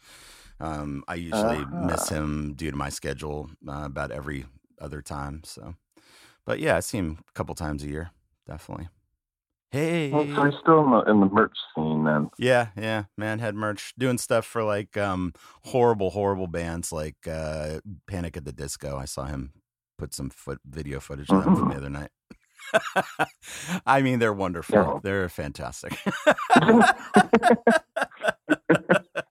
um, 0.61 1.05
I 1.07 1.15
usually 1.17 1.65
miss 1.67 2.11
Ah. 2.11 2.17
him 2.17 2.55
due 2.55 2.71
to 2.71 2.77
my 2.77 2.89
schedule 2.89 3.51
uh, 3.67 3.83
about 3.85 4.11
every 4.11 4.47
other 4.81 5.01
time. 5.03 5.43
So, 5.45 5.75
but 6.45 6.59
yeah, 6.61 6.77
I 6.77 6.81
see 6.81 6.99
him 6.99 7.19
a 7.29 7.33
couple 7.33 7.55
times 7.55 7.83
a 7.83 7.89
year, 7.89 8.11
definitely. 8.47 8.89
Hey, 9.71 10.11
Well, 10.11 10.27
so 10.35 10.45
he's 10.45 10.59
still 10.61 10.83
in 10.85 10.91
the, 10.91 11.01
in 11.11 11.21
the 11.21 11.27
merch 11.27 11.57
scene 11.75 12.05
then. 12.05 12.31
yeah, 12.39 12.69
yeah, 12.77 13.05
man, 13.19 13.39
head 13.39 13.55
merch, 13.55 13.93
doing 13.99 14.17
stuff 14.17 14.47
for 14.47 14.63
like 14.65 14.97
um 14.97 15.35
horrible, 15.65 16.11
horrible 16.11 16.47
bands 16.47 16.91
like 16.91 17.17
uh 17.31 17.81
Panic 18.07 18.37
at 18.39 18.45
the 18.47 18.53
Disco. 18.53 18.97
I 18.97 19.05
saw 19.05 19.27
him 19.27 19.53
put 19.99 20.15
some 20.15 20.31
foot 20.31 20.61
video 20.65 21.01
footage 21.01 21.29
of 21.31 21.45
them 21.45 21.55
from 21.57 21.69
the 21.69 21.77
other 21.77 21.91
night. 21.91 22.11
I 23.87 24.01
mean, 24.01 24.19
they're 24.21 24.33
wonderful. 24.33 24.77
Yeah. 24.77 24.99
They're 25.03 25.29
fantastic. 25.29 25.99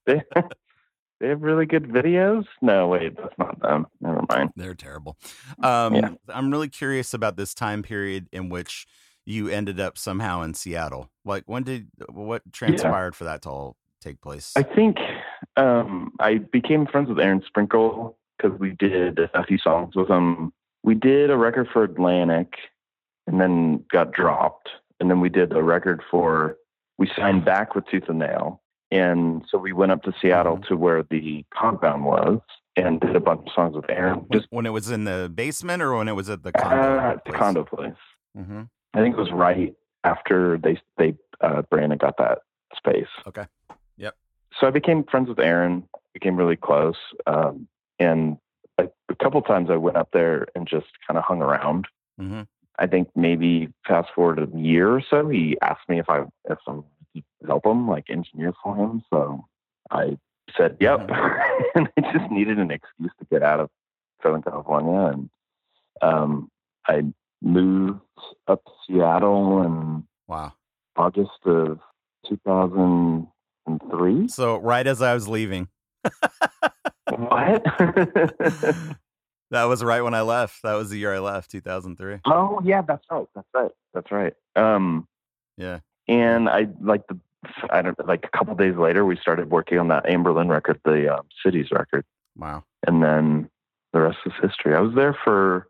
they, 0.06 0.22
they 1.20 1.30
have 1.30 1.42
really 1.42 1.66
good 1.66 1.88
videos. 1.88 2.46
No, 2.62 2.88
wait, 2.88 3.18
that's 3.18 3.38
not 3.38 3.60
them. 3.62 3.88
Never 4.02 4.24
mind. 4.30 4.52
they're 4.56 4.76
terrible. 4.76 5.18
Um 5.62 5.96
Yeah. 5.96 6.10
I'm 6.30 6.52
really 6.52 6.70
curious 6.70 7.14
about 7.14 7.38
this 7.38 7.54
time 7.54 7.84
period 7.84 8.28
in 8.32 8.50
which 8.50 8.86
you 9.26 9.50
ended 9.50 9.80
up 9.80 9.98
somehow 9.98 10.42
in 10.42 10.54
Seattle. 10.54 11.10
Like 11.26 11.44
when 11.48 11.64
did 11.64 11.88
what 12.10 12.42
transpired 12.54 13.16
for 13.16 13.26
that 13.26 13.42
to 13.44 13.50
all 13.50 13.78
take 14.02 14.22
place? 14.22 14.54
I 14.56 14.64
think 14.64 14.98
um, 15.58 16.14
I 16.20 16.36
became 16.38 16.86
friends 16.86 17.10
with 17.10 17.20
Aaron 17.20 17.44
Sprinkle 17.46 18.18
because 18.38 18.58
we 18.60 18.72
did 18.72 19.20
a 19.34 19.44
few 19.46 19.58
songs 19.58 19.96
with 19.96 20.10
him. 20.10 20.54
We 20.84 20.96
did 20.96 21.30
a 21.30 21.38
record 21.38 21.68
for 21.74 21.84
Atlantic 21.84 22.54
and 23.26 23.42
then 23.42 23.84
got 23.92 24.14
dropped. 24.14 24.70
And 25.00 25.10
then 25.10 25.20
we 25.20 25.30
did 25.30 25.52
a 25.54 25.62
record 25.62 26.02
for, 26.10 26.58
we 26.98 27.10
signed 27.16 27.44
back 27.46 27.76
with 27.76 27.86
Tooth 27.88 28.08
and 28.08 28.20
Nail. 28.20 28.62
And 28.92 29.44
so 29.50 29.58
we 29.58 29.74
went 29.74 29.92
up 29.92 30.04
to 30.04 30.14
Seattle 30.22 30.60
to 30.70 30.78
where 30.78 31.04
the 31.04 31.46
compound 31.54 32.06
was 32.06 32.40
and 32.76 33.02
did 33.02 33.16
a 33.16 33.20
bunch 33.20 33.42
of 33.48 33.54
songs 33.54 33.76
with 33.76 33.90
Aaron. 33.90 34.26
Just 34.32 34.48
when 34.50 34.66
it 34.66 34.70
was 34.70 34.90
in 34.90 35.04
the 35.04 35.32
basement 35.34 35.82
or 35.82 35.96
when 35.98 36.08
it 36.08 36.16
was 36.16 36.30
at 36.30 36.44
the 36.44 36.52
uh, 36.58 36.62
condo? 36.62 37.22
the 37.26 37.32
condo 37.32 37.64
place. 37.64 37.94
hmm 38.36 38.64
I 38.94 39.02
think 39.02 39.16
it 39.16 39.20
was 39.20 39.32
right 39.32 39.76
after 40.04 40.58
they 40.58 40.80
they 40.98 41.16
uh, 41.42 41.62
Brandon 41.64 41.98
got 41.98 42.18
that 42.18 42.40
space. 42.76 43.08
Okay. 43.28 43.46
Yep. 43.98 44.16
So 44.60 44.68
I 44.68 44.72
became 44.72 45.04
friends 45.04 45.30
with 45.30 45.40
Aaron, 45.40 45.84
became 46.14 46.36
really 46.36 46.56
close, 46.56 46.96
um, 47.28 47.68
and 48.00 48.38
a, 48.78 48.88
a 49.10 49.16
couple 49.16 49.42
times 49.42 49.70
I 49.70 49.76
went 49.76 49.98
up 49.98 50.10
there 50.14 50.48
and 50.56 50.68
just 50.68 50.88
kind 51.06 51.18
of 51.18 51.24
hung 51.24 51.42
around. 51.42 51.88
hmm 52.18 52.44
I 52.80 52.86
think 52.86 53.10
maybe 53.16 53.70
fast 53.88 54.10
forward 54.14 54.38
a 54.38 54.58
year 54.58 54.92
or 54.92 55.02
so, 55.02 55.28
he 55.28 55.58
asked 55.64 55.90
me 55.90 56.00
if 56.00 56.10
I 56.10 56.26
if 56.46 56.60
I 56.68 56.72
could 56.72 56.84
help 57.46 57.66
him, 57.66 57.88
like 57.88 58.10
engineer 58.10 58.54
for 58.64 58.76
him. 58.76 59.04
So 59.12 59.46
I 59.92 60.18
said 60.58 60.78
yep, 60.80 61.00
and 61.76 61.90
I 61.98 62.02
just 62.14 62.32
needed 62.32 62.58
an 62.60 62.72
excuse 62.72 63.12
to 63.20 63.26
get 63.32 63.44
out 63.44 63.60
of 63.60 63.70
Southern 64.24 64.42
California, 64.42 65.12
and 65.14 65.30
um, 66.02 66.50
I 66.88 67.04
moved 67.42 68.00
up 68.48 68.64
to 68.66 68.72
Seattle 68.88 69.62
in 69.64 70.04
Wow. 70.28 70.54
August 70.96 71.32
of 71.46 71.80
2003. 72.28 74.28
So 74.30 74.58
right 74.58 74.88
as 74.88 75.02
I 75.02 75.14
was 75.14 75.28
leaving, 75.28 75.68
What? 77.10 77.64
that 79.52 79.64
was 79.64 79.84
right 79.84 80.02
when 80.02 80.14
I 80.14 80.22
left. 80.22 80.62
That 80.64 80.74
was 80.74 80.90
the 80.90 80.98
year 80.98 81.16
I 81.16 81.20
left, 81.20 81.52
2003. 81.52 82.20
oh 82.26 82.62
yeah, 82.66 82.82
that's 82.82 83.06
right. 83.10 83.26
That's 83.36 83.48
right. 83.54 83.72
That's 83.94 84.12
right. 84.12 84.34
Um, 84.56 85.08
Yeah. 85.58 85.80
And 86.08 86.50
I 86.50 86.68
like 86.82 87.06
the 87.08 87.20
I 87.70 87.82
don't 87.82 87.98
like 88.08 88.26
a 88.32 88.38
couple 88.38 88.56
days 88.56 88.76
later 88.76 89.06
we 89.06 89.16
started 89.18 89.50
working 89.52 89.78
on 89.80 89.88
that 89.90 90.06
Anberlin 90.06 90.50
record, 90.50 90.80
the 90.84 91.14
um, 91.14 91.28
Cities 91.46 91.68
record, 91.72 92.06
Wow. 92.36 92.64
and 92.86 93.02
then 93.04 93.50
the 93.94 94.02
rest 94.02 94.18
is 94.26 94.34
history. 94.42 94.76
I 94.76 94.80
was 94.82 94.94
there 94.96 95.18
for 95.24 95.68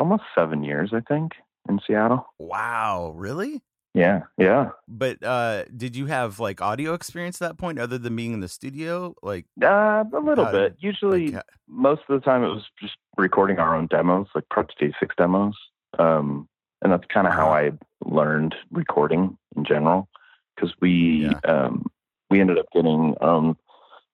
almost 0.00 0.22
seven 0.36 0.64
years, 0.64 0.90
I 0.92 1.00
think, 1.00 1.32
in 1.68 1.80
Seattle. 1.86 2.26
Wow. 2.38 3.12
Really? 3.16 3.62
Yeah, 3.94 4.22
yeah. 4.38 4.70
But 4.88 5.22
uh 5.22 5.64
did 5.76 5.94
you 5.94 6.06
have 6.06 6.40
like 6.40 6.62
audio 6.62 6.94
experience 6.94 7.40
at 7.42 7.48
that 7.50 7.58
point 7.58 7.78
other 7.78 7.98
than 7.98 8.16
being 8.16 8.32
in 8.32 8.40
the 8.40 8.48
studio? 8.48 9.14
Like, 9.22 9.44
Uh, 9.62 10.04
a 10.12 10.18
little 10.20 10.46
How 10.46 10.52
bit. 10.52 10.76
Usually, 10.80 11.28
like, 11.32 11.44
most 11.68 12.00
of 12.08 12.18
the 12.20 12.24
time 12.24 12.42
it 12.42 12.48
was 12.48 12.64
just 12.80 12.94
recording 13.18 13.58
our 13.58 13.76
own 13.76 13.86
demos, 13.88 14.28
like 14.34 14.48
Project 14.48 14.78
86 14.80 15.14
demos. 15.18 15.54
Um, 15.98 16.48
and 16.80 16.90
that's 16.90 17.04
kind 17.12 17.26
of 17.26 17.34
how 17.34 17.48
Uh-huh. 17.52 17.54
I 17.54 17.72
learned 18.06 18.54
recording 18.70 19.36
in 19.56 19.64
general, 19.64 20.08
because 20.54 20.74
we 20.80 21.26
Yeah. 21.30 21.40
um, 21.44 21.86
we 22.30 22.40
ended 22.40 22.58
up 22.58 22.66
getting 22.72 23.14
own 23.20 23.56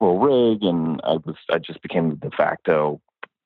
little 0.00 0.18
rig, 0.18 0.62
and 0.62 1.00
I 1.04 1.14
was 1.24 1.36
I 1.50 1.58
just 1.58 1.82
became 1.82 2.10
the 2.10 2.16
de 2.16 2.30
facto 2.36 3.00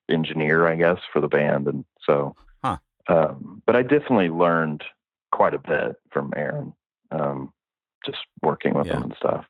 engineer, 0.09 0.67
I 0.67 0.75
guess, 0.75 0.99
for 1.11 1.19
the 1.21 1.27
band, 1.27 1.67
and 1.67 1.85
so. 2.05 2.35
Huh. 2.63 2.77
Um, 3.07 3.61
but 3.65 3.75
I 3.75 3.81
definitely 3.81 4.29
learned 4.29 4.83
quite 5.31 5.53
a 5.53 5.59
bit 5.59 5.95
from 6.11 6.31
Aaron. 6.35 6.73
Um, 7.11 7.51
just 8.05 8.19
working 8.41 8.73
with 8.73 8.87
Yeah. 8.87 8.93
them 8.93 9.03
and 9.03 9.15
stuff. 9.17 9.45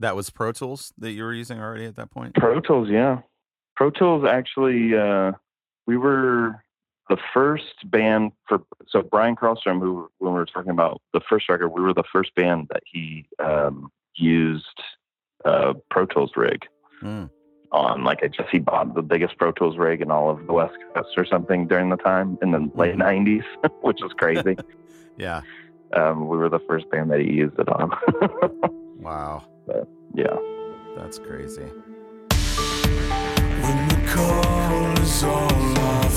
That 0.00 0.14
was 0.14 0.30
Pro 0.30 0.52
Tools 0.52 0.92
that 0.98 1.12
you 1.12 1.24
were 1.24 1.32
using 1.32 1.58
already 1.60 1.86
at 1.86 1.96
that 1.96 2.10
point. 2.10 2.34
Pro 2.34 2.60
Tools, 2.60 2.88
yeah. 2.88 3.20
Pro 3.76 3.90
Tools 3.90 4.24
actually, 4.28 4.96
uh, 4.96 5.32
we 5.86 5.96
were 5.96 6.62
the 7.08 7.16
first 7.32 7.90
band 7.90 8.32
for, 8.48 8.62
so 8.88 9.02
Brian 9.02 9.34
Carlstrom, 9.36 9.80
who, 9.80 10.10
when 10.18 10.32
we 10.32 10.38
were 10.38 10.46
talking 10.46 10.70
about 10.70 11.00
the 11.12 11.20
first 11.28 11.48
record, 11.48 11.68
we 11.70 11.80
were 11.80 11.94
the 11.94 12.04
first 12.12 12.34
band 12.34 12.68
that 12.72 12.82
he 12.84 13.26
um, 13.38 13.90
used 14.14 14.64
uh, 15.44 15.74
Pro 15.90 16.06
Tools 16.06 16.32
rig 16.36 16.66
Mm. 17.02 17.30
on. 17.70 18.02
Like, 18.02 18.24
I 18.24 18.26
just 18.28 18.48
he 18.50 18.58
bought 18.58 18.94
the 18.94 19.02
biggest 19.02 19.38
Pro 19.38 19.52
Tools 19.52 19.78
rig 19.78 20.00
in 20.00 20.10
all 20.10 20.30
of 20.30 20.46
the 20.48 20.52
West 20.52 20.74
Coast 20.94 21.10
or 21.16 21.24
something 21.24 21.68
during 21.68 21.90
the 21.90 21.96
time 21.96 22.36
in 22.42 22.50
the 22.50 22.68
late 22.74 22.96
Mhm. 22.96 23.02
90s, 23.02 23.44
which 23.82 23.98
was 24.02 24.12
crazy. 24.14 24.56
Yeah. 25.16 25.40
um, 25.94 26.28
we 26.28 26.36
were 26.36 26.48
the 26.48 26.60
first 26.60 26.88
band 26.90 27.10
that 27.10 27.18
he 27.20 27.32
used 27.32 27.58
it 27.58 27.68
on. 27.68 27.90
Wow. 29.00 29.44
yeah. 30.14 30.36
That's 30.96 31.18
crazy. 31.20 31.62
When 33.62 33.88
the 33.88 34.02
call 34.12 34.98
is 34.98 35.22
all 35.24 35.78
I 35.78 36.08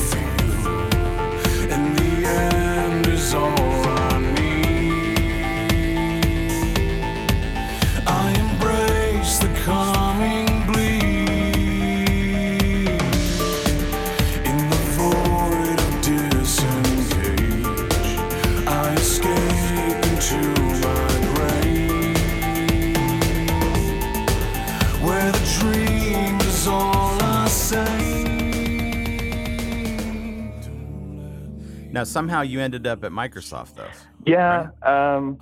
Now 32.02 32.06
somehow 32.06 32.42
you 32.42 32.60
ended 32.60 32.88
up 32.88 33.04
at 33.04 33.12
Microsoft 33.12 33.76
though. 33.76 33.86
Yeah, 34.26 34.70
um, 34.82 35.40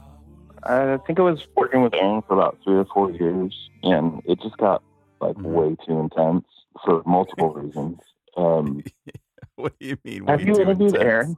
I 0.63 0.98
think 1.08 1.17
I 1.17 1.22
was 1.22 1.48
working 1.56 1.82
with 1.84 1.93
Aaron 1.93 2.22
for 2.28 2.34
about 2.34 2.58
three 2.65 2.76
or 2.76 2.86
four 2.93 3.12
years, 3.12 3.56
and 3.82 4.22
it 4.26 4.41
just 4.41 4.58
got 4.58 4.84
like 5.22 5.38
Mhm. 5.38 5.43
way 5.43 5.78
too 5.88 5.98
intense 6.00 6.45
for 6.84 7.02
multiple 7.06 7.54
reasons. 7.54 8.00
Um, 8.36 8.84
What 9.56 9.80
do 9.80 9.88
you 9.88 9.98
mean? 10.04 10.28
have 10.28 10.41
you 10.41 10.60
interviewed 10.60 10.95
intense? 10.98 11.02
Aaron? 11.06 11.38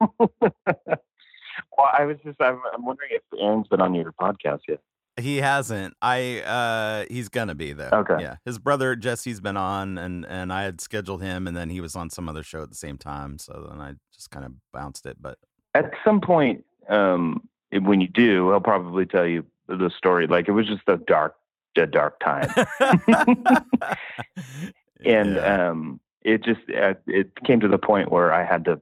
well, 0.40 1.90
I 1.92 2.06
was 2.06 2.16
just 2.24 2.40
I'm, 2.40 2.58
I'm 2.72 2.86
wondering 2.86 3.10
if 3.12 3.22
Aaron's 3.38 3.68
been 3.68 3.82
on 3.82 3.94
your 3.94 4.12
podcast 4.18 4.60
yet. 4.66 4.80
He 5.18 5.38
hasn't. 5.38 5.94
I 6.00 6.40
uh 6.40 7.04
he's 7.10 7.28
gonna 7.28 7.54
be 7.54 7.72
though. 7.72 7.90
Okay. 7.92 8.16
Yeah. 8.20 8.36
His 8.44 8.58
brother 8.58 8.94
Jesse's 8.96 9.40
been 9.40 9.56
on 9.56 9.98
and 9.98 10.24
and 10.26 10.52
I 10.52 10.62
had 10.62 10.80
scheduled 10.80 11.22
him 11.22 11.46
and 11.46 11.56
then 11.56 11.70
he 11.70 11.80
was 11.80 11.96
on 11.96 12.10
some 12.10 12.28
other 12.28 12.42
show 12.42 12.62
at 12.62 12.70
the 12.70 12.76
same 12.76 12.98
time. 12.98 13.38
So 13.38 13.66
then 13.70 13.80
I 13.80 13.94
just 14.14 14.30
kind 14.30 14.46
of 14.46 14.52
bounced 14.72 15.06
it. 15.06 15.16
But 15.20 15.38
At 15.74 15.92
some 16.04 16.20
point, 16.20 16.64
um, 16.88 17.48
when 17.72 18.00
you 18.00 18.08
do, 18.08 18.52
I'll 18.52 18.60
probably 18.60 19.06
tell 19.06 19.26
you 19.26 19.44
the 19.66 19.90
story. 19.96 20.26
Like 20.26 20.48
it 20.48 20.52
was 20.52 20.66
just 20.66 20.82
a 20.86 20.96
dark, 20.96 21.34
a 21.76 21.86
dark 21.86 22.20
time. 22.20 22.48
and 25.04 25.34
Yeah, 25.34 25.70
um, 25.70 26.00
it 26.22 26.44
just 26.44 26.60
uh, 26.70 26.94
it 27.06 27.30
came 27.44 27.60
to 27.60 27.68
the 27.68 27.78
point 27.78 28.10
where 28.12 28.32
I 28.32 28.44
had 28.44 28.64
to 28.66 28.80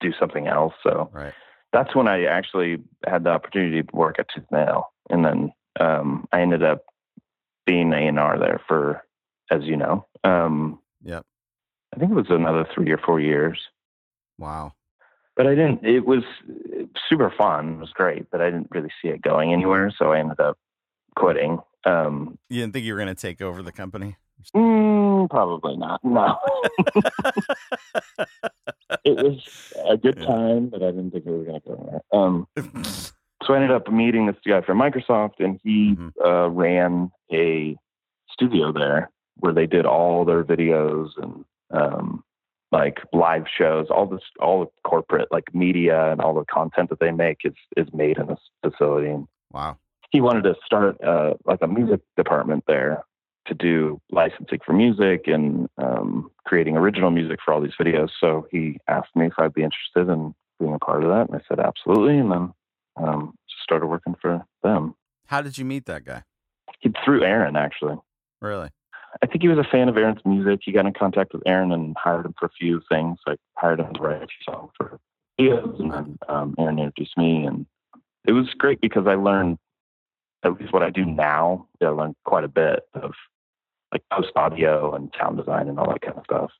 do 0.00 0.12
something 0.18 0.46
else. 0.46 0.74
So 0.82 1.10
right. 1.12 1.34
that's 1.72 1.94
when 1.94 2.08
I 2.08 2.24
actually 2.24 2.78
had 3.06 3.24
the 3.24 3.30
opportunity 3.30 3.82
to 3.82 3.96
work 3.96 4.18
at 4.18 4.26
Tooth 4.34 4.46
Nail, 4.50 4.92
and 5.10 5.24
then 5.24 5.52
um, 5.78 6.26
I 6.32 6.40
ended 6.40 6.62
up 6.62 6.84
being 7.66 7.92
A 7.92 7.96
and 8.08 8.18
R 8.18 8.38
there 8.38 8.60
for, 8.66 9.04
as 9.50 9.62
you 9.64 9.76
know, 9.76 10.06
um, 10.24 10.78
Yep. 11.04 11.24
I 11.94 11.98
think 11.98 12.10
it 12.10 12.14
was 12.14 12.26
another 12.30 12.66
three 12.74 12.90
or 12.90 12.98
four 12.98 13.20
years. 13.20 13.58
Wow. 14.38 14.74
But 15.36 15.46
I 15.46 15.54
didn't. 15.54 15.84
It 15.86 16.04
was 16.04 16.24
super 17.08 17.32
fun. 17.38 17.74
It 17.74 17.78
was 17.78 17.90
great, 17.94 18.30
but 18.30 18.40
I 18.40 18.46
didn't 18.46 18.68
really 18.70 18.90
see 19.00 19.08
it 19.08 19.22
going 19.22 19.52
anywhere. 19.52 19.92
So 19.96 20.12
I 20.12 20.18
ended 20.18 20.40
up 20.40 20.58
quitting. 21.16 21.60
Um, 21.84 22.38
You 22.48 22.60
didn't 22.60 22.72
think 22.72 22.84
you 22.84 22.92
were 22.92 22.98
gonna 22.98 23.14
take 23.14 23.40
over 23.40 23.62
the 23.62 23.72
company? 23.72 24.16
mm, 24.54 25.30
probably 25.30 25.76
not. 25.76 26.04
No. 26.04 26.38
it 29.04 29.16
was 29.16 29.40
a 29.88 29.96
good 29.96 30.20
time, 30.20 30.68
but 30.68 30.82
I 30.82 30.90
didn't 30.90 31.10
think 31.12 31.24
we 31.24 31.32
were 31.32 31.44
going 31.44 31.60
to 31.60 31.68
go 31.68 31.88
there. 31.90 32.20
Um, 32.20 32.46
so 33.48 33.54
I 33.54 33.56
ended 33.56 33.70
up 33.70 33.90
meeting 33.90 34.26
this 34.26 34.36
guy 34.46 34.60
from 34.60 34.78
Microsoft, 34.78 35.40
and 35.40 35.58
he 35.64 35.94
Mhm. 35.94 36.12
uh, 36.22 36.50
ran 36.50 37.10
a 37.32 37.76
studio 38.30 38.72
there 38.72 39.10
where 39.40 39.54
they 39.54 39.66
did 39.66 39.86
all 39.86 40.24
their 40.26 40.44
videos 40.44 41.10
and 41.16 41.44
um, 41.70 42.22
like 42.70 43.00
live 43.12 43.46
shows. 43.48 43.86
All 43.90 44.06
this, 44.06 44.22
all 44.38 44.66
the 44.66 44.70
corporate 44.84 45.28
like 45.32 45.54
media 45.54 46.12
and 46.12 46.20
all 46.20 46.34
the 46.34 46.44
content 46.44 46.90
that 46.90 47.00
they 47.00 47.10
make 47.10 47.38
is 47.44 47.54
is 47.76 47.92
made 47.94 48.18
in 48.18 48.26
this 48.26 48.40
facility. 48.62 49.08
And 49.08 49.26
wow. 49.50 49.78
he 50.10 50.20
wanted 50.20 50.42
to 50.44 50.54
start 50.64 51.02
uh, 51.02 51.34
like 51.46 51.62
a 51.62 51.66
music 51.66 52.00
department 52.16 52.64
there 52.66 53.02
to 53.46 53.54
do 53.54 53.98
licensing 54.10 54.60
for 54.64 54.74
music 54.74 55.26
and 55.26 55.68
um, 55.78 56.30
creating 56.44 56.76
original 56.76 57.10
music 57.10 57.38
for 57.42 57.54
all 57.54 57.62
these 57.62 57.76
videos. 57.80 58.10
So 58.20 58.46
he 58.50 58.78
asked 58.88 59.16
me 59.16 59.26
if 59.26 59.38
I'd 59.38 59.54
be 59.54 59.62
interested 59.62 60.12
in 60.12 60.34
being 60.60 60.74
a 60.74 60.78
part 60.78 61.02
of 61.02 61.08
that, 61.08 61.30
and 61.30 61.40
I 61.40 61.40
said 61.48 61.60
absolutely. 61.60 62.18
And 62.18 62.30
then 62.30 62.52
um, 62.96 63.34
started 63.68 63.86
working 63.86 64.14
for 64.20 64.44
them. 64.62 64.94
How 65.26 65.42
did 65.42 65.58
you 65.58 65.64
meet 65.64 65.84
that 65.86 66.04
guy? 66.04 66.22
He 66.80 66.90
through 67.04 67.22
Aaron 67.24 67.56
actually. 67.56 67.96
Really? 68.40 68.70
I 69.22 69.26
think 69.26 69.42
he 69.42 69.48
was 69.48 69.58
a 69.58 69.70
fan 69.70 69.88
of 69.88 69.96
Aaron's 69.96 70.20
music. 70.24 70.60
He 70.62 70.72
got 70.72 70.86
in 70.86 70.92
contact 70.92 71.32
with 71.32 71.42
Aaron 71.46 71.72
and 71.72 71.96
hired 71.98 72.26
him 72.26 72.34
for 72.38 72.46
a 72.46 72.50
few 72.58 72.80
things. 72.88 73.18
Like 73.26 73.38
hired 73.56 73.80
him 73.80 73.92
to 73.94 74.00
write 74.00 74.22
a 74.22 74.26
few 74.26 74.52
songs 74.52 74.70
for 74.76 74.98
videos, 75.38 75.80
and 75.80 75.92
then 75.92 76.18
um, 76.28 76.54
Aaron 76.58 76.78
introduced 76.78 77.16
me, 77.16 77.44
and 77.44 77.66
it 78.26 78.32
was 78.32 78.48
great 78.56 78.80
because 78.80 79.06
I 79.06 79.14
learned 79.14 79.58
at 80.44 80.58
least 80.60 80.72
what 80.72 80.82
I 80.82 80.90
do 80.90 81.04
now. 81.04 81.66
I 81.82 81.88
learned 81.88 82.16
quite 82.24 82.44
a 82.44 82.48
bit 82.48 82.80
of 82.94 83.12
like 83.92 84.02
post 84.12 84.32
audio 84.36 84.94
and 84.94 85.12
sound 85.18 85.38
design 85.38 85.68
and 85.68 85.78
all 85.78 85.90
that 85.90 86.02
kind 86.02 86.18
of 86.18 86.24
stuff 86.24 86.50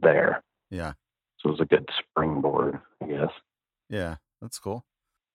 there. 0.00 0.42
Yeah. 0.70 0.92
So 1.38 1.48
it 1.48 1.52
was 1.52 1.60
a 1.60 1.64
good 1.64 1.88
springboard, 1.98 2.78
I 3.02 3.06
guess. 3.06 3.30
Yeah. 3.88 4.16
That's 4.40 4.58
cool. 4.58 4.84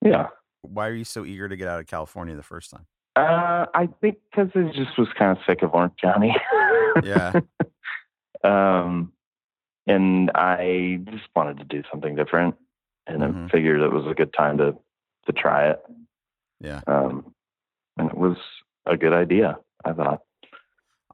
Yeah. 0.04 0.28
Why 0.62 0.88
are 0.88 0.94
you 0.94 1.04
so 1.04 1.26
eager 1.26 1.50
to 1.50 1.56
get 1.56 1.68
out 1.68 1.80
of 1.80 1.88
California 1.88 2.36
the 2.36 2.44
first 2.44 2.72
time? 2.72 2.86
Uh, 3.16 3.66
I 3.74 3.90
think 4.00 4.18
because 4.32 4.50
I 4.56 4.72
just 4.74 4.98
was 4.98 5.08
kind 5.18 5.38
of 5.38 5.44
sick 5.46 5.62
of 5.64 5.74
Orange 5.74 5.94
County. 6.02 6.36
Yeah. 7.04 7.40
um, 8.44 9.12
and 9.88 10.32
I 10.36 11.00
just 11.10 11.24
wanted 11.36 11.58
to 11.58 11.64
do 11.66 11.84
something 11.92 12.16
different, 12.16 12.56
and 13.08 13.22
Mhm. 13.22 13.46
I 13.46 13.50
figured 13.50 13.82
it 13.82 13.92
was 13.92 14.06
a 14.08 14.14
good 14.14 14.34
time 14.34 14.58
to 14.60 14.78
to 15.28 15.34
try 15.34 15.70
it. 15.70 15.80
Yeah. 16.60 16.82
Um, 16.88 17.34
and 17.98 18.10
it 18.10 18.18
was 18.18 18.38
a 18.86 18.98
good 18.98 19.14
idea. 19.14 19.58
I 19.86 19.94
thought. 19.94 20.22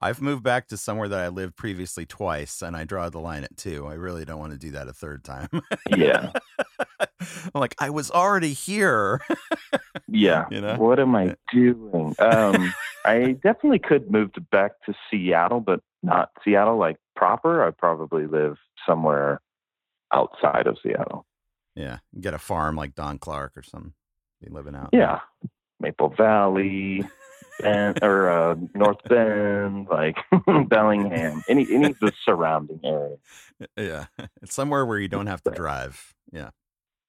I've 0.02 0.22
moved 0.22 0.44
back 0.44 0.68
to 0.68 0.78
somewhere 0.78 1.08
that 1.10 1.20
I 1.20 1.28
lived 1.30 1.56
previously 1.56 2.06
twice, 2.06 2.62
and 2.62 2.76
I 2.76 2.84
draw 2.84 3.10
the 3.10 3.20
line 3.20 3.44
at 3.44 3.58
two. 3.58 3.88
I 3.88 3.94
really 3.96 4.26
don't 4.26 4.40
want 4.40 4.52
to 4.54 4.60
do 4.60 4.72
that 4.72 4.88
a 4.88 4.94
third 4.94 5.24
time. 5.24 5.50
Yeah, 5.90 6.32
I'm 7.20 7.60
like, 7.60 7.76
I 7.80 7.90
was 7.90 8.12
already 8.12 8.54
here. 8.54 9.22
yeah. 10.08 10.46
You 10.52 10.62
know? 10.62 10.76
What 10.76 11.00
am 11.00 11.16
I 11.16 11.36
doing? 11.54 12.16
Um, 12.20 12.74
I 13.06 13.34
definitely 13.44 13.80
could 13.80 14.12
move 14.12 14.34
to 14.34 14.42
back 14.42 14.72
to 14.86 14.94
Seattle, 15.10 15.60
but 15.60 15.82
not 16.04 16.32
Seattle 16.44 16.78
like 16.78 16.98
proper. 17.16 17.66
I'd 17.66 17.78
probably 17.78 18.28
live 18.28 18.58
somewhere 18.86 19.42
outside 20.14 20.68
of 20.68 20.78
Seattle. 20.82 21.26
yeah. 21.76 22.00
Get 22.20 22.34
a 22.34 22.40
farm 22.40 22.76
like 22.76 22.96
Don 22.96 23.18
Clark 23.20 23.54
or 23.56 23.64
something. 23.64 23.94
Be 24.42 24.50
living 24.50 24.76
out. 24.76 24.90
Yeah, 24.94 25.22
Maple 25.80 26.10
Valley, 26.10 27.04
Bend, 27.60 28.00
or 28.04 28.30
uh, 28.30 28.56
North 28.76 29.04
Bend, 29.10 29.88
like 29.90 30.16
Bellingham, 30.70 31.44
any 31.50 31.68
any 31.74 31.88
of 31.88 32.00
the 32.00 32.12
surrounding 32.24 32.80
area. 32.84 33.18
Yeah. 33.76 34.06
It's 34.42 34.54
somewhere 34.54 34.86
where 34.86 35.00
you 35.00 35.08
don't 35.08 35.28
have 35.28 35.44
to 35.44 35.52
drive. 35.52 36.14
Yeah. 36.32 36.52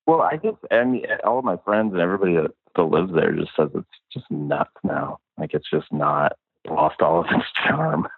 Well, 0.09 0.23
I 0.23 0.37
guess 0.39 0.55
I 0.71 0.85
mean 0.85 1.05
all 1.23 1.39
of 1.39 1.45
my 1.45 1.59
friends 1.67 1.93
and 1.93 2.01
everybody 2.01 2.35
that 2.37 2.53
still 2.71 2.91
lives 2.91 3.13
there 3.15 3.31
just 3.33 3.51
says 3.55 3.69
it's 3.75 3.87
just 4.11 4.25
nuts 4.31 4.71
now. 4.83 5.19
Like 5.37 5.53
it's 5.53 5.69
just 5.71 5.93
not 5.93 6.33
lost 6.67 7.03
all 7.03 7.21
of 7.21 7.27
its 7.27 7.45
charm. 7.69 8.09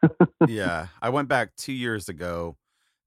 yeah. 0.46 0.86
I 1.02 1.08
went 1.08 1.26
back 1.28 1.56
two 1.56 1.72
years 1.72 2.08
ago 2.08 2.56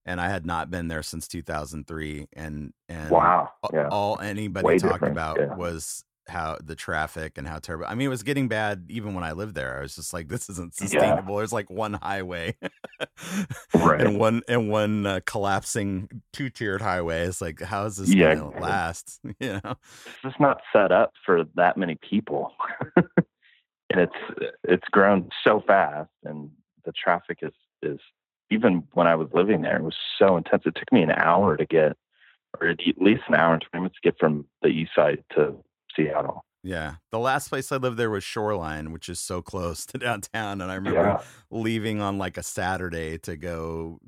and 0.05 0.19
I 0.19 0.27
had 0.27 0.45
not 0.45 0.69
been 0.69 0.89
there 0.89 1.01
since 1.01 1.29
2003. 1.29 2.27
And, 2.33 2.73
and 2.89 3.09
wow. 3.09 3.51
Yeah. 3.73 3.87
all 3.89 4.19
anybody 4.19 4.65
Way 4.65 4.79
talked 4.79 4.95
different, 4.95 5.13
about 5.13 5.39
yeah. 5.39 5.55
was 5.55 6.03
how 6.27 6.57
the 6.63 6.75
traffic 6.75 7.37
and 7.37 7.47
how 7.47 7.59
terrible. 7.59 7.85
I 7.87 7.95
mean, 7.95 8.07
it 8.07 8.09
was 8.09 8.23
getting 8.23 8.47
bad 8.47 8.85
even 8.89 9.13
when 9.13 9.23
I 9.23 9.33
lived 9.33 9.55
there. 9.55 9.77
I 9.79 9.81
was 9.81 9.95
just 9.95 10.13
like, 10.13 10.27
this 10.29 10.49
isn't 10.49 10.73
sustainable. 10.75 11.37
There's 11.37 11.53
like 11.53 11.69
one 11.69 11.93
highway, 11.93 12.55
Right. 13.73 14.01
and 14.01 14.19
one 14.19 14.41
and 14.47 14.69
one 14.69 15.05
uh, 15.05 15.19
collapsing 15.25 16.23
two 16.31 16.49
tiered 16.49 16.81
highway. 16.81 17.23
It's 17.27 17.41
like, 17.41 17.61
how 17.61 17.85
is 17.85 17.97
this 17.97 18.15
Yeah, 18.15 18.35
going 18.35 18.37
to 18.37 18.59
last? 18.59 19.19
You 19.39 19.59
know? 19.63 19.75
it's 20.05 20.15
just 20.23 20.39
not 20.39 20.61
set 20.71 20.91
up 20.91 21.13
for 21.25 21.43
that 21.55 21.77
many 21.77 21.95
people 22.07 22.53
and 22.95 23.99
it's 23.99 24.49
it's 24.63 24.87
grown 24.91 25.29
so 25.43 25.61
fast 25.65 26.09
and 26.23 26.49
the 26.85 26.91
traffic 26.91 27.39
is 27.41 27.53
is 27.81 27.99
even 28.49 28.83
when 28.93 29.07
i 29.07 29.15
was 29.15 29.27
living 29.33 29.61
there 29.61 29.77
it 29.77 29.83
was 29.83 29.95
so 30.19 30.37
intense 30.37 30.63
it 30.65 30.75
took 30.75 30.91
me 30.91 31.01
an 31.03 31.11
hour 31.11 31.57
to 31.57 31.65
get 31.65 31.95
or 32.59 32.67
at 32.67 32.79
least 32.97 33.23
an 33.27 33.35
hour 33.35 33.53
and 33.53 33.63
20 33.71 33.81
minutes 33.83 33.95
to 34.01 34.09
get 34.11 34.19
from 34.19 34.45
the 34.61 34.67
east 34.69 34.91
side 34.95 35.23
to 35.35 35.55
seattle 35.95 36.45
Yeah. 36.63 36.95
The 37.11 37.19
last 37.19 37.49
place 37.49 37.71
I 37.71 37.77
lived 37.77 37.97
there 37.97 38.09
was 38.09 38.23
Shoreline, 38.23 38.91
which 38.91 39.09
is 39.09 39.19
so 39.19 39.41
close 39.41 39.85
to 39.87 39.97
downtown. 39.97 40.61
And 40.61 40.71
I 40.71 40.75
remember 40.75 40.99
yeah 40.99 41.21
leaving 41.51 42.01
on 42.01 42.17
like 42.17 42.37
a 42.37 42.43
Saturday 42.43 43.17
to 43.19 43.35
go 43.37 43.99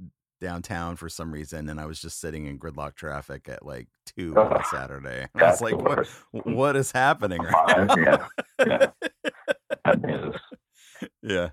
downtown 0.42 0.96
for 0.96 1.10
some 1.10 1.32
reason, 1.32 1.70
and 1.70 1.80
I 1.80 1.86
was 1.86 2.02
just 2.02 2.20
sitting 2.20 2.46
in 2.46 2.60
gridlock 2.60 2.96
traffic 2.96 3.48
at 3.48 3.66
like 3.66 3.88
two 4.18 4.36
on 4.38 4.54
a 4.54 4.64
Saturday. 4.66 5.28
I 5.36 5.44
was 5.44 5.62
like, 5.62 5.78
what, 5.78 6.08
what 6.46 6.76
is 6.76 6.92
happening 6.92 7.42
right 7.42 7.88
Five, 7.88 8.28
yeah 8.68 8.88
yeah 9.86 9.92
Yeah. 11.22 11.50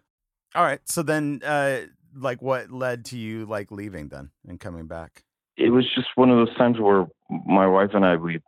All 0.55 0.63
right. 0.65 0.81
So 0.85 1.03
then, 1.03 1.41
uh, 1.45 1.81
like, 2.15 2.43
what 2.43 2.71
led 2.71 3.07
to 3.07 3.19
you 3.19 3.47
like 3.47 3.71
leaving 3.71 4.09
then 4.09 4.31
and 4.47 4.61
coming 4.61 4.87
back? 4.87 5.25
it 5.57 5.71
was 5.71 5.85
just 5.95 6.09
one 6.15 6.31
of 6.31 6.37
those 6.37 6.57
times 6.57 6.79
where 6.79 7.07
my 7.47 7.67
wife 7.67 7.91
and 7.95 8.05
I 8.05 8.17
we 8.17 8.41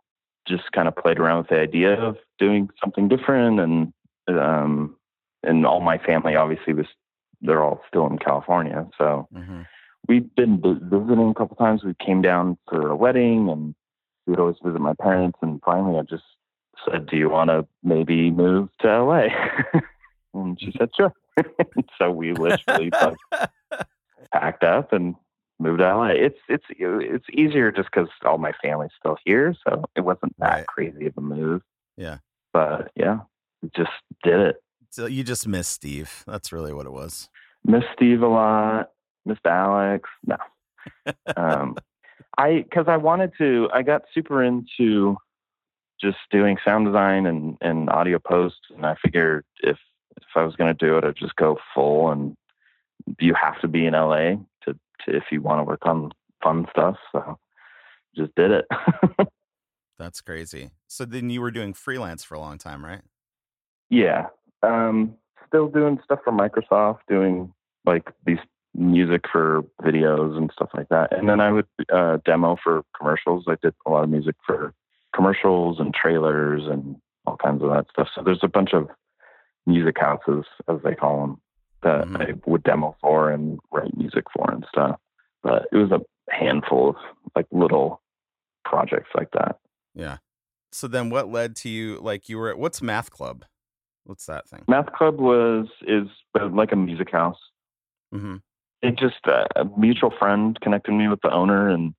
just 0.47 0.71
kind 0.71 0.87
of 0.87 0.95
played 0.95 1.19
around 1.19 1.39
with 1.39 1.47
the 1.49 1.59
idea 1.59 1.93
of 1.93 2.17
doing 2.39 2.69
something 2.81 3.07
different 3.07 3.59
and 3.59 3.93
um 4.27 4.95
and 5.43 5.65
all 5.65 5.81
my 5.81 5.97
family 5.97 6.35
obviously 6.35 6.73
was 6.73 6.87
they're 7.41 7.63
all 7.63 7.81
still 7.87 8.07
in 8.07 8.17
California 8.17 8.87
so 8.97 9.27
hmm 9.33 9.61
we've 10.07 10.33
been 10.35 10.61
visiting 10.61 11.29
a 11.29 11.33
couple 11.33 11.55
times. 11.55 11.83
We 11.83 11.93
came 12.05 12.21
down 12.21 12.57
for 12.67 12.89
a 12.89 12.95
wedding 12.95 13.49
and 13.49 13.75
we 14.25 14.31
would 14.31 14.39
always 14.39 14.55
visit 14.63 14.79
my 14.79 14.93
parents 14.93 15.37
and 15.41 15.61
finally 15.63 15.99
I 15.99 16.03
just 16.03 16.23
said 16.89 17.07
do 17.07 17.17
you 17.17 17.29
want 17.29 17.49
to 17.49 17.65
maybe 17.83 18.31
move 18.31 18.69
to 18.81 18.87
LA 18.87 19.27
and 20.33 20.59
she 20.59 20.73
said 20.77 20.89
sure. 20.95 21.13
So 21.97 22.11
we 22.11 22.33
literally 22.33 22.91
like 22.91 23.49
packed 24.33 24.63
up 24.63 24.93
and 24.93 25.15
moved 25.59 25.79
to 25.79 25.95
LA. 25.95 26.07
It's 26.09 26.39
it's 26.49 26.65
it's 26.69 27.25
easier 27.31 27.71
just 27.71 27.89
because 27.91 28.09
all 28.25 28.37
my 28.37 28.51
family's 28.61 28.91
still 28.99 29.17
here, 29.25 29.55
so 29.67 29.83
it 29.95 30.01
wasn't 30.01 30.35
that 30.39 30.49
Right. 30.53 30.67
crazy 30.67 31.07
of 31.07 31.13
a 31.17 31.21
move. 31.21 31.61
Yeah. 31.97 32.17
But 32.53 32.91
yeah, 32.95 33.19
just 33.75 33.91
did 34.23 34.39
it. 34.39 34.55
So 34.91 35.05
you 35.07 35.23
just 35.23 35.47
missed 35.47 35.71
Steve. 35.71 36.23
That's 36.25 36.51
really 36.53 36.73
what 36.73 36.85
it 36.85 36.91
was. 36.93 37.29
Miss 37.65 37.83
Steve 37.93 38.21
a 38.21 38.27
lot. 38.27 38.91
Missed 39.25 39.45
Alex. 39.45 40.09
No. 40.25 40.37
Um, 41.35 41.75
I 42.37 42.61
because 42.61 42.85
I 42.87 42.97
wanted 42.97 43.31
to. 43.39 43.69
I 43.73 43.81
got 43.81 44.03
super 44.13 44.43
into 44.43 45.17
just 45.99 46.17
doing 46.29 46.57
sound 46.63 46.85
design 46.85 47.25
and 47.25 47.57
and 47.61 47.89
audio 47.89 48.19
post, 48.19 48.57
and 48.75 48.85
I 48.85 48.95
figured 49.03 49.45
if 49.61 49.77
if 50.17 50.23
I 50.35 50.43
was 50.43 50.55
going 50.55 50.73
to 50.75 50.85
do 50.85 50.97
it, 50.97 51.03
I'd 51.03 51.15
just 51.15 51.35
go 51.37 51.57
full. 51.73 52.11
And 52.11 52.35
you 53.19 53.33
have 53.33 53.59
to 53.61 53.67
be 53.67 53.85
in 53.85 53.93
LA 53.93 54.35
to, 55.05 55.15
if 55.15 55.23
you 55.31 55.41
want 55.41 55.59
to 55.59 55.63
work 55.63 55.85
on 55.85 56.11
fun 56.43 56.65
stuff. 56.71 56.95
So 57.11 57.37
just 58.15 58.33
did 58.35 58.51
it. 58.51 58.65
That's 59.97 60.21
crazy. 60.21 60.71
So 60.87 61.05
then 61.05 61.29
you 61.29 61.41
were 61.41 61.51
doing 61.51 61.73
freelance 61.73 62.23
for 62.23 62.35
a 62.35 62.39
long 62.39 62.57
time, 62.57 62.83
right? 62.83 63.01
yeah. 63.89 64.27
Um, 64.63 65.15
still 65.47 65.67
doing 65.67 65.99
stuff 66.03 66.19
for 66.23 66.33
Microsoft, 66.33 66.99
doing 67.07 67.53
like 67.85 68.11
these 68.25 68.39
music 68.73 69.21
for 69.31 69.63
videos 69.81 70.35
and 70.37 70.51
stuff 70.53 70.69
like 70.73 70.89
that. 70.89 71.17
And 71.17 71.29
then 71.29 71.39
I 71.39 71.51
would 71.51 71.67
uh, 71.93 72.17
demo 72.25 72.57
for 72.61 72.83
commercials. 72.97 73.45
I 73.47 73.55
did 73.61 73.73
a 73.85 73.89
lot 73.89 74.03
of 74.03 74.09
music 74.09 74.35
for 74.45 74.73
commercials 75.15 75.79
and 75.79 75.93
trailers 75.93 76.63
and 76.65 76.97
all 77.25 77.37
kinds 77.37 77.63
of 77.63 77.69
that 77.69 77.85
stuff. 77.91 78.07
So 78.13 78.21
there's 78.23 78.43
a 78.43 78.49
bunch 78.49 78.71
of 78.73 78.89
music 79.65 79.95
houses, 79.99 80.45
as 80.67 80.77
they 80.83 80.93
call 80.93 81.21
them, 81.21 81.41
that 81.85 82.07
Mhm. 82.07 82.21
I 82.21 82.49
would 82.49 82.63
demo 82.63 82.95
for 82.99 83.31
and 83.31 83.59
write 83.71 83.95
music 83.95 84.25
for 84.35 84.51
and 84.51 84.65
stuff. 84.69 84.99
But 85.43 85.67
it 85.71 85.77
was 85.77 85.91
a 85.91 86.01
handful 86.33 86.89
of 86.89 86.95
like 87.35 87.45
little 87.51 88.01
projects 88.65 89.09
like 89.15 89.31
that. 89.31 89.59
Yeah. 89.93 90.17
So 90.71 90.87
then 90.87 91.09
what 91.09 91.29
led 91.29 91.55
to 91.57 91.69
you 91.69 91.99
like 91.99 92.27
you 92.27 92.37
were 92.37 92.49
at 92.49 92.57
what's 92.57 92.81
Math 92.81 93.11
Club? 93.11 93.45
What's 94.03 94.25
that 94.25 94.49
thing? 94.49 94.65
Math 94.67 94.91
Club 94.93 95.19
was 95.19 95.67
is 95.87 96.07
uh, 96.39 96.47
like 96.49 96.71
a 96.73 96.75
music 96.75 97.11
house. 97.11 97.39
hmm 98.11 98.37
it 98.81 98.97
just 98.99 99.25
uh, 99.25 99.45
a 99.55 99.65
mutual 99.77 100.11
friend 100.19 100.59
connected 100.61 100.91
me 100.91 101.07
with 101.07 101.21
the 101.21 101.31
owner 101.31 101.69
and 101.69 101.95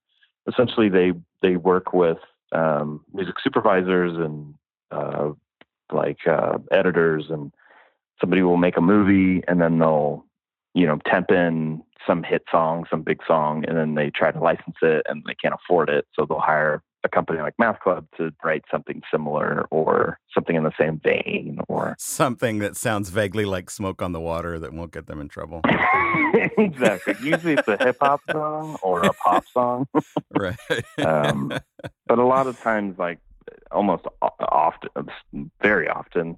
essentially 0.47 0.89
they 0.89 1.13
they 1.43 1.57
work 1.57 1.93
with 1.93 2.19
um, 2.53 3.05
music 3.13 3.35
supervisors 3.43 4.17
and 4.17 4.55
uh, 4.93 5.31
like 5.93 6.19
uh, 6.29 6.59
editors 6.71 7.25
and 7.31 7.53
somebody 8.21 8.43
will 8.43 8.57
make 8.57 8.77
a 8.77 8.81
movie 8.81 9.43
and 9.49 9.61
then 9.61 9.79
they'll 9.79 10.25
you 10.75 10.87
know 10.87 10.99
temp 11.11 11.31
in 11.31 11.83
some 12.07 12.23
hit 12.23 12.43
song 12.51 12.85
some 12.91 13.03
big 13.03 13.21
song 13.27 13.65
and 13.67 13.77
then 13.77 13.95
they 13.95 14.11
try 14.11 14.31
to 14.31 14.41
license 14.41 14.77
it 14.83 15.03
and 15.09 15.23
they 15.27 15.35
can't 15.35 15.55
afford 15.55 15.89
it 15.89 16.07
so 16.15 16.25
they'll 16.27 16.39
hire 16.39 16.83
a 17.05 17.09
company 17.09 17.41
like 17.41 17.55
math 17.59 17.79
club 17.81 18.07
to 18.17 18.33
write 18.43 18.65
something 18.71 19.01
similar 19.13 19.67
or 19.71 20.19
something 20.35 20.57
in 20.57 20.65
the 20.65 20.73
same 20.79 21.01
vein 21.05 21.59
or 21.69 21.95
Something 21.99 22.59
that 22.59 22.77
sounds 22.77 23.11
vaguely 23.11 23.45
like 23.45 23.71
smoke 23.71 24.03
on 24.03 24.13
the 24.13 24.21
water 24.21 24.59
that 24.59 24.73
won't 24.73 24.93
get 24.93 25.07
them 25.07 25.21
in 25.21 25.29
trouble. 25.29 25.61
exactly 26.59 27.15
usually 27.23 27.55
it's 27.55 27.69
a 27.69 27.77
hip 27.79 27.97
hop 28.01 28.21
song 28.31 28.77
or 28.83 29.05
a 29.05 29.13
pop 29.13 29.45
song 29.53 29.87
right. 30.37 30.57
um, 30.99 31.53
but 32.07 32.19
a 32.19 32.25
lot 32.25 32.47
of 32.47 32.59
times, 32.61 32.99
like 32.99 33.19
almost 33.71 34.05
often, 34.23 34.91
very 35.61 35.89
often, 35.89 36.37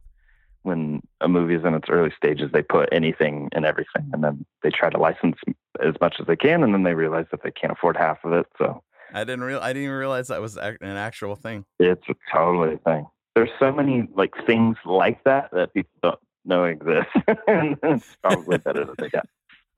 when 0.62 1.00
a 1.20 1.28
movie 1.28 1.54
is 1.54 1.64
in 1.64 1.74
its 1.74 1.88
early 1.88 2.12
stages, 2.16 2.50
they 2.52 2.62
put 2.62 2.88
anything 2.92 3.48
and 3.52 3.64
everything, 3.64 4.10
and 4.12 4.22
then 4.24 4.44
they 4.62 4.70
try 4.70 4.90
to 4.90 4.98
license 4.98 5.36
as 5.80 5.94
much 6.00 6.16
as 6.20 6.26
they 6.26 6.36
can, 6.36 6.62
and 6.62 6.74
then 6.74 6.82
they 6.82 6.94
realize 6.94 7.26
that 7.30 7.42
they 7.42 7.50
can't 7.50 7.72
afford 7.72 7.96
half 7.96 8.18
of 8.24 8.32
it. 8.32 8.46
So 8.58 8.82
I 9.14 9.20
didn't 9.24 9.44
real 9.44 9.60
I 9.60 9.68
didn't 9.72 9.84
even 9.84 9.96
realize 9.96 10.28
that 10.28 10.40
was 10.40 10.56
an 10.56 10.76
actual 10.82 11.36
thing. 11.36 11.64
it's 11.78 12.02
a 12.08 12.14
totally 12.34 12.78
thing. 12.84 13.06
There's 13.34 13.50
so 13.60 13.72
many 13.72 14.08
like 14.14 14.32
things 14.46 14.76
like 14.84 15.22
that 15.24 15.50
that 15.52 15.72
people 15.72 15.90
don't 16.02 16.18
know 16.44 16.64
exist, 16.64 17.08
and 17.46 17.76
it's 17.82 18.16
probably 18.22 18.58
better 18.58 18.84
that 18.84 18.98
they 18.98 19.08
don't. 19.08 19.26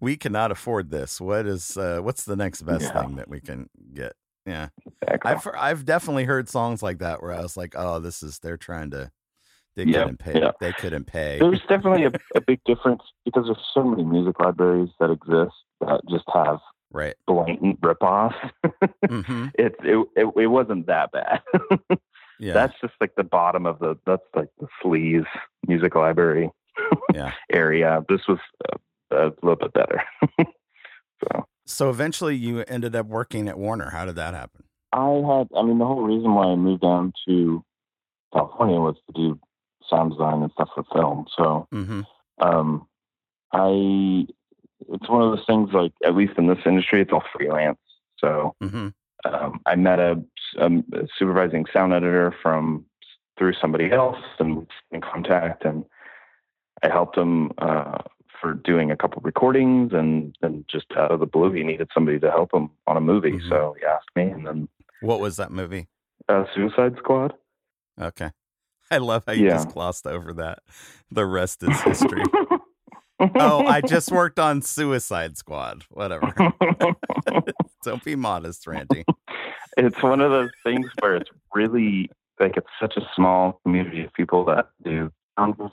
we 0.00 0.16
cannot 0.16 0.50
afford 0.50 0.90
this. 0.90 1.20
What 1.20 1.46
is 1.46 1.76
uh 1.76 2.00
what's 2.00 2.24
the 2.24 2.36
next 2.36 2.62
best 2.62 2.92
Yeah. 2.94 3.02
thing 3.02 3.16
that 3.16 3.28
we 3.28 3.40
can 3.40 3.68
get? 3.94 4.14
Yeah. 4.46 4.68
Exactly. 5.02 5.30
I've 5.30 5.48
I've 5.54 5.84
definitely 5.84 6.24
heard 6.24 6.48
songs 6.48 6.82
like 6.82 6.98
that 6.98 7.22
where 7.22 7.32
I 7.32 7.40
was 7.40 7.56
like, 7.56 7.74
"Oh, 7.76 7.98
this 7.98 8.22
is 8.22 8.38
they're 8.38 8.56
trying 8.56 8.90
to 8.92 9.10
they 9.74 9.84
Yeah, 9.84 10.00
couldn't 10.04 10.18
pay. 10.18 10.38
yeah. 10.40 10.52
They 10.60 10.72
couldn't 10.72 11.04
pay." 11.06 11.38
There's 11.40 11.60
definitely 11.68 12.04
a, 12.04 12.12
a 12.36 12.40
big 12.40 12.60
difference 12.64 13.02
because 13.24 13.44
there's 13.46 13.64
so 13.74 13.82
many 13.84 14.04
music 14.04 14.38
libraries 14.40 14.90
that 15.00 15.10
exist 15.10 15.54
that 15.80 16.00
just 16.08 16.24
have 16.32 16.58
right. 16.92 17.14
blatant 17.26 17.80
ripoffs. 17.80 18.34
Mhm. 19.04 19.50
it, 19.58 19.74
it 19.82 20.08
it 20.16 20.32
it 20.36 20.46
wasn't 20.46 20.86
that 20.86 21.10
bad. 21.12 21.42
Yeah. 22.38 22.52
That's 22.52 22.74
just 22.82 22.92
like 23.00 23.14
the 23.16 23.24
bottom 23.24 23.64
of 23.64 23.78
the 23.78 23.98
that's 24.04 24.20
like 24.34 24.50
the 24.60 24.68
sleaze 24.84 25.24
music 25.66 25.94
library 25.94 26.50
Yeah. 27.14 27.32
area. 27.50 28.04
This 28.10 28.20
was 28.28 28.38
uh, 28.70 28.76
a 29.10 29.32
little 29.42 29.56
bit 29.56 29.72
better. 29.72 30.02
so 31.24 31.46
so 31.66 31.90
eventually 31.90 32.36
you 32.36 32.64
ended 32.68 32.94
up 32.96 33.06
working 33.06 33.48
at 33.48 33.58
Warner. 33.58 33.90
How 33.90 34.04
did 34.04 34.16
that 34.16 34.34
happen? 34.34 34.64
I 34.92 35.08
had 35.10 35.48
I 35.56 35.62
mean 35.62 35.78
the 35.78 35.86
whole 35.86 36.02
reason 36.02 36.34
why 36.34 36.44
I 36.46 36.54
moved 36.56 36.82
down 36.82 37.12
to 37.28 37.64
California 38.32 38.80
was 38.80 38.96
to 39.06 39.12
do 39.12 39.40
sound 39.88 40.12
design 40.12 40.42
and 40.42 40.52
stuff 40.52 40.70
for 40.74 40.84
film. 40.94 41.26
So 41.36 41.68
Mhm. 41.72 42.06
um 42.40 42.86
I 43.52 44.26
it's 44.88 45.08
one 45.08 45.22
of 45.22 45.36
those 45.36 45.46
things 45.46 45.70
like 45.72 45.92
at 46.04 46.14
least 46.14 46.34
in 46.38 46.46
this 46.46 46.58
industry 46.66 47.00
it's 47.00 47.12
all 47.12 47.24
freelance. 47.36 47.78
So 48.18 48.54
Mhm. 48.62 48.94
um, 49.24 49.60
I 49.66 49.74
met 49.74 49.98
a, 49.98 50.22
um, 50.58 50.84
a 50.92 51.08
supervising 51.18 51.66
sound 51.72 51.92
editor 51.92 52.32
from 52.42 52.84
through 53.38 53.54
somebody 53.54 53.90
else 53.90 54.22
and 54.38 54.66
in 54.92 55.00
contact, 55.00 55.64
and 55.64 55.84
I 56.82 56.88
helped 56.88 57.16
him 57.16 57.52
uh, 57.58 57.98
for 58.40 58.54
doing 58.54 58.90
a 58.90 58.96
couple 58.96 59.20
recordings, 59.22 59.92
and 59.92 60.36
then 60.42 60.64
just 60.70 60.86
out 60.96 61.10
of 61.10 61.20
the 61.20 61.26
blue, 61.26 61.52
he 61.52 61.62
needed 61.62 61.88
somebody 61.94 62.18
to 62.20 62.30
help 62.30 62.52
him 62.54 62.70
on 62.86 62.96
a 62.96 63.00
movie, 63.00 63.32
Mhm. 63.32 63.48
so 63.48 63.74
he 63.78 63.84
asked 63.84 64.10
me, 64.16 64.24
and 64.24 64.46
then 64.46 64.68
What 65.00 65.20
was 65.20 65.36
that 65.36 65.50
movie? 65.50 65.88
uh, 66.28 66.44
Suicide 66.54 66.96
Squad. 66.98 67.34
Okay. 68.00 68.30
I 68.90 68.98
love 68.98 69.24
how 69.26 69.32
you 69.32 69.44
Yeah. 69.46 69.54
just 69.54 69.68
glossed 69.70 70.06
over 70.06 70.32
that. 70.34 70.60
The 71.10 71.26
rest 71.26 71.62
is 71.62 71.80
history. 71.82 72.22
oh, 73.20 73.66
I 73.66 73.80
just 73.80 74.10
worked 74.12 74.38
on 74.38 74.62
Suicide 74.62 75.36
Squad. 75.36 75.84
Whatever. 75.90 76.32
Don't 77.84 78.02
be 78.04 78.16
modest, 78.16 78.66
Randy. 78.66 79.04
it's 79.76 80.02
one 80.02 80.20
of 80.20 80.30
those 80.30 80.50
things 80.64 80.86
where 81.00 81.16
it's 81.16 81.30
really 81.54 82.10
like 82.40 82.56
it's 82.56 82.66
such 82.80 82.96
a 82.96 83.02
small 83.14 83.60
community 83.64 84.04
of 84.04 84.12
people 84.12 84.44
that 84.44 84.68
do 84.84 85.10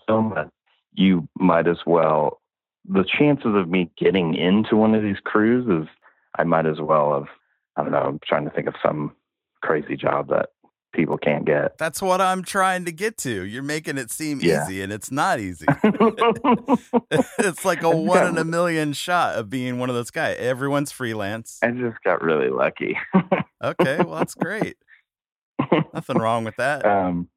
film 0.07 0.31
that 0.35 0.49
you 0.93 1.27
might 1.37 1.67
as 1.67 1.79
well. 1.85 2.39
The 2.87 3.05
chances 3.17 3.53
of 3.55 3.69
me 3.69 3.89
getting 3.97 4.35
into 4.35 4.75
one 4.75 4.93
of 4.95 5.01
these 5.03 5.19
crews 5.23 5.65
is 5.83 5.87
I 6.37 6.43
might 6.43 6.65
as 6.65 6.81
well 6.81 7.13
have. 7.13 7.27
I 7.77 7.81
don't 7.83 7.91
know. 7.91 7.99
I'm 7.99 8.19
trying 8.25 8.45
to 8.45 8.51
think 8.51 8.67
of 8.67 8.75
some 8.85 9.15
crazy 9.61 9.95
job 9.95 10.27
that 10.29 10.49
people 10.93 11.17
can't 11.17 11.45
get. 11.45 11.77
That's 11.79 12.01
what 12.01 12.21
I'm 12.21 12.43
trying 12.43 12.85
to 12.85 12.91
get 12.91 13.17
to. 13.19 13.45
You're 13.45 13.63
making 13.63 13.97
it 13.97 14.11
seem 14.11 14.39
Yeah. 14.41 14.63
easy, 14.65 14.81
and 14.83 14.91
it's 14.93 15.11
not 15.11 15.39
easy. 15.39 15.65
it's 17.39 17.65
like 17.65 17.81
a 17.83 17.89
one 17.89 18.19
got- 18.19 18.27
in 18.29 18.37
a 18.37 18.43
million 18.43 18.93
shot 18.93 19.35
of 19.35 19.49
being 19.49 19.79
one 19.79 19.89
of 19.89 19.95
those 19.95 20.11
guys. 20.11 20.37
Everyone's 20.39 20.91
freelance. 20.91 21.59
I 21.63 21.71
just 21.71 21.97
got 22.03 22.21
really 22.21 22.49
lucky. 22.49 22.97
Okay, 23.63 23.97
well 24.03 24.15
that's 24.17 24.35
great. 24.39 24.77
Nothing 25.93 26.17
wrong 26.17 26.43
with 26.43 26.55
that. 26.57 26.85
um, 26.85 27.27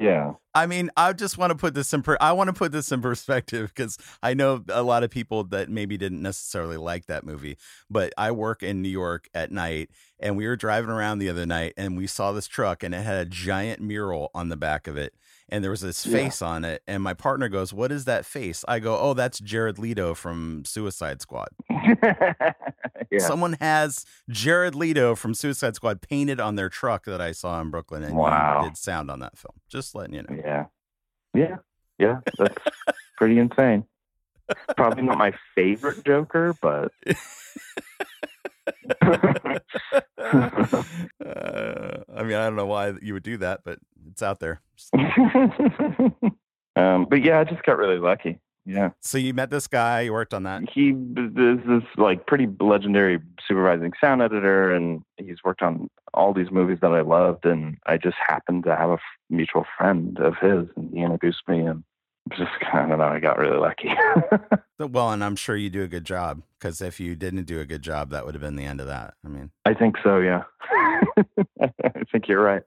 yeah. 0.00 0.32
I 0.58 0.66
mean, 0.66 0.90
I 0.96 1.12
just 1.12 1.38
want 1.38 1.50
to 1.52 1.56
put 1.56 1.74
this 1.74 1.92
in. 1.92 2.02
Per- 2.02 2.18
I 2.20 2.32
want 2.32 2.48
to 2.48 2.52
put 2.52 2.72
this 2.72 2.90
in 2.92 3.00
perspective 3.00 3.72
because 3.74 3.96
I 4.22 4.34
know 4.34 4.64
a 4.68 4.82
lot 4.82 5.04
of 5.04 5.10
people 5.10 5.44
that 5.44 5.68
maybe 5.68 5.96
didn't 5.96 6.20
necessarily 6.22 6.76
like 6.76 7.06
that 7.06 7.24
movie. 7.24 7.56
But 7.88 8.12
I 8.18 8.32
work 8.32 8.62
in 8.62 8.82
New 8.82 8.88
York 8.88 9.28
at 9.34 9.52
night, 9.52 9.90
and 10.18 10.36
we 10.36 10.46
were 10.46 10.56
driving 10.56 10.90
around 10.90 11.18
the 11.20 11.28
other 11.28 11.46
night, 11.46 11.74
and 11.76 11.96
we 11.96 12.06
saw 12.06 12.32
this 12.32 12.46
truck, 12.48 12.82
and 12.82 12.94
it 12.94 13.02
had 13.02 13.18
a 13.18 13.24
giant 13.24 13.80
mural 13.80 14.30
on 14.34 14.48
the 14.48 14.56
back 14.56 14.86
of 14.88 14.96
it, 14.96 15.14
and 15.48 15.62
there 15.62 15.70
was 15.70 15.80
this 15.82 16.04
Yeah. 16.04 16.12
face 16.18 16.42
on 16.42 16.64
it. 16.64 16.82
And 16.88 17.02
my 17.02 17.14
partner 17.14 17.48
goes, 17.48 17.72
"What 17.72 17.92
is 17.92 18.04
that 18.06 18.26
face?" 18.26 18.64
I 18.66 18.80
go, 18.80 18.98
"Oh, 18.98 19.14
that's 19.14 19.38
Jared 19.38 19.78
Leto 19.78 20.14
from 20.14 20.64
Suicide 20.64 21.20
Squad." 21.22 21.48
yeah. 21.70 23.18
Someone 23.18 23.54
has 23.60 24.04
Jared 24.28 24.74
Leto 24.74 25.14
from 25.14 25.34
Suicide 25.34 25.74
Squad 25.76 26.00
painted 26.02 26.40
on 26.40 26.56
their 26.56 26.68
truck 26.68 27.04
that 27.06 27.20
I 27.20 27.32
saw 27.32 27.60
in 27.60 27.70
Brooklyn, 27.70 28.02
and 28.02 28.16
Wow. 28.16 28.62
did 28.64 28.76
sound 28.76 29.10
on 29.10 29.20
that 29.20 29.38
film. 29.38 29.54
Just 29.68 29.94
letting 29.94 30.14
you 30.14 30.22
know. 30.22 30.36
Yeah. 30.36 30.47
Yeah. 30.48 30.64
Yeah. 31.34 31.56
Yeah. 31.98 32.20
That's 32.38 32.54
pretty 33.18 33.38
insane. 33.38 33.84
Probably 34.76 35.02
not 35.02 35.18
my 35.18 35.34
favorite 35.54 36.04
Joker, 36.06 36.54
but 36.62 36.90
uh, 39.02 39.58
I 42.14 42.22
mean, 42.22 42.34
I 42.34 42.44
don't 42.44 42.56
know 42.56 42.64
why 42.64 42.94
you 43.02 43.12
would 43.12 43.22
do 43.22 43.36
that, 43.38 43.60
but 43.62 43.78
it's 44.10 44.22
out 44.22 44.40
there. 44.40 44.62
um, 46.76 47.06
but 47.10 47.22
yeah, 47.22 47.40
I 47.40 47.44
just 47.44 47.62
got 47.64 47.76
really 47.76 47.98
lucky. 47.98 48.40
Yeah. 48.68 48.90
So 49.00 49.16
you 49.16 49.32
met 49.32 49.50
this 49.50 49.66
guy, 49.66 50.02
you 50.02 50.12
worked 50.12 50.34
on 50.34 50.42
that. 50.42 50.62
He 50.70 50.90
is 50.90 51.60
this 51.66 51.82
like 51.96 52.26
pretty 52.26 52.46
legendary 52.60 53.18
supervising 53.46 53.92
sound 53.98 54.20
editor, 54.20 54.74
and 54.74 55.02
he's 55.16 55.38
worked 55.42 55.62
on 55.62 55.88
all 56.12 56.34
these 56.34 56.50
movies 56.50 56.78
that 56.82 56.92
I 56.92 57.00
loved. 57.00 57.46
And 57.46 57.78
I 57.86 57.96
just 57.96 58.16
happened 58.26 58.64
to 58.64 58.76
have 58.76 58.90
a 58.90 58.94
f- 58.94 59.00
mutual 59.30 59.64
friend 59.78 60.18
of 60.18 60.34
his, 60.40 60.68
and 60.76 60.90
he 60.92 61.00
introduced 61.00 61.48
me, 61.48 61.60
and 61.60 61.82
just 62.36 62.50
I 62.70 62.86
don't 62.86 62.98
know, 62.98 63.04
I 63.04 63.20
got 63.20 63.38
really 63.38 63.58
lucky. 63.58 63.90
Well, 64.80 65.10
and 65.10 65.24
I'm 65.24 65.34
sure 65.34 65.56
you 65.56 65.70
do 65.70 65.82
a 65.82 65.88
good 65.88 66.04
job 66.04 66.42
because 66.56 66.80
if 66.80 67.00
you 67.00 67.16
didn't 67.16 67.46
do 67.46 67.58
a 67.58 67.64
good 67.64 67.82
job, 67.82 68.10
that 68.10 68.24
would 68.24 68.36
have 68.36 68.40
been 68.40 68.54
the 68.54 68.64
end 68.64 68.80
of 68.80 68.86
that. 68.86 69.14
I 69.24 69.28
mean, 69.28 69.50
I 69.64 69.74
think 69.74 69.96
so. 70.04 70.20
Yeah. 70.20 70.44
I 71.60 72.04
think 72.12 72.28
you're 72.28 72.40
right. 72.40 72.62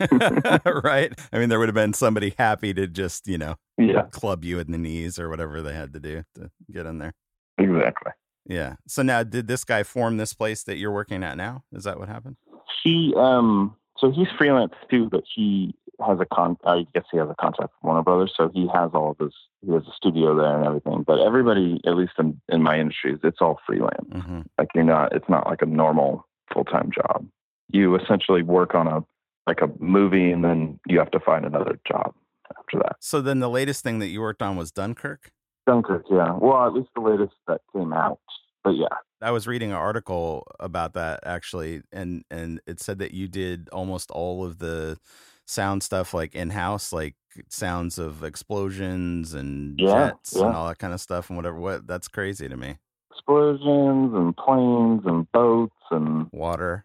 right? 0.84 1.12
I 1.32 1.38
mean, 1.38 1.48
there 1.48 1.58
would 1.58 1.68
have 1.68 1.74
been 1.74 1.92
somebody 1.92 2.34
happy 2.38 2.72
to 2.74 2.86
just, 2.86 3.26
you 3.26 3.38
know, 3.38 3.56
Yeah. 3.78 4.02
club 4.10 4.44
you 4.44 4.58
in 4.58 4.72
the 4.72 4.78
knees 4.78 5.18
or 5.18 5.28
whatever 5.28 5.62
they 5.62 5.74
had 5.74 5.92
to 5.94 6.00
do 6.00 6.22
to 6.34 6.50
get 6.70 6.86
in 6.86 6.98
there. 6.98 7.12
Exactly. 7.58 8.12
Yeah. 8.48 8.76
So 8.86 9.02
now, 9.02 9.22
did 9.22 9.48
this 9.48 9.64
guy 9.64 9.82
form 9.82 10.16
this 10.18 10.32
place 10.32 10.62
that 10.64 10.76
you're 10.76 10.92
working 10.92 11.22
at 11.24 11.36
now? 11.36 11.64
Is 11.72 11.84
that 11.84 11.98
what 11.98 12.08
happened? 12.08 12.36
He 12.84 13.12
um 13.16 13.74
so 13.98 14.10
he's 14.10 14.28
freelance 14.38 14.74
too, 14.90 15.08
but 15.10 15.24
he 15.34 15.74
has 16.06 16.18
a 16.20 16.26
con 16.26 16.56
I 16.64 16.86
guess 16.94 17.04
he 17.10 17.18
has 17.18 17.28
a 17.28 17.34
contract 17.40 17.72
with 17.72 17.82
Warner 17.84 18.02
Brothers, 18.02 18.34
so 18.36 18.50
he 18.52 18.68
has 18.72 18.90
all 18.94 19.12
of 19.12 19.18
his 19.18 19.32
he 19.66 19.72
has 19.72 19.82
a 19.82 19.92
studio 19.96 20.36
there 20.36 20.56
and 20.56 20.64
everything. 20.66 21.02
But 21.06 21.20
everybody, 21.20 21.80
at 21.86 21.96
least 21.96 22.12
in, 22.18 22.40
in 22.48 22.62
my 22.62 22.78
industries, 22.78 23.18
it's 23.24 23.38
all 23.40 23.58
freelance. 23.66 24.06
hmm 24.12 24.40
Like 24.58 24.68
you're 24.74 24.84
not 24.84 25.12
it's 25.16 25.28
not 25.28 25.46
like 25.48 25.62
a 25.62 25.66
normal 25.66 26.24
full 26.52 26.64
time 26.64 26.90
job. 26.94 27.26
You 27.72 27.96
essentially 27.96 28.42
work 28.42 28.74
on 28.76 28.86
a 28.86 29.00
like 29.46 29.60
a 29.60 29.68
movie 29.78 30.30
and 30.30 30.44
then 30.44 30.78
you 30.86 30.98
have 30.98 31.10
to 31.12 31.20
find 31.20 31.44
another 31.44 31.78
job 31.86 32.14
after 32.58 32.78
that. 32.78 32.96
So 33.00 33.20
then 33.20 33.40
the 33.40 33.50
latest 33.50 33.82
thing 33.82 33.98
that 34.00 34.08
you 34.08 34.20
worked 34.20 34.42
on 34.42 34.56
was 34.56 34.70
Dunkirk? 34.70 35.30
Dunkirk, 35.66 36.04
yeah. 36.10 36.36
Well, 36.40 36.66
at 36.66 36.72
least 36.74 36.88
the 36.94 37.00
latest 37.02 37.34
that 37.48 37.60
came 37.74 37.92
out. 37.92 38.20
But 38.62 38.70
yeah. 38.76 38.86
I 39.22 39.30
was 39.30 39.46
reading 39.46 39.70
an 39.70 39.76
article 39.76 40.46
about 40.60 40.94
that 40.94 41.20
actually, 41.24 41.82
and 41.92 42.24
and 42.30 42.60
it 42.66 42.80
said 42.80 42.98
that 42.98 43.12
you 43.12 43.28
did 43.28 43.68
almost 43.70 44.10
all 44.10 44.44
of 44.44 44.58
the 44.58 44.98
sound 45.46 45.82
stuff 45.82 46.12
like 46.12 46.34
in 46.34 46.50
house, 46.50 46.92
like 46.92 47.14
sounds 47.48 47.98
of 47.98 48.22
explosions 48.24 49.32
and 49.32 49.78
Yeah, 49.78 50.10
jets 50.10 50.34
and 50.34 50.54
all 50.54 50.68
that 50.68 50.78
kind 50.78 50.92
of 50.92 51.00
stuff 51.00 51.30
and 51.30 51.36
whatever. 51.36 51.58
What 51.58 51.86
that's 51.86 52.08
crazy 52.08 52.48
to 52.48 52.56
me. 52.56 52.76
Explosions 53.10 54.12
and 54.14 54.36
planes 54.36 55.02
and 55.06 55.30
boats 55.32 55.74
and 55.90 56.28
Water. 56.32 56.84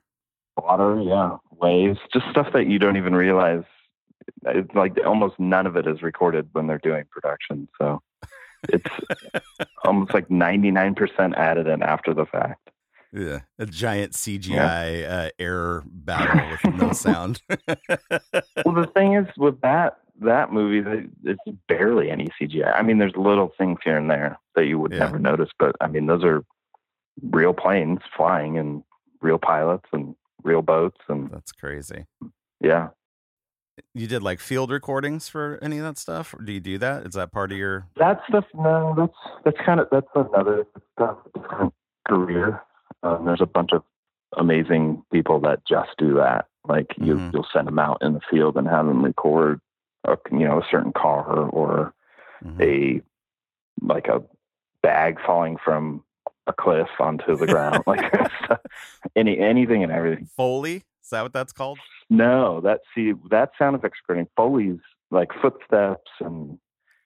Water, 0.58 1.02
yeah, 1.02 1.38
waves, 1.52 1.99
just 2.14 2.26
stuff 2.30 2.47
that 2.54 2.68
you 2.68 2.80
don't 2.80 2.97
even 2.97 3.16
realize. 3.16 3.64
It's 4.45 4.74
like 4.76 4.97
almost 5.06 5.39
none 5.39 5.66
of 5.66 5.76
it 5.76 5.88
is 5.88 6.02
recorded 6.02 6.49
when 6.54 6.68
they're 6.68 6.78
doing 6.80 7.06
production. 7.10 7.68
So 7.80 8.02
it's 8.70 8.89
almost 9.86 10.14
like 10.14 10.30
99% 10.30 11.34
added 11.36 11.68
in 11.68 11.82
after 11.84 12.14
the 12.14 12.26
fact. 12.26 12.70
Yeah, 13.14 13.39
a 13.60 13.66
giant 13.66 14.14
CGI 14.14 15.10
uh, 15.10 15.30
air 15.38 15.84
battle 15.86 16.47
with 16.49 16.64
no 16.66 16.91
sound. 16.93 17.41
Well, 18.64 18.76
the 18.76 18.89
thing 18.95 19.16
is 19.16 19.26
with 19.38 19.60
that 19.62 19.97
that 20.22 20.54
movie, 20.54 21.10
it's 21.24 21.41
barely 21.68 22.12
any 22.12 22.28
CGI. 22.39 22.74
I 22.76 22.84
mean, 22.84 22.99
there's 22.99 23.16
little 23.16 23.52
things 23.58 23.80
here 23.84 23.97
and 23.97 24.10
there 24.10 24.38
that 24.56 24.66
you 24.68 24.78
would 24.80 24.91
Yeah. 24.91 24.99
never 24.99 25.18
notice, 25.20 25.49
but 25.58 25.76
I 25.82 25.88
mean, 25.88 26.06
those 26.06 26.24
are 26.24 26.43
real 27.24 27.54
planes 27.54 27.99
flying 28.16 28.58
and 28.58 28.84
real 29.22 29.39
pilots 29.39 29.86
and 29.91 30.16
real 30.44 30.62
boats 30.62 31.00
and 31.08 31.30
that's 31.32 31.52
crazy. 31.52 32.06
yeah. 32.60 32.89
You 33.96 34.06
did 34.06 34.22
like 34.22 34.39
field 34.39 34.70
recordings 34.70 35.28
for 35.30 35.58
any 35.62 35.78
of 35.78 35.84
that 35.86 35.98
stuff? 35.98 36.34
Or 36.34 36.42
do 36.44 36.52
you 36.52 36.60
do 36.60 36.78
that? 36.80 37.06
Is 37.08 37.14
that 37.14 37.32
part 37.32 37.52
of 37.52 37.58
your? 37.58 37.88
That 37.98 38.22
stuff, 38.28 38.46
no, 38.54 38.94
that's 38.98 39.14
that's 39.46 39.66
kind 39.66 39.80
of 39.80 39.88
that's 39.92 40.08
another 40.14 40.66
that's 40.98 41.18
different 41.34 41.74
career. 42.08 42.62
Um, 43.04 43.26
there's 43.26 43.42
a 43.42 43.46
bunch 43.46 43.72
of 43.72 43.84
amazing 44.38 45.04
people 45.12 45.39
that 45.42 45.66
just 45.68 45.89
do 45.98 46.14
that. 46.16 46.46
Like 46.68 46.88
you, 46.98 47.16
Mhm. 47.16 47.34
you'll 47.34 47.48
send 47.52 47.68
them 47.68 47.80
out 47.80 47.98
in 48.02 48.14
the 48.14 48.22
field 48.30 48.56
and 48.58 48.68
have 48.68 48.86
them 48.86 49.04
record, 49.04 49.60
a, 50.04 50.18
you 50.32 50.46
know, 50.48 50.60
a 50.60 50.68
certain 50.70 50.94
car 50.94 51.26
or 51.50 51.94
Mhm. 52.44 52.62
a 52.62 53.02
like 53.84 54.08
a 54.10 54.22
bag 54.84 55.18
falling 55.26 55.58
from 55.58 56.04
a 56.48 56.54
cliff 56.54 56.88
onto 57.00 57.38
the 57.38 57.46
ground, 57.48 57.84
like 57.88 58.14
any 59.16 59.38
anything 59.39 59.84
and 59.84 59.92
everything. 59.92 60.28
Foley? 60.36 60.84
Is 61.04 61.10
that 61.12 61.24
what 61.24 61.34
that's 61.34 61.52
called? 61.54 61.80
No, 62.10 62.62
that 62.62 62.82
see 62.96 63.14
that 63.30 63.52
sound 63.58 63.76
effects 63.76 64.00
recording 64.08 64.28
Foley's 64.36 64.80
like 65.12 65.30
footsteps 65.42 66.12
and 66.20 66.58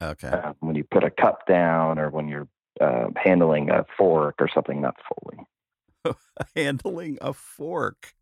Okay. 0.02 0.28
uh, 0.28 0.54
when 0.60 0.76
you 0.76 0.84
put 0.84 1.04
a 1.04 1.10
cup 1.10 1.48
down 1.48 1.98
or 1.98 2.10
when 2.10 2.28
you're 2.28 2.48
uh, 2.82 3.08
handling 3.16 3.70
a 3.72 3.86
fork 3.98 4.36
or 4.40 4.50
something, 4.54 4.82
that's 4.82 4.98
Foley. 5.08 6.16
Handling 6.56 7.18
a 7.22 7.34
fork. 7.34 8.14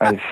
It's 0.00 0.22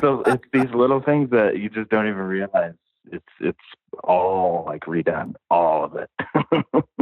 the 0.00 0.22
it's 0.26 0.44
these 0.52 0.72
little 0.74 1.00
things 1.02 1.30
that 1.30 1.58
you 1.58 1.68
just 1.68 1.90
don't 1.90 2.06
even 2.06 2.20
realize. 2.22 2.74
It's 3.12 3.24
it's 3.40 3.58
all 4.04 4.64
like 4.66 4.84
redone, 4.84 5.34
all 5.50 5.84
of 5.84 5.96
it. 5.96 6.10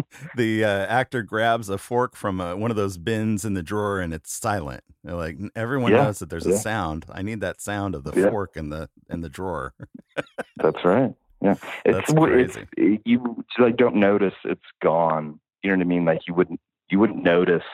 the 0.34 0.64
uh, 0.64 0.68
actor 0.86 1.22
grabs 1.22 1.68
a 1.68 1.78
fork 1.78 2.16
from 2.16 2.40
uh, 2.40 2.54
one 2.56 2.70
of 2.70 2.76
those 2.76 2.96
bins 2.98 3.44
in 3.44 3.54
the 3.54 3.62
drawer 3.62 4.00
and 4.00 4.14
it's 4.14 4.32
silent. 4.32 4.82
They're 5.04 5.14
like 5.14 5.36
everyone 5.54 5.90
Yeah, 5.92 5.96
knows 5.96 6.18
that 6.20 6.30
there's 6.30 6.46
a 6.46 6.52
sound. 6.52 7.06
I 7.10 7.22
need 7.22 7.40
that 7.40 7.60
sound 7.60 7.94
of 7.94 8.04
the 8.04 8.12
Yeah. 8.14 8.30
fork 8.30 8.56
in 8.56 8.70
the 8.70 8.88
in 9.10 9.20
the 9.20 9.28
drawer. 9.28 9.74
that's 10.62 10.84
right. 10.84 11.14
Yeah, 11.42 11.56
it's 11.84 11.98
That's 11.98 12.12
it's 12.16 12.56
you 13.06 13.44
like 13.58 13.76
don't 13.76 13.96
notice 13.96 14.34
it's 14.44 14.60
gone. 14.82 15.40
You 15.62 15.70
know 15.70 15.76
what 15.76 15.82
I 15.82 15.86
mean? 15.88 16.04
Like 16.04 16.20
you 16.26 16.34
wouldn't 16.34 16.60
you 16.90 16.98
wouldn't 16.98 17.22
notice. 17.22 17.64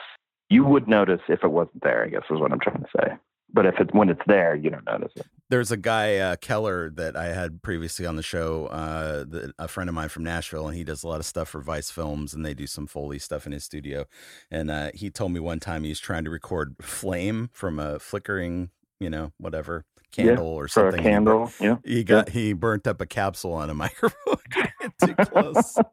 You 0.49 0.65
would 0.65 0.87
notice 0.87 1.21
if 1.29 1.43
it 1.43 1.47
wasn't 1.51 1.83
there. 1.83 2.03
I 2.03 2.09
guess 2.09 2.23
is 2.29 2.39
what 2.39 2.51
I'm 2.51 2.59
trying 2.59 2.83
to 2.83 2.89
say. 2.99 3.13
But 3.53 3.65
if 3.67 3.75
it 3.79 3.93
when 3.93 4.09
it's 4.09 4.21
there, 4.27 4.55
you 4.55 4.69
don't 4.71 4.85
notice 4.85 5.13
it. 5.15 5.27
There's 5.49 5.71
a 5.71 5.77
guy 5.77 6.17
uh, 6.17 6.35
Keller 6.37 6.89
that 6.91 7.15
I 7.15 7.25
had 7.27 7.61
previously 7.61 8.05
on 8.05 8.15
the 8.15 8.23
show, 8.23 8.65
uh, 8.67 9.25
that, 9.29 9.53
a 9.59 9.67
friend 9.67 9.89
of 9.89 9.95
mine 9.95 10.09
from 10.09 10.23
Nashville, 10.23 10.67
and 10.67 10.75
he 10.75 10.83
does 10.83 11.03
a 11.03 11.07
lot 11.07 11.19
of 11.19 11.25
stuff 11.25 11.49
for 11.49 11.61
Vice 11.61 11.91
Films, 11.91 12.33
and 12.33 12.45
they 12.45 12.53
do 12.55 12.65
some 12.67 12.87
Foley 12.87 13.19
stuff 13.19 13.45
in 13.45 13.51
his 13.51 13.63
studio. 13.63 14.05
And 14.49 14.71
uh, 14.71 14.91
he 14.95 15.09
told 15.11 15.31
me 15.33 15.39
one 15.39 15.59
time 15.59 15.83
he 15.83 15.89
was 15.89 15.99
trying 15.99 16.23
to 16.25 16.31
record 16.31 16.75
flame 16.81 17.49
from 17.53 17.79
a 17.79 17.99
flickering, 17.99 18.71
you 18.99 19.09
know, 19.09 19.33
whatever 19.37 19.85
candle 20.11 20.47
or 20.47 20.67
For 20.67 20.89
a 20.89 20.93
something. 20.93 20.99
and 20.99 21.07
he 21.07 21.11
candle, 21.11 21.51
yeah. 21.59 21.77
He 21.83 22.03
got 22.03 22.29
he 22.29 22.53
burnt 22.53 22.87
up 22.87 23.01
a 23.01 23.05
capsule 23.05 23.53
on 23.53 23.69
a 23.69 23.73
microphone. 23.75 24.37
Too 25.05 25.15
close. 25.15 25.77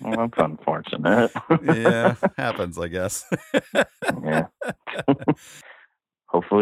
Well, 0.00 0.16
that's 0.16 0.34
unfortunate. 0.38 1.32
yeah, 1.64 2.14
happens, 2.36 2.78
I 2.78 2.88
guess. 2.88 3.24
yeah. 4.24 4.46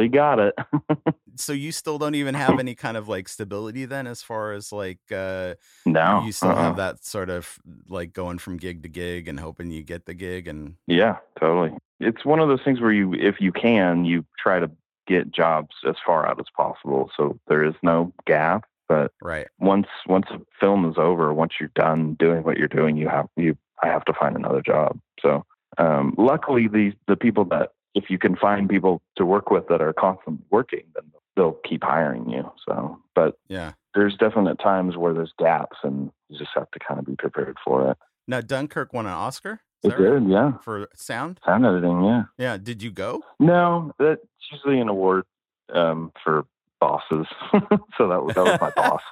You 0.02 0.08
got 0.08 0.38
it. 0.38 0.54
So 1.36 1.52
you 1.52 1.72
still 1.72 1.98
don't 1.98 2.14
even 2.14 2.34
have 2.34 2.58
any 2.60 2.74
kind 2.74 2.96
of 2.96 3.08
like 3.08 3.28
stability 3.28 3.86
then, 3.86 4.06
as 4.06 4.22
far 4.22 4.52
as 4.52 4.72
like 4.72 5.00
uh, 5.10 5.54
no, 5.84 6.22
you 6.24 6.32
still 6.32 6.50
uh-uh. 6.50 6.62
have 6.62 6.76
that 6.76 7.04
sort 7.04 7.30
of 7.30 7.58
like 7.88 8.12
going 8.12 8.38
from 8.38 8.56
gig 8.56 8.82
to 8.84 8.88
gig 8.88 9.28
and 9.28 9.40
hoping 9.40 9.70
you 9.70 9.82
get 9.82 10.06
the 10.06 10.14
gig 10.14 10.46
and 10.46 10.76
Yeah, 10.86 11.16
totally. 11.40 11.76
It's 12.00 12.24
one 12.24 12.40
of 12.40 12.48
those 12.48 12.62
things 12.64 12.80
where 12.80 12.92
you, 12.92 13.14
if 13.14 13.40
you 13.40 13.52
can, 13.52 14.04
you 14.04 14.24
try 14.38 14.60
to 14.60 14.70
get 15.06 15.32
jobs 15.32 15.74
as 15.88 15.96
far 16.04 16.26
out 16.26 16.38
as 16.38 16.46
possible, 16.56 17.10
so 17.16 17.38
there 17.48 17.64
is 17.64 17.74
no 17.82 18.12
gap. 18.26 18.64
But 18.88 19.12
right. 19.22 19.48
once 19.58 19.88
once 20.06 20.26
a 20.30 20.40
film 20.60 20.88
is 20.88 20.96
over, 20.98 21.32
once 21.32 21.54
you're 21.58 21.70
done 21.74 22.14
doing 22.18 22.42
what 22.44 22.58
you're 22.58 22.68
doing, 22.68 22.96
you 22.96 23.08
have 23.08 23.26
you 23.36 23.56
I 23.82 23.88
have 23.88 24.04
to 24.04 24.12
find 24.12 24.36
another 24.36 24.62
job. 24.62 25.00
So 25.20 25.44
um, 25.78 26.14
luckily, 26.16 26.68
the 26.68 26.92
the 27.08 27.16
people 27.16 27.44
that 27.46 27.70
if 27.94 28.10
you 28.10 28.18
can 28.18 28.36
find 28.36 28.68
people 28.68 29.00
to 29.16 29.24
work 29.24 29.50
with 29.50 29.68
that 29.68 29.80
are 29.80 29.92
constantly 29.92 30.44
working, 30.50 30.82
then 30.94 31.04
they'll 31.36 31.58
keep 31.68 31.82
hiring 31.84 32.28
you. 32.30 32.50
So, 32.68 32.98
but 33.14 33.36
Yeah. 33.48 33.72
there's 33.94 34.16
definite 34.16 34.58
times 34.58 34.96
where 34.96 35.14
there's 35.14 35.32
gaps, 35.38 35.78
and 35.82 36.10
you 36.28 36.38
just 36.38 36.50
have 36.54 36.70
to 36.72 36.78
kind 36.78 36.98
of 37.00 37.06
be 37.06 37.16
prepared 37.16 37.56
for 37.64 37.90
it. 37.90 37.98
Now 38.26 38.40
Dunkirk 38.40 38.92
won 38.92 39.06
an 39.06 39.12
Oscar. 39.12 39.60
Is 39.82 39.92
It 39.92 39.98
right? 39.98 40.18
did, 40.20 40.28
yeah. 40.30 40.52
For 40.62 40.88
sound. 40.94 41.40
Sound 41.44 41.66
editing, 41.66 42.04
yeah. 42.04 42.24
Yeah. 42.38 42.56
Did 42.56 42.82
you 42.82 42.90
go? 42.90 43.22
No, 43.38 43.92
that's 43.98 44.20
usually 44.50 44.80
an 44.80 44.88
award 44.88 45.24
um, 45.72 46.10
for 46.24 46.46
bosses. 46.80 47.26
so 47.52 48.08
that 48.08 48.22
was 48.22 48.34
that 48.34 48.44
was 48.44 48.58
my 48.60 48.70
boss. 48.74 49.02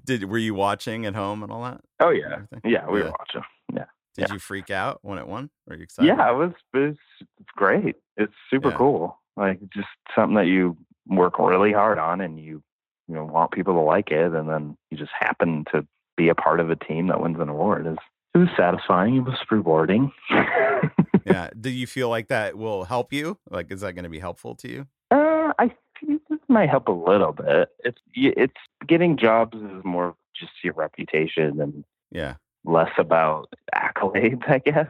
Did 0.04 0.24
were 0.24 0.38
you 0.38 0.54
watching 0.54 1.06
at 1.06 1.14
home 1.14 1.42
and 1.42 1.50
all 1.52 1.62
that? 1.64 1.80
oh 2.00 2.10
yeah, 2.10 2.42
yeah, 2.64 2.88
we 2.88 3.00
Yeah. 3.00 3.04
were 3.06 3.10
watching. 3.18 3.42
Yeah, 3.74 3.84
Did 4.14 4.28
yeah. 4.28 4.34
you 4.34 4.38
freak 4.38 4.70
out 4.70 5.00
when 5.02 5.18
it 5.18 5.26
won? 5.26 5.50
Were 5.66 5.76
you 5.76 5.82
excited? 5.82 6.08
yeah, 6.08 6.30
it 6.30 6.36
was 6.36 6.52
it's, 6.72 6.98
great. 7.56 7.96
It's 8.16 8.32
super 8.50 8.70
Yeah. 8.70 8.76
cool. 8.76 9.18
Like 9.36 9.58
just 9.72 9.88
something 10.14 10.36
that 10.36 10.46
you 10.46 10.76
work 11.08 11.38
really 11.38 11.72
hard 11.72 11.98
on, 11.98 12.20
and 12.20 12.38
you 12.38 12.62
you 13.08 13.14
know 13.14 13.24
want 13.24 13.50
people 13.52 13.74
to 13.74 13.80
like 13.80 14.10
it, 14.10 14.32
and 14.32 14.48
then 14.48 14.76
you 14.90 14.96
just 14.96 15.10
happen 15.18 15.64
to 15.72 15.86
be 16.16 16.28
a 16.28 16.34
part 16.34 16.60
of 16.60 16.70
a 16.70 16.76
team 16.76 17.08
that 17.08 17.20
wins 17.20 17.38
an 17.40 17.48
award. 17.48 17.86
Is 17.86 17.96
it 18.34 18.38
was 18.38 18.48
satisfying. 18.56 19.16
It 19.16 19.24
was 19.24 19.38
rewarding. 19.50 20.12
yeah. 21.26 21.50
Do 21.60 21.70
you 21.70 21.86
feel 21.86 22.08
like 22.08 22.28
that 22.28 22.56
will 22.56 22.84
help 22.84 23.12
you? 23.12 23.38
Like, 23.50 23.70
is 23.70 23.80
that 23.82 23.94
going 23.94 24.04
to 24.04 24.08
be 24.10 24.18
helpful 24.18 24.54
to 24.56 24.68
you? 24.68 24.86
Uh, 25.10 25.52
I 25.58 25.72
think 26.00 26.22
this 26.28 26.40
might 26.48 26.68
help 26.68 26.88
a 26.88 26.92
little 26.92 27.32
bit. 27.32 27.68
It's 27.80 28.00
it's 28.14 28.54
getting 28.86 29.16
jobs 29.16 29.56
is 29.56 29.84
more 29.84 30.14
just 30.38 30.52
your 30.62 30.74
reputation 30.74 31.60
and 31.60 31.84
Yeah. 32.10 32.34
Less 32.64 32.90
about 32.98 33.52
accolades, 33.74 34.42
I 34.48 34.58
guess. 34.58 34.88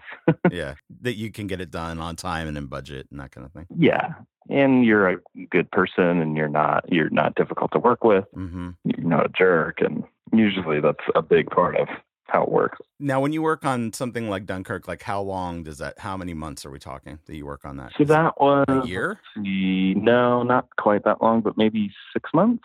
Yeah. 0.50 0.74
that 1.02 1.14
you 1.16 1.30
can 1.30 1.46
get 1.46 1.60
it 1.60 1.70
done 1.70 1.98
on 1.98 2.16
time 2.16 2.48
and 2.48 2.56
in 2.56 2.66
budget 2.66 3.08
and 3.10 3.20
that 3.20 3.32
kind 3.32 3.44
of 3.46 3.52
thing. 3.52 3.66
yeah, 3.76 4.14
and 4.48 4.84
you're 4.84 5.08
a 5.08 5.16
good 5.50 5.70
person, 5.70 6.20
and 6.20 6.36
you're 6.36 6.48
not 6.48 6.84
you're 6.92 7.10
not 7.10 7.34
difficult 7.34 7.72
to 7.72 7.78
work 7.78 8.04
with. 8.04 8.24
hmm 8.34 8.70
You're 8.84 9.06
not 9.06 9.26
a 9.26 9.30
jerk, 9.30 9.80
and 9.80 10.04
usually 10.32 10.80
that's 10.80 11.04
a 11.14 11.22
big 11.22 11.50
part 11.50 11.76
of 11.76 11.88
how 12.26 12.42
it 12.42 12.50
works. 12.50 12.78
Now, 12.98 13.20
when 13.20 13.32
you 13.32 13.42
work 13.42 13.64
on 13.64 13.92
something 13.92 14.28
like 14.30 14.46
Dunkirk, 14.46 14.88
like 14.88 15.02
how 15.02 15.20
long 15.20 15.62
does 15.62 15.78
that? 15.78 15.98
How 15.98 16.16
many 16.16 16.34
months 16.34 16.64
are 16.66 16.70
we 16.70 16.78
talking 16.78 17.18
that 17.26 17.36
you 17.36 17.46
work 17.46 17.64
on 17.64 17.76
that? 17.76 17.92
So 17.96 18.02
Is 18.02 18.08
that 18.08 18.40
was 18.40 18.64
a 18.68 18.86
year, 18.86 19.18
see, 19.36 19.94
no, 19.94 20.42
not 20.42 20.66
quite 20.78 21.04
that 21.04 21.22
long, 21.22 21.40
but 21.42 21.56
maybe 21.56 21.90
six 22.12 22.30
months. 22.34 22.64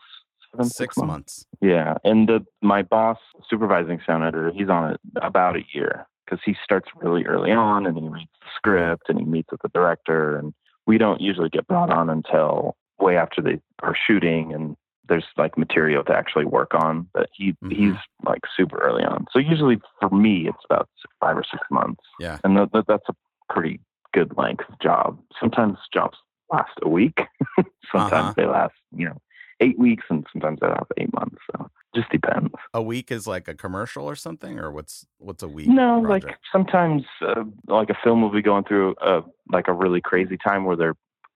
Six 0.64 0.98
months. 0.98 1.46
Yeah, 1.62 1.96
and 2.04 2.28
the, 2.28 2.46
my 2.62 2.82
boss, 2.82 3.18
supervising 3.50 4.00
sound 4.06 4.24
editor, 4.24 4.52
he's 4.54 4.70
on 4.70 4.92
it 4.94 5.00
about 5.22 5.56
a 5.56 5.64
year 5.74 6.08
because 6.26 6.40
he 6.46 6.56
starts 6.64 6.90
really 6.96 7.26
early 7.26 7.52
on 7.52 7.86
and 7.86 7.98
he 7.98 8.08
reads 8.08 8.30
the 8.42 8.48
script 8.56 9.04
and 9.10 9.20
he 9.20 9.26
meets 9.26 9.52
with 9.52 9.62
the 9.62 9.70
director. 9.70 10.38
And 10.38 10.54
we 10.88 10.98
don't 10.98 11.22
usually 11.22 11.50
get 11.50 11.68
brought 11.68 11.90
on 11.92 12.10
until 12.10 12.76
way 13.00 13.16
after 13.18 13.42
they 13.42 13.60
are 13.84 13.96
shooting 14.08 14.54
and 14.54 14.76
there's 15.08 15.26
like 15.38 15.58
material 15.58 16.04
to 16.04 16.14
actually 16.14 16.46
work 16.46 16.74
on. 16.74 17.08
But 17.14 17.30
he 17.34 17.54
Mhm. 17.64 17.72
he's 17.72 17.96
like 18.26 18.42
super 18.56 18.78
early 18.80 19.04
on. 19.04 19.26
So 19.32 19.40
usually 19.40 19.80
for 20.00 20.10
me, 20.10 20.48
it's 20.48 20.64
about 20.70 20.90
five 21.20 21.38
or 21.38 21.44
six 21.44 21.64
months. 21.72 22.04
Yeah. 22.20 22.38
and 22.44 22.58
that, 22.58 22.72
that, 22.74 22.86
that's 22.88 23.08
a 23.10 23.16
pretty 23.54 23.80
good 24.14 24.38
length 24.38 24.66
job. 24.82 25.18
Sometimes 25.40 25.78
jobs 25.94 26.18
last 26.52 26.72
a 26.82 26.90
week. 26.90 27.22
sometimes 27.92 28.12
Uh-huh. 28.12 28.34
they 28.36 28.46
last 28.46 28.74
you 28.96 29.06
know 29.08 29.18
eight 29.60 29.78
weeks 29.78 30.06
and 30.10 30.26
sometimes 30.32 30.60
they 30.60 30.68
last 30.68 30.92
eight 30.98 31.14
months. 31.14 31.38
So 31.52 31.70
just 31.96 32.10
depends. 32.10 32.54
A 32.74 32.82
week 32.82 33.12
is 33.12 33.28
like 33.28 33.48
a 33.48 33.54
commercial 33.54 34.06
or 34.06 34.16
something, 34.16 34.60
or 34.60 34.72
what's 34.72 35.06
what's 35.18 35.44
a 35.44 35.48
week? 35.48 35.68
No, 35.68 36.02
project? 36.04 36.26
like 36.28 36.38
sometimes 36.52 37.04
uh, 37.22 37.44
like 37.68 37.90
a 37.90 37.98
film 38.04 38.22
will 38.22 38.32
be 38.32 38.42
going 38.42 38.64
through 38.64 38.96
a 39.02 39.22
like 39.52 39.68
a 39.68 39.74
really 39.74 40.02
crazy 40.02 40.38
time 40.38 40.66
where 40.66 40.76
they're 40.76 40.96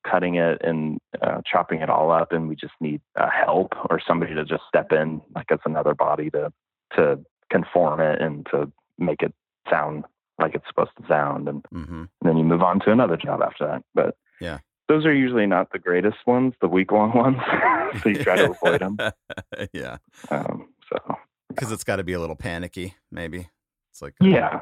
cutting 0.10 0.36
it 0.36 0.62
and 0.62 1.00
uh, 1.22 1.42
chopping 1.50 1.82
it 1.82 1.90
all 1.90 2.12
up, 2.12 2.32
and 2.32 2.48
we 2.48 2.56
just 2.56 2.74
need 2.80 3.02
uh, 3.20 3.30
help 3.30 3.74
or 3.90 4.00
somebody 4.06 4.36
to 4.36 4.46
just 4.46 4.64
step 4.68 4.92
in, 4.92 5.22
like 5.36 5.48
as 5.52 5.60
another 5.66 5.96
body 5.96 6.30
to 6.32 6.52
to 6.96 7.20
conform 7.52 8.00
it 8.00 8.22
and 8.22 8.46
to 8.52 8.72
make 8.98 9.22
it 9.22 9.34
sound 9.70 10.06
like 10.40 10.56
it's 10.56 10.68
supposed 10.68 10.92
to 11.02 11.08
sound, 11.08 11.48
and 11.48 11.66
hmm 11.72 12.04
and 12.22 12.30
then 12.30 12.38
you 12.38 12.44
move 12.44 12.62
on 12.62 12.80
to 12.80 12.92
another 12.92 13.18
job 13.18 13.42
after 13.42 13.66
that. 13.66 13.84
But 13.96 14.16
Yeah. 14.40 14.60
Those 14.88 15.06
are 15.06 15.14
usually 15.14 15.46
not 15.46 15.72
the 15.72 15.80
greatest 15.80 16.18
ones, 16.26 16.54
the 16.62 16.68
week 16.68 16.92
long 16.92 17.14
ones. 17.14 17.38
so 18.04 18.10
you 18.10 18.24
try 18.24 18.36
to 18.38 18.52
avoid 18.52 18.82
them. 18.82 18.98
yeah, 19.74 19.98
Um, 20.30 20.70
so 20.90 20.98
because 21.50 21.72
it's 21.72 21.84
got 21.84 21.98
to 21.98 22.04
be 22.04 22.14
a 22.14 22.20
little 22.20 22.36
panicky. 22.36 22.96
Maybe 23.12 23.48
it's 23.92 24.02
like 24.02 24.14
yeah, 24.22 24.62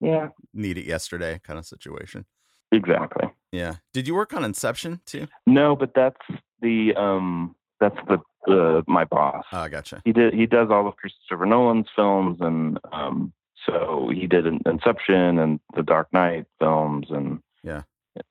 yeah, 0.00 0.28
need 0.52 0.78
it 0.78 0.84
yesterday 0.86 1.40
kind 1.42 1.58
of 1.58 1.64
situation. 1.66 2.26
exactly. 2.72 3.28
Yeah. 3.52 3.76
Did 3.94 4.06
you 4.06 4.14
work 4.14 4.34
on 4.34 4.44
Inception 4.44 5.00
too? 5.06 5.28
No, 5.46 5.74
but 5.76 5.92
that's 5.94 6.20
the 6.60 6.94
um, 6.96 7.54
that's 7.80 7.96
the 8.08 8.18
the 8.46 8.84
my 8.86 9.04
boss. 9.04 9.44
Oh, 9.52 9.58
I 9.60 9.68
gotcha. 9.68 10.02
He 10.04 10.12
did 10.12 10.34
he 10.34 10.46
does 10.46 10.68
all 10.70 10.86
of 10.86 10.96
Christopher 10.96 11.46
Nolan's 11.46 11.86
films, 11.96 12.38
and 12.40 12.78
um, 12.92 13.32
so 13.64 14.10
he 14.12 14.26
did 14.26 14.44
Inception 14.66 15.38
and 15.38 15.58
the 15.74 15.82
Dark 15.82 16.12
Knight 16.12 16.46
films, 16.58 17.06
and 17.10 17.40
Yeah. 17.64 17.82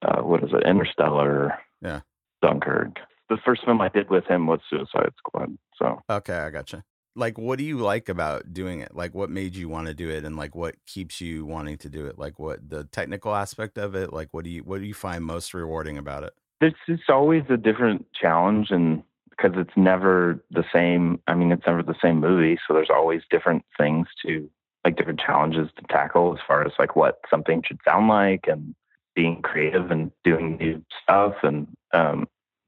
Uh, 0.02 0.22
what 0.22 0.44
is 0.44 0.50
it, 0.54 0.68
Interstellar, 0.68 1.58
Yeah. 1.82 2.02
Dunkirk. 2.42 2.98
The 3.30 3.38
first 3.44 3.66
film 3.66 3.82
I 3.82 3.90
did 3.90 4.10
with 4.10 4.26
him 4.26 4.46
was 4.48 4.60
Suicide 4.70 5.14
Squad. 5.18 5.58
So 5.78 6.02
Okay, 6.10 6.38
I 6.38 6.50
gotcha. 6.52 6.84
Like, 7.18 7.38
what 7.38 7.58
do 7.58 7.64
you 7.64 7.78
like 7.78 8.10
about 8.10 8.54
doing 8.54 8.82
it? 8.82 8.94
Like, 8.94 9.16
what 9.16 9.30
made 9.30 9.56
you 9.56 9.70
want 9.70 9.88
to 9.88 9.94
do 9.94 10.10
it, 10.10 10.26
and 10.26 10.36
like, 10.36 10.54
what 10.54 10.76
keeps 10.86 11.22
you 11.22 11.46
wanting 11.46 11.78
to 11.78 11.90
do 11.90 12.06
it? 12.08 12.20
Like, 12.20 12.40
what 12.40 12.70
the 12.70 12.84
technical 12.84 13.34
aspect 13.34 13.78
of 13.78 13.96
it? 13.96 14.12
Like, 14.12 14.30
what 14.32 14.44
do 14.44 14.50
you 14.50 14.62
what 14.64 14.82
do 14.82 14.86
you 14.86 14.94
find 14.94 15.24
most 15.24 15.54
rewarding 15.54 15.98
about 15.98 16.24
it? 16.24 16.34
it's 16.62 16.78
it's 16.88 17.10
always 17.10 17.44
a 17.50 17.58
different 17.58 18.06
challenge 18.14 18.68
and 18.72 19.04
because 19.30 19.52
it's 19.56 19.76
never 19.76 20.42
the 20.52 20.64
same 20.74 21.20
i 21.28 21.34
mean 21.36 21.52
it's 21.52 21.66
never 21.68 21.84
the 21.84 21.96
same 22.02 22.20
movie 22.20 22.58
so 22.66 22.74
there's 22.74 22.90
always 22.90 23.22
different 23.30 23.64
things 23.78 24.08
to 24.26 24.50
like 24.86 24.96
different 24.96 25.20
challenges 25.20 25.68
to 25.76 25.84
tackle 25.90 26.34
as 26.34 26.40
far 26.48 26.66
as 26.66 26.72
like 26.80 26.96
what 26.96 27.20
something 27.30 27.62
should 27.66 27.80
sound 27.88 28.08
like 28.08 28.46
and 28.48 28.74
being 29.16 29.42
creative 29.42 29.92
and 29.92 30.12
doing 30.24 30.58
new 30.58 30.84
stuff 31.04 31.36
and 31.44 31.68
um 31.94 32.28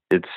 it's 0.10 0.30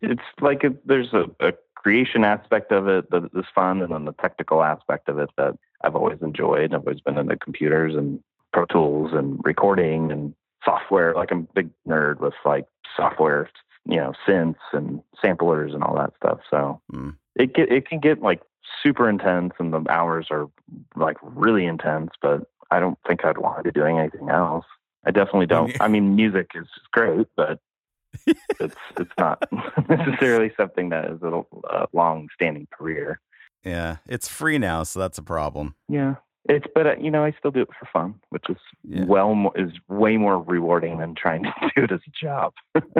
it's 0.00 0.22
like 0.40 0.62
a, 0.64 0.70
there's 0.84 1.12
a, 1.12 1.24
a 1.40 1.52
creation 1.74 2.24
aspect 2.24 2.72
of 2.72 2.88
it 2.88 3.10
that 3.10 3.28
is 3.34 3.44
fun 3.54 3.82
and 3.82 3.92
then 3.92 4.04
the 4.04 4.12
technical 4.12 4.62
aspect 4.62 5.08
of 5.08 5.18
it 5.18 5.30
that 5.36 5.54
i've 5.82 5.94
always 5.94 6.18
enjoyed 6.22 6.72
i've 6.72 6.80
always 6.86 7.00
been 7.00 7.18
into 7.18 7.36
computers 7.36 7.94
and 7.94 8.20
pro 8.52 8.64
tools 8.66 9.10
and 9.12 9.40
recording 9.44 10.10
and 10.10 10.34
software. 10.64 11.14
Like 11.14 11.30
I'm 11.30 11.48
a 11.50 11.52
big 11.54 11.70
nerd 11.86 12.20
with 12.20 12.34
like 12.44 12.66
software, 12.96 13.50
you 13.86 13.96
know, 13.96 14.12
synths 14.26 14.56
and 14.72 15.02
samplers 15.20 15.74
and 15.74 15.82
all 15.82 15.96
that 15.96 16.12
stuff. 16.16 16.40
So 16.50 16.80
Mm. 16.92 17.16
it 17.36 17.54
get, 17.54 17.70
it 17.70 17.88
can 17.88 18.00
get 18.00 18.22
like 18.22 18.42
super 18.82 19.08
intense 19.08 19.54
and 19.58 19.72
the 19.72 19.84
hours 19.88 20.28
are 20.30 20.48
like 20.96 21.16
really 21.22 21.66
intense, 21.66 22.10
but 22.20 22.42
I 22.70 22.80
don't 22.80 22.98
think 23.06 23.24
I'd 23.24 23.38
want 23.38 23.58
to 23.58 23.62
be 23.64 23.70
doing 23.70 23.98
anything 23.98 24.28
else. 24.28 24.66
I 25.06 25.10
definitely 25.10 25.46
don't. 25.46 25.78
I 25.80 25.88
mean, 25.88 26.16
music 26.16 26.50
is 26.54 26.66
great, 26.92 27.26
but 27.36 27.60
it's 28.26 28.74
it's 28.98 29.12
not 29.18 29.42
necessarily 29.88 30.52
something 30.56 30.88
that 30.90 31.04
is 31.10 31.22
a, 31.22 31.42
a 31.70 31.86
long 31.92 32.28
standing 32.34 32.66
career. 32.72 33.20
Yeah, 33.64 33.96
it's 34.06 34.28
free 34.28 34.58
now, 34.58 34.82
so 34.82 35.00
that's 35.00 35.18
a 35.18 35.22
problem. 35.22 35.74
Yeah. 35.88 36.16
It's 36.48 36.66
but 36.74 36.86
uh, 36.86 36.94
you 37.00 37.10
know 37.10 37.24
I 37.24 37.32
still 37.38 37.50
do 37.50 37.60
it 37.60 37.68
for 37.78 37.86
fun, 37.92 38.14
which 38.30 38.44
is 38.48 38.56
Yeah. 38.82 39.04
well 39.04 39.34
more, 39.34 39.52
is 39.54 39.70
way 39.88 40.16
more 40.16 40.40
rewarding 40.40 40.98
than 40.98 41.14
trying 41.14 41.42
to 41.42 41.52
do 41.76 41.82
it 41.84 41.92
as 41.92 42.00
a 42.06 42.10
job. 42.24 42.54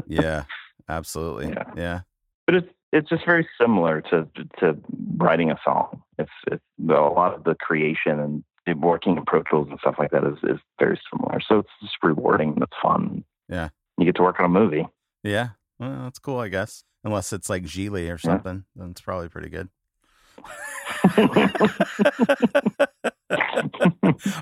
Yeah, 0.07 0.44
absolutely. 0.88 1.49
Yeah. 1.49 1.64
Yeah. 1.76 2.01
But 2.46 2.57
it's 2.57 2.68
it's 2.92 3.09
just 3.09 3.24
very 3.24 3.49
similar 3.61 4.03
to 4.11 4.28
to 4.61 4.76
writing 5.16 5.51
a 5.51 5.59
song. 5.64 6.03
It's 6.18 6.30
it's 6.51 6.62
a 6.80 6.92
lot 6.92 7.34
of 7.34 7.44
the 7.44 7.55
creation 7.55 8.20
and 8.20 8.44
working 8.75 9.16
in 9.16 9.25
Pro 9.25 9.43
Tools 9.43 9.69
and 9.71 9.79
stuff 9.81 9.97
like 9.99 10.11
that 10.11 10.25
is 10.25 10.39
is 10.43 10.59
very 10.79 11.01
similar. 11.12 11.41
So 11.41 11.61
it's 11.61 11.71
just 11.81 11.97
rewarding. 12.03 12.59
It's 12.61 12.73
fun. 12.83 13.25
Yeah. 13.49 13.69
You 13.97 14.05
get 14.05 14.16
to 14.16 14.23
work 14.23 14.39
on 14.39 14.47
a 14.47 14.49
movie. 14.49 14.87
Yeah. 15.23 15.51
Well, 15.79 16.05
that's 16.05 16.19
cool, 16.19 16.39
I 16.39 16.49
guess. 16.49 16.85
Unless 17.05 17.33
it's 17.33 17.49
like 17.49 17.64
Gigli 17.64 18.12
or 18.12 18.19
something, 18.19 18.64
then 18.75 18.91
it's 18.91 19.01
probably 19.01 19.29
pretty 19.29 19.49
good. 19.49 19.69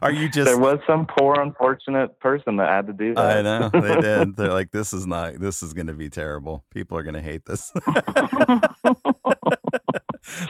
Are 0.00 0.12
you 0.12 0.28
just? 0.28 0.46
there 0.46 0.58
was 0.58 0.78
some 0.86 1.06
poor 1.06 1.40
unfortunate 1.40 2.18
person 2.20 2.56
that 2.56 2.68
had 2.68 2.86
to 2.86 2.92
do 2.92 3.14
that. 3.14 3.38
I 3.38 3.42
know 3.42 3.68
they 3.68 4.00
did. 4.00 4.36
They're 4.36 4.52
like, 4.52 4.70
this 4.70 4.92
is 4.92 5.06
not. 5.06 5.40
This 5.40 5.62
is 5.62 5.72
going 5.74 5.88
to 5.88 5.94
be 5.94 6.08
terrible. 6.08 6.64
People 6.72 6.96
are 6.96 7.02
going 7.02 7.14
to 7.14 7.22
hate 7.22 7.44
this. 7.44 7.70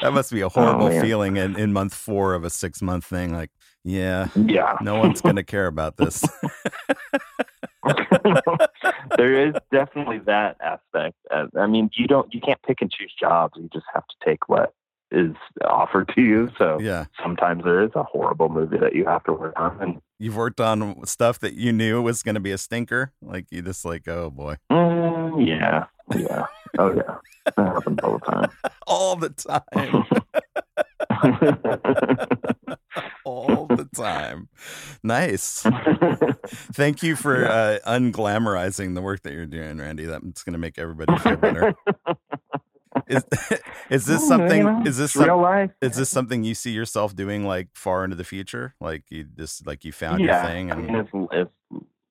that 0.00 0.12
must 0.12 0.30
be 0.32 0.42
a 0.42 0.48
horrible 0.48 0.86
oh, 0.86 0.90
man. 0.90 1.00
feeling 1.02 1.36
in, 1.36 1.58
in 1.58 1.72
month 1.72 1.94
four 1.94 2.34
of 2.34 2.44
a 2.44 2.50
six 2.50 2.82
month 2.82 3.04
thing. 3.04 3.32
Like, 3.32 3.50
yeah, 3.86 4.28
yeah. 4.34 4.76
no 4.80 4.96
one's 4.98 5.20
going 5.20 5.36
to 5.36 5.44
care 5.44 5.66
about 5.66 5.96
this. 5.96 6.24
there 9.16 9.48
is 9.48 9.54
definitely 9.70 10.18
that 10.26 10.56
aspect. 10.60 11.14
Uh, 11.30 11.46
I 11.56 11.66
mean, 11.66 11.90
you 11.94 12.06
don't, 12.06 12.32
you 12.34 12.40
can't 12.40 12.60
pick 12.62 12.82
and 12.82 12.90
choose 12.90 13.14
jobs. 13.18 13.54
You 13.56 13.68
just 13.72 13.86
have 13.94 14.04
to 14.08 14.14
take 14.24 14.48
what 14.48 14.74
is 15.12 15.34
offered 15.64 16.10
to 16.14 16.20
you. 16.20 16.50
So 16.58 16.78
yeah, 16.80 17.06
sometimes 17.22 17.64
there 17.64 17.82
is 17.82 17.90
a 17.94 18.02
horrible 18.02 18.48
movie 18.48 18.78
that 18.78 18.94
you 18.94 19.04
have 19.06 19.24
to 19.24 19.32
work 19.32 19.54
on, 19.56 19.80
and 19.80 20.00
you've 20.18 20.36
worked 20.36 20.60
on 20.60 21.06
stuff 21.06 21.38
that 21.40 21.54
you 21.54 21.72
knew 21.72 22.02
was 22.02 22.22
going 22.22 22.34
to 22.34 22.40
be 22.40 22.52
a 22.52 22.58
stinker. 22.58 23.12
Like 23.22 23.46
you 23.50 23.62
just 23.62 23.84
like, 23.84 24.08
oh 24.08 24.30
boy, 24.30 24.56
mm, 24.70 25.46
yeah, 25.46 25.84
yeah, 26.16 26.46
oh 26.78 26.94
yeah, 26.94 27.16
that 27.56 27.66
happens 27.66 27.98
all 28.02 28.18
the 28.18 28.26
time. 28.26 28.50
all 28.86 29.16
the 29.16 29.30
time. 29.30 29.62
all 33.24 33.55
time. 33.96 34.48
Nice. 35.02 35.62
Thank 36.46 37.02
you 37.02 37.16
for 37.16 37.46
uh, 37.46 37.78
unglamorizing 37.86 38.94
the 38.94 39.02
work 39.02 39.22
that 39.22 39.32
you're 39.32 39.46
doing, 39.46 39.78
Randy. 39.78 40.04
That's 40.06 40.42
going 40.42 40.52
to 40.54 40.58
make 40.58 40.78
everybody 40.78 41.16
feel 41.18 41.36
better. 41.36 41.74
Is, 43.08 43.24
is 43.90 44.06
this 44.06 44.22
Oh, 44.22 44.28
something? 44.28 44.64
know, 44.64 44.82
is 44.86 44.96
this 44.96 45.14
it's 45.14 45.24
real 45.24 45.40
life? 45.40 45.70
is 45.82 45.96
this 45.96 46.08
something 46.08 46.44
you 46.44 46.54
see 46.54 46.70
yourself 46.70 47.14
doing 47.14 47.44
like 47.46 47.68
far 47.74 48.02
into 48.04 48.16
the 48.16 48.24
future? 48.24 48.74
Like 48.80 49.04
you 49.10 49.24
just 49.24 49.66
like 49.66 49.84
you 49.84 49.92
found 49.92 50.22
yeah, 50.22 50.40
your 50.42 50.50
thing 50.50 50.70
I 50.72 50.74
and 50.76 50.86
mean, 50.86 50.96
as, 50.96 51.06
as 51.32 51.46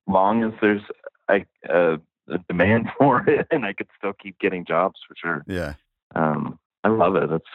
long 0.08 0.44
as 0.44 0.54
there's 0.62 0.84
a 1.68 1.98
demand 2.48 2.90
for 3.00 3.28
it, 3.28 3.48
and 3.50 3.66
I 3.66 3.74
could 3.74 3.88
still 3.98 4.14
keep 4.14 4.38
getting 4.40 4.64
jobs 4.64 5.00
for 5.08 5.16
sure. 5.18 5.44
yeah. 5.48 5.74
Um, 6.14 6.60
I 6.84 6.90
love 6.90 7.16
it. 7.16 7.32
It's 7.32 7.46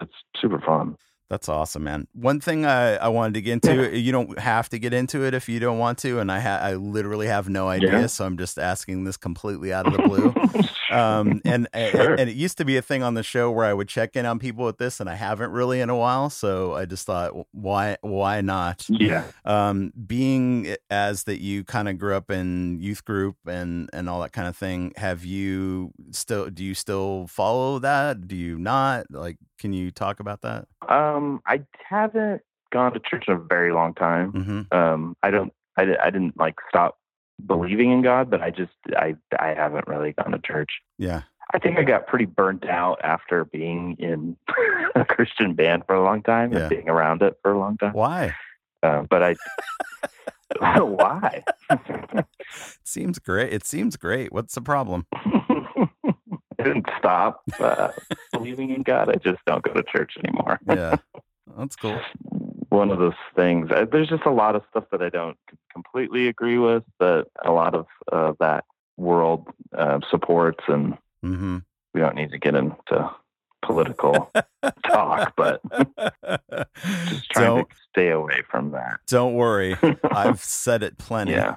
it's 0.00 0.14
super 0.40 0.58
fun. 0.60 0.96
That's 1.30 1.48
awesome, 1.48 1.84
man. 1.84 2.06
One 2.14 2.40
thing 2.40 2.64
I, 2.64 2.96
I 2.96 3.08
wanted 3.08 3.34
to 3.34 3.42
get 3.42 3.52
into, 3.52 3.98
you 3.98 4.12
don't 4.12 4.38
have 4.38 4.70
to 4.70 4.78
get 4.78 4.94
into 4.94 5.24
it 5.26 5.34
if 5.34 5.46
you 5.46 5.60
don't 5.60 5.78
want 5.78 5.98
to, 5.98 6.20
and 6.20 6.32
I 6.32 6.40
ha- 6.40 6.60
I 6.62 6.74
literally 6.74 7.26
have 7.26 7.50
no 7.50 7.68
idea, 7.68 7.92
Yeah. 8.00 8.06
so 8.06 8.24
I'm 8.24 8.38
just 8.38 8.58
asking 8.58 9.04
this 9.04 9.18
completely 9.18 9.70
out 9.70 9.86
of 9.86 9.92
the 9.92 10.02
blue. 10.08 10.34
um, 10.90 11.40
and, 11.44 11.68
Sure. 11.72 12.14
and 12.14 12.28
it 12.30 12.36
used 12.36 12.58
to 12.58 12.64
be 12.64 12.76
a 12.76 12.82
thing 12.82 13.02
on 13.02 13.14
the 13.14 13.22
show 13.22 13.50
where 13.50 13.66
I 13.66 13.72
would 13.74 13.88
check 13.88 14.16
in 14.16 14.26
on 14.26 14.38
people 14.38 14.64
with 14.64 14.78
this, 14.78 15.00
and 15.00 15.08
I 15.08 15.14
haven't 15.14 15.50
really 15.50 15.80
in 15.80 15.90
a 15.90 15.96
while, 15.96 16.30
so 16.30 16.74
I 16.74 16.84
just 16.84 17.06
thought, 17.06 17.32
why 17.52 17.96
why 18.00 18.40
not? 18.40 18.86
yeah. 18.88 19.24
Um, 19.44 19.92
being 20.06 20.74
as 20.90 21.24
that 21.24 21.40
you 21.40 21.64
kind 21.64 21.88
of 21.88 21.98
grew 21.98 22.14
up 22.14 22.30
in 22.30 22.80
youth 22.80 23.04
group 23.04 23.36
and 23.46 23.88
and 23.92 24.08
all 24.08 24.20
that 24.22 24.32
kind 24.32 24.48
of 24.48 24.56
thing, 24.56 24.92
have 24.96 25.24
you 25.24 25.92
still 26.10 26.50
do 26.50 26.64
you 26.64 26.74
still 26.74 27.26
follow 27.28 27.78
that? 27.80 28.26
Do 28.28 28.36
you 28.36 28.58
not? 28.58 29.06
Like, 29.10 29.36
can 29.58 29.72
you 29.72 29.90
talk 29.90 30.20
about 30.20 30.42
that? 30.42 30.66
Um, 30.88 31.40
I 31.46 31.62
haven't 31.88 32.42
gone 32.72 32.92
to 32.92 33.00
church 33.00 33.24
in 33.28 33.34
a 33.34 33.38
very 33.38 33.72
long 33.72 33.94
time. 33.94 34.32
Mm-hmm. 34.32 34.76
Um, 34.76 35.16
I 35.22 35.30
don't. 35.30 35.52
I, 35.76 35.84
I 36.02 36.10
didn't 36.10 36.36
like 36.36 36.56
stop 36.68 36.98
believing 37.44 37.90
in 37.92 38.02
God, 38.02 38.30
but 38.30 38.42
I 38.42 38.50
just 38.50 38.72
I 38.96 39.16
I 39.38 39.48
haven't 39.48 39.86
really 39.88 40.12
gone 40.12 40.32
to 40.32 40.38
church. 40.38 40.70
Yeah. 40.98 41.22
I 41.54 41.58
think 41.58 41.78
I 41.78 41.82
got 41.82 42.06
pretty 42.06 42.26
burnt 42.26 42.68
out 42.68 43.00
after 43.02 43.46
being 43.46 43.96
in 43.98 44.36
a 44.94 45.04
Christian 45.04 45.54
band 45.54 45.84
for 45.86 45.94
a 45.94 46.02
long 46.04 46.22
time 46.22 46.52
Yeah. 46.52 46.60
and 46.60 46.68
being 46.70 46.88
around 46.90 47.22
it 47.22 47.38
for 47.42 47.52
a 47.52 47.58
long 47.58 47.78
time. 47.78 47.92
Why? 47.94 48.34
Uh, 48.82 49.02
but 49.08 49.22
I, 49.22 49.36
why? 50.80 51.42
Seems 52.84 53.18
great. 53.18 53.52
It 53.52 53.64
seems 53.66 53.96
great. 53.96 54.32
What's 54.32 54.54
the 54.54 54.60
problem? 54.60 55.06
I 55.12 56.64
didn't 56.64 56.86
stop 56.98 57.42
uh, 57.60 57.88
believing 58.32 58.70
in 58.70 58.82
God. 58.82 59.08
I 59.08 59.14
just 59.14 59.38
don't 59.46 59.62
go 59.62 59.72
to 59.72 59.82
church 59.84 60.16
anymore. 60.24 60.58
Yeah. 60.66 60.96
That's 61.56 61.76
cool. 61.76 62.00
One 62.70 62.90
of 62.90 62.98
those 62.98 63.12
things. 63.36 63.70
uh, 63.70 63.86
There's 63.90 64.08
just 64.08 64.24
a 64.26 64.30
lot 64.30 64.54
of 64.56 64.62
stuff 64.70 64.84
that 64.92 65.00
I 65.02 65.08
don't 65.08 65.36
completely 65.98 66.28
agree 66.28 66.58
with, 66.58 66.84
but 66.98 67.28
a 67.44 67.50
lot 67.50 67.74
of 67.74 67.86
uh, 68.12 68.32
that 68.40 68.64
world 68.96 69.46
uh, 69.76 70.00
supports, 70.10 70.62
and 70.68 70.96
Mm-hmm. 71.24 71.58
we 71.94 72.00
don't 72.00 72.14
need 72.14 72.30
to 72.30 72.38
get 72.38 72.54
into 72.54 73.10
political 73.62 74.30
talk, 74.86 75.32
but 75.36 75.60
just 77.08 77.28
trying 77.32 77.56
don't 77.56 77.68
to 77.68 77.76
stay 77.90 78.10
away 78.10 78.42
from 78.48 78.70
that. 78.70 79.00
don't 79.08 79.34
worry. 79.34 79.76
I've 80.12 80.40
said 80.40 80.84
it 80.84 80.96
plenty. 80.96 81.32
Yeah. 81.32 81.56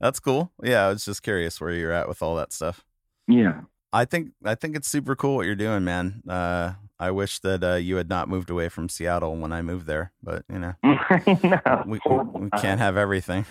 That's 0.00 0.18
cool. 0.18 0.50
Yeah, 0.60 0.86
I 0.86 0.88
was 0.88 1.04
just 1.04 1.22
curious 1.22 1.60
where 1.60 1.70
you're 1.70 1.92
at 1.92 2.08
with 2.08 2.20
all 2.20 2.34
that 2.34 2.52
stuff. 2.52 2.84
Yeah. 3.28 3.60
I 3.92 4.04
think 4.04 4.30
I 4.44 4.54
think 4.54 4.76
it's 4.76 4.88
super 4.88 5.14
cool 5.14 5.36
what 5.36 5.46
you're 5.46 5.54
doing, 5.54 5.84
man. 5.84 6.22
Uh, 6.28 6.72
I 6.98 7.10
wish 7.10 7.40
that 7.40 7.62
uh, 7.64 7.74
you 7.74 7.96
had 7.96 8.08
not 8.08 8.28
moved 8.28 8.48
away 8.48 8.68
from 8.68 8.88
Seattle 8.88 9.36
when 9.36 9.52
I 9.52 9.60
moved 9.62 9.86
there, 9.86 10.12
but 10.22 10.44
you 10.50 10.58
know 10.58 10.74
no, 10.82 11.82
we 11.86 12.00
we, 12.06 12.18
we 12.34 12.50
can't 12.58 12.80
have 12.80 12.96
everything. 12.96 13.44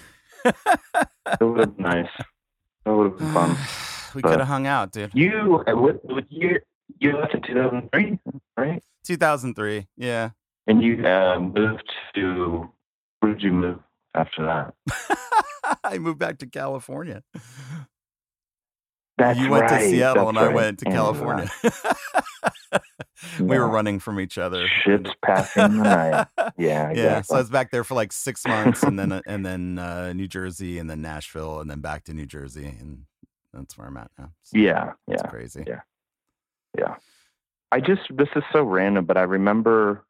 It 0.46 0.56
would 1.42 1.60
have 1.60 1.78
been 1.78 1.84
nice. 1.84 2.10
It 2.86 2.90
would 2.90 3.12
have 3.12 3.18
been 3.18 3.34
fun. 3.34 3.58
we 4.16 4.22
could 4.22 4.40
have 4.40 4.48
hung 4.48 4.68
out, 4.68 4.92
dude. 4.92 5.12
You, 5.14 5.64
uh, 5.68 5.76
what, 5.76 6.04
what 6.04 6.32
year? 6.32 6.64
You 7.00 7.18
left 7.18 7.34
in 7.34 7.42
2003, 7.42 8.20
right? 8.58 8.84
2003. 9.06 9.88
Yeah. 9.98 10.32
And 10.68 10.84
you 10.84 11.06
uh, 11.06 11.40
moved 11.40 11.90
to, 12.16 12.70
where 13.20 13.34
did 13.34 13.44
you 13.44 13.52
move 13.52 13.80
after 14.14 14.46
that? 14.46 15.78
I 15.84 15.98
moved 15.98 16.20
back 16.20 16.38
to 16.40 16.48
California. 16.48 17.24
That's 19.22 19.40
you 19.40 19.50
went 19.50 19.64
right. 19.64 19.80
to 19.82 19.90
Seattle 19.90 20.26
That's 20.26 20.30
and 20.30 20.40
I 20.40 20.46
right. 20.48 20.56
went 20.56 20.80
to 20.80 20.90
uh, 20.90 20.92
California. 20.92 21.50
we 23.40 23.58
were 23.58 23.68
running 23.68 24.00
from 24.00 24.20
each 24.20 24.38
other. 24.38 24.68
Ships 24.84 25.12
passing 25.24 25.78
the 25.78 25.84
night. 25.84 26.28
Yeah, 26.58 26.92
Yeah, 26.94 27.22
so 27.22 27.36
I 27.36 27.40
was 27.40 27.50
back 27.50 27.72
there 27.72 27.84
for 27.84 27.96
like 27.96 28.12
six 28.12 28.46
months, 28.46 28.84
and 28.84 28.98
then 29.00 29.22
and 29.26 29.46
then 29.46 29.80
uh, 29.80 30.14
New 30.14 30.28
Jersey, 30.28 30.80
and 30.80 30.90
then 30.90 31.02
Nashville, 31.02 31.60
and 31.60 31.70
then 31.70 31.80
back 31.80 32.04
to 32.06 32.14
New 32.14 32.26
Jersey, 32.26 32.66
and 32.66 33.06
that's 33.54 33.78
where 33.78 33.88
I'm 33.88 33.98
at 33.98 34.12
now. 34.18 34.32
So 34.44 34.58
yeah, 34.58 34.94
it's 35.08 35.22
yeah, 35.24 35.30
crazy. 35.30 35.64
Yeah. 35.68 35.82
yeah. 36.78 36.96
I 37.72 37.80
just, 37.80 38.02
this 38.16 38.28
is 38.36 38.44
so 38.52 38.64
random, 38.64 39.06
but 39.06 39.18
I 39.18 39.22
remember 39.22 40.04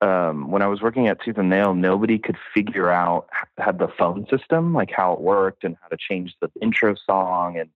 um, 0.00 0.50
when 0.50 0.62
I 0.62 0.66
was 0.66 0.82
working 0.82 1.06
at 1.06 1.22
Tooth 1.24 1.38
and 1.38 1.48
Nail, 1.48 1.74
nobody 1.74 2.18
could 2.18 2.36
figure 2.52 2.90
out 2.90 3.28
had 3.58 3.78
the 3.78 3.88
phone 3.96 4.26
system, 4.28 4.74
like 4.74 4.90
how 4.90 5.12
it 5.12 5.20
worked 5.20 5.62
and 5.62 5.76
how 5.80 5.88
to 5.88 5.96
change 5.96 6.34
the 6.40 6.50
intro 6.60 6.96
song. 7.06 7.56
And 7.58 7.70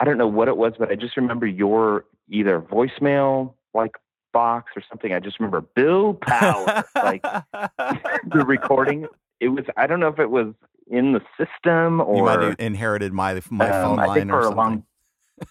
I 0.00 0.04
don't 0.04 0.18
know 0.18 0.26
what 0.26 0.48
it 0.48 0.56
was, 0.56 0.72
but 0.78 0.90
I 0.90 0.94
just 0.96 1.16
remember 1.16 1.46
your 1.46 2.06
either 2.28 2.60
voicemail 2.60 3.52
like 3.74 3.92
box 4.32 4.72
or 4.74 4.82
something. 4.88 5.12
I 5.12 5.20
just 5.20 5.38
remember 5.38 5.60
Bill 5.60 6.14
Power, 6.14 6.84
like 6.96 7.22
the 7.52 8.44
recording. 8.46 9.06
It 9.40 9.48
was, 9.48 9.64
I 9.76 9.86
don't 9.86 10.00
know 10.00 10.08
if 10.08 10.18
it 10.18 10.30
was 10.30 10.54
in 10.88 11.12
the 11.12 11.20
system 11.38 12.00
or 12.00 12.16
you 12.16 12.24
might 12.24 12.40
have 12.40 12.56
inherited 12.58 13.12
my 13.12 13.40
my 13.50 13.68
um, 13.70 13.82
phone 13.84 13.98
I 14.00 14.06
line 14.06 14.30
or 14.30 14.42
something. 14.42 14.56
long- 14.56 14.84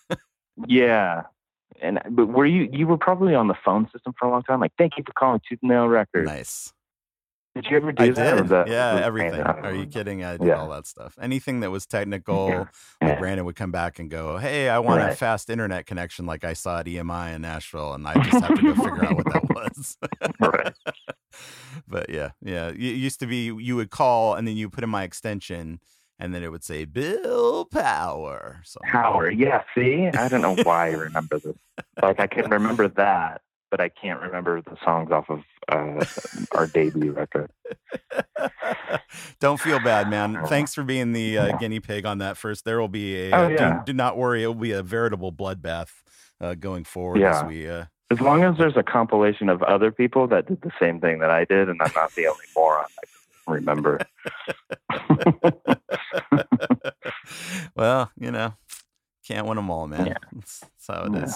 Yeah. 0.67 1.23
And 1.81 2.01
but 2.09 2.25
were 2.25 2.45
you 2.45 2.67
you 2.73 2.85
were 2.87 2.97
probably 2.97 3.33
on 3.35 3.47
the 3.47 3.55
phone 3.63 3.89
system 3.93 4.13
for 4.19 4.27
a 4.27 4.31
long 4.31 4.43
time? 4.43 4.59
Like, 4.59 4.73
thank 4.77 4.93
you 4.97 5.03
for 5.05 5.13
calling 5.13 5.39
Tooth 5.47 5.59
and 5.61 5.69
Nail 5.71 5.87
Records. 5.87 6.27
nice. 6.27 6.73
Did 7.61 7.71
you 7.71 7.77
ever 7.77 7.91
do 7.91 8.03
I 8.03 8.09
that? 8.11 8.37
did. 8.37 8.47
that- 8.49 8.67
yeah, 8.67 9.01
everything. 9.03 9.41
Are 9.41 9.73
you 9.73 9.85
kidding? 9.85 10.23
I 10.23 10.37
did 10.37 10.47
Yeah. 10.47 10.55
all 10.61 10.69
that 10.69 10.87
stuff. 10.87 11.17
Anything 11.21 11.59
that 11.61 11.71
was 11.71 11.85
technical. 11.85 12.49
Yeah. 12.49 12.57
Like 12.59 12.67
Yeah. 13.01 13.19
Brandon 13.19 13.45
would 13.45 13.55
come 13.55 13.71
back 13.71 13.99
and 13.99 14.09
go, 14.09 14.37
"Hey, 14.37 14.69
I 14.69 14.79
want 14.79 15.01
a 15.01 15.15
fast 15.15 15.49
internet 15.49 15.85
connection, 15.85 16.25
like 16.25 16.43
I 16.43 16.53
saw 16.53 16.79
at 16.79 16.87
EMI 16.87 17.31
in 17.33 17.41
Nashville," 17.41 17.93
and 17.93 18.07
I 18.07 18.13
just 18.15 18.43
have 18.45 18.55
to 18.55 18.61
go 18.61 18.73
figure 18.83 19.05
out 19.05 19.15
what 19.15 19.25
that 19.33 19.49
was. 19.49 19.97
Right. 20.39 20.73
but 21.87 22.09
yeah, 22.09 22.31
yeah. 22.41 22.69
It 22.69 22.77
used 22.77 23.19
to 23.19 23.27
be 23.27 23.45
you 23.45 23.75
would 23.75 23.89
call 23.91 24.35
and 24.35 24.47
then 24.47 24.55
you 24.57 24.69
put 24.69 24.83
in 24.83 24.89
my 24.89 25.03
extension, 25.03 25.79
and 26.19 26.33
then 26.33 26.43
it 26.43 26.51
would 26.51 26.63
say 26.63 26.85
Bill 26.85 27.65
Power. 27.65 28.61
So 28.63 28.79
Howard. 28.83 29.37
Yeah. 29.37 29.63
See, 29.75 30.07
I 30.13 30.27
don't 30.27 30.41
know 30.41 30.55
why 30.63 30.87
I 30.87 30.91
remember 30.91 31.39
this. 31.39 31.55
Like, 32.01 32.19
I 32.19 32.27
can 32.27 32.49
remember 32.49 32.87
that, 32.89 33.41
but 33.71 33.79
I 33.81 33.89
can't 33.89 34.21
remember 34.21 34.61
the 34.61 34.77
songs 34.83 35.11
off 35.11 35.29
of 35.29 35.41
uh, 35.71 36.03
our 36.53 36.67
debut 36.67 37.11
record. 37.11 37.51
Don't 39.39 39.59
feel 39.59 39.79
bad, 39.79 40.09
man. 40.09 40.45
Thanks 40.47 40.73
for 40.73 40.83
being 40.83 41.13
the 41.13 41.37
uh, 41.37 41.57
guinea 41.57 41.79
pig 41.79 42.05
on 42.05 42.17
that 42.19 42.37
first. 42.37 42.65
There 42.65 42.79
will 42.79 42.87
be 42.87 43.29
a. 43.29 43.31
Oh, 43.35 43.45
uh, 43.45 43.47
do- 43.49 43.53
yeah. 43.55 43.81
do, 43.85 43.93
not 43.93 44.17
worry. 44.17 44.43
It 44.43 44.47
will 44.47 44.55
be 44.55 44.71
a 44.71 44.83
veritable 44.83 45.31
bloodbath 45.31 45.89
uh, 46.41 46.55
going 46.55 46.83
forward 46.83 47.19
Yeah. 47.21 47.39
as 47.39 47.43
we. 47.47 47.69
Uh, 47.69 47.85
As 48.11 48.19
long 48.21 48.43
as 48.43 48.57
there's 48.57 48.75
a 48.77 48.83
compilation 48.83 49.49
of 49.49 49.61
other 49.63 49.91
people 49.91 50.27
that 50.27 50.47
did 50.47 50.61
the 50.61 50.71
same 50.79 50.99
thing 50.99 51.19
that 51.19 51.29
I 51.29 51.45
did, 51.45 51.69
and 51.69 51.79
I'm 51.81 51.91
not 51.95 52.13
the 52.15 52.27
only 52.27 52.45
moron. 52.55 52.85
I 53.47 53.51
remember. 53.51 53.99
well, 57.75 58.11
you 58.19 58.31
know, 58.31 58.53
can't 59.27 59.45
win 59.47 59.55
them 59.57 59.69
all, 59.69 59.87
man. 59.87 60.07
Yeah. 60.07 60.13
That's, 60.33 60.59
that's 60.59 60.87
how 60.87 61.03
it 61.05 61.15
is, 61.23 61.31
Yeah. 61.31 61.35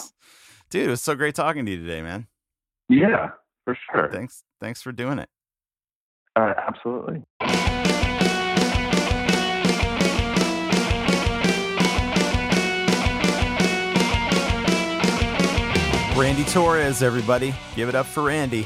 Dude, 0.74 0.88
it 0.88 0.89
was 0.89 1.03
so 1.03 1.13
great 1.13 1.36
talking 1.36 1.67
to 1.67 1.71
you 1.71 1.78
today, 1.78 2.01
man. 2.01 2.26
Yeah. 2.89 3.30
for 3.63 3.78
sure. 3.91 4.09
Thanks. 4.11 4.43
Thanks 4.59 4.82
for 4.82 4.91
doing 4.91 5.19
it. 5.19 5.30
Uh, 6.36 6.51
absolutely. 6.67 7.21
Randy 16.19 16.43
Torres, 16.45 17.03
everybody. 17.03 17.53
Give 17.76 17.88
it 17.88 17.93
up 17.93 18.07
for 18.07 18.24
Randy. 18.24 18.65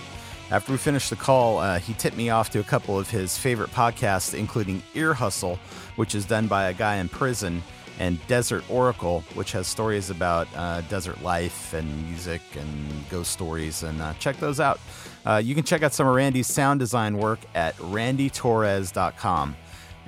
After 0.49 0.71
we 0.71 0.77
finished 0.77 1.09
the 1.09 1.17
call, 1.17 1.57
uh, 1.57 1.77
he 1.77 1.93
tipped 1.93 2.15
me 2.15 2.29
off 2.29 2.49
to 2.51 2.61
a 2.61 2.63
couple 2.63 2.97
of 2.97 3.09
his 3.09 3.37
favorite 3.37 3.71
podcasts, 3.71 4.33
including 4.33 4.81
Ear 4.95 5.13
Hustle, 5.13 5.59
which 5.97 6.15
is 6.15 6.23
done 6.23 6.47
by 6.47 6.69
a 6.69 6.73
guy 6.73 6.95
in 6.95 7.09
prison, 7.09 7.61
and 7.99 8.25
Desert 8.27 8.63
Oracle, 8.69 9.23
which 9.33 9.51
has 9.51 9.67
stories 9.67 10.09
about 10.09 10.47
uh, 10.55 10.81
desert 10.81 11.21
life 11.21 11.73
and 11.73 12.07
music 12.07 12.41
and 12.55 13.09
ghost 13.09 13.31
stories. 13.31 13.83
And 13.83 14.01
uh, 14.01 14.13
check 14.15 14.37
those 14.37 14.59
out. 14.59 14.79
Uh, 15.25 15.41
you 15.43 15.55
can 15.55 15.63
check 15.63 15.83
out 15.83 15.93
some 15.93 16.07
of 16.07 16.15
Randy's 16.15 16.47
sound 16.47 16.79
design 16.79 17.17
work 17.17 17.39
at 17.55 17.75
randytorres.com. 17.77 19.55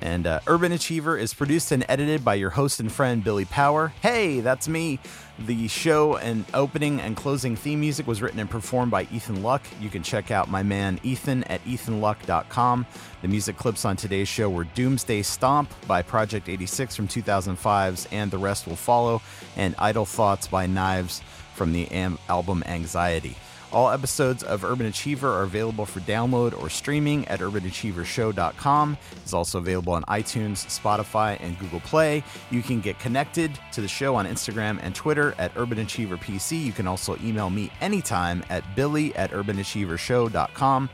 And 0.00 0.26
uh, 0.26 0.40
Urban 0.46 0.72
Achiever 0.72 1.18
is 1.18 1.34
produced 1.34 1.72
and 1.72 1.84
edited 1.88 2.24
by 2.24 2.34
your 2.34 2.50
host 2.50 2.80
and 2.80 2.90
friend, 2.90 3.22
Billy 3.22 3.44
Power. 3.44 3.92
Hey, 4.00 4.40
that's 4.40 4.66
me. 4.66 4.98
The 5.38 5.68
show 5.68 6.16
and 6.16 6.44
opening 6.52 7.00
and 7.00 7.16
closing 7.16 7.56
theme 7.56 7.80
music 7.80 8.06
was 8.06 8.20
written 8.20 8.40
and 8.40 8.48
performed 8.50 8.90
by 8.90 9.06
Ethan 9.12 9.42
Luck. 9.42 9.62
You 9.80 9.88
can 9.88 10.02
check 10.02 10.30
out 10.30 10.50
my 10.50 10.62
man 10.62 11.00
Ethan 11.02 11.44
at 11.44 11.64
ethanluck.com. 11.64 12.86
The 13.22 13.28
music 13.28 13.56
clips 13.56 13.84
on 13.84 13.96
today's 13.96 14.28
show 14.28 14.50
were 14.50 14.64
Doomsday 14.64 15.22
Stomp 15.22 15.70
by 15.86 16.02
Project 16.02 16.48
86 16.48 16.96
from 16.96 17.08
2005's 17.08 18.08
And 18.12 18.30
the 18.30 18.38
Rest 18.38 18.66
Will 18.66 18.76
Follow, 18.76 19.22
and 19.56 19.74
Idle 19.78 20.06
Thoughts 20.06 20.46
by 20.46 20.66
Nyves 20.66 21.22
from 21.54 21.72
the 21.72 21.90
am- 21.90 22.18
album 22.28 22.62
Anxiety. 22.66 23.36
All 23.72 23.90
episodes 23.90 24.42
of 24.42 24.64
Urban 24.64 24.86
Achiever 24.86 25.28
are 25.28 25.42
available 25.42 25.86
for 25.86 26.00
download 26.00 26.60
or 26.60 26.68
streaming 26.68 27.26
at 27.28 27.40
urbanachievershow.com. 27.40 28.98
It's 29.22 29.32
also 29.32 29.58
available 29.58 29.92
on 29.92 30.02
iTunes, 30.04 30.66
Spotify, 30.66 31.38
and 31.40 31.58
Google 31.58 31.80
Play. 31.80 32.24
You 32.50 32.62
can 32.62 32.80
get 32.80 32.98
connected 32.98 33.56
to 33.72 33.80
the 33.80 33.88
show 33.88 34.16
on 34.16 34.26
Instagram 34.26 34.80
and 34.82 34.94
Twitter 34.94 35.34
at 35.38 35.54
urbanachieverpc. 35.54 36.60
You 36.60 36.72
can 36.72 36.88
also 36.88 37.16
email 37.22 37.48
me 37.48 37.70
anytime 37.80 38.42
at 38.50 38.64
billy 38.74 39.14
at 39.14 39.30
urbanachievershow.com. 39.30 40.90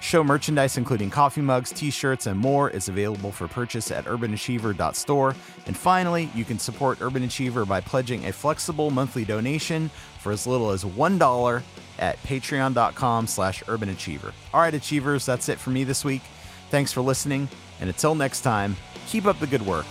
Show 0.00 0.22
merchandise, 0.22 0.76
including 0.76 1.10
coffee 1.10 1.40
mugs, 1.40 1.70
t 1.70 1.90
shirts, 1.90 2.26
and 2.26 2.38
more, 2.38 2.70
is 2.70 2.88
available 2.88 3.32
for 3.32 3.48
purchase 3.48 3.90
at 3.90 4.04
urbanachiever.store. 4.04 5.34
And 5.66 5.76
finally, 5.76 6.30
you 6.34 6.44
can 6.44 6.58
support 6.58 6.98
Urban 7.00 7.24
Achiever 7.24 7.64
by 7.64 7.80
pledging 7.80 8.26
a 8.26 8.32
flexible 8.32 8.90
monthly 8.90 9.24
donation 9.24 9.90
for 10.20 10.32
as 10.32 10.46
little 10.46 10.70
as 10.70 10.84
$1 10.84 11.62
at 11.98 12.22
patreon.com 12.22 13.26
slash 13.26 13.62
urbanachiever. 13.64 14.32
All 14.54 14.60
right, 14.60 14.74
Achievers, 14.74 15.26
that's 15.26 15.48
it 15.48 15.58
for 15.58 15.70
me 15.70 15.84
this 15.84 16.04
week. 16.04 16.22
Thanks 16.70 16.92
for 16.92 17.00
listening, 17.00 17.48
and 17.80 17.88
until 17.88 18.14
next 18.14 18.42
time, 18.42 18.76
keep 19.08 19.26
up 19.26 19.38
the 19.40 19.46
good 19.46 19.62
work. 19.62 19.86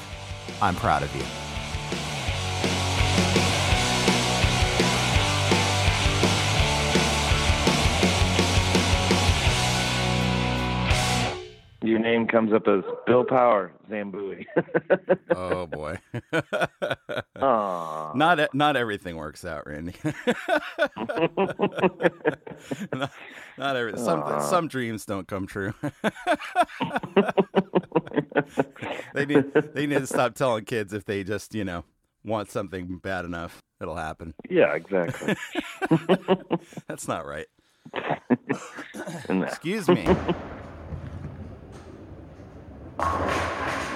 I'm 0.61 0.75
proud 0.75 1.03
of 1.03 1.13
you. 1.15 1.46
Your 11.97 12.05
name 12.05 12.27
comes 12.27 12.53
up 12.53 12.67
as 12.67 12.83
Bill 13.07 13.25
Power 13.25 13.71
Zambooie. 13.89 14.45
Oh 15.35 15.65
boy. 15.67 15.97
Not 17.39 18.53
not 18.53 18.77
everything 18.77 19.15
works 19.15 19.45
out, 19.45 19.65
Randy. 19.67 19.93
not, 22.93 23.11
not 23.57 23.75
every 23.75 23.97
some 23.97 24.41
some 24.41 24.67
dreams 24.67 25.05
don't 25.05 25.27
come 25.27 25.45
true. 25.47 25.73
they 29.13 29.25
need 29.25 29.45
they 29.73 29.85
need 29.85 29.99
to 29.99 30.07
stop 30.07 30.33
telling 30.35 30.65
kids 30.65 30.93
if 30.93 31.05
they 31.05 31.23
just 31.23 31.53
you 31.53 31.63
know 31.65 31.83
want 32.23 32.49
something 32.49 32.99
bad 32.99 33.25
enough, 33.25 33.61
it'll 33.81 33.95
happen. 33.95 34.33
yeah, 34.49 34.73
exactly. 34.73 35.35
That's 36.87 37.07
not 37.07 37.25
right. 37.25 37.47
Excuse 39.29 39.87
me. 39.87 40.07
Thank 42.99 43.81
you. 43.81 43.86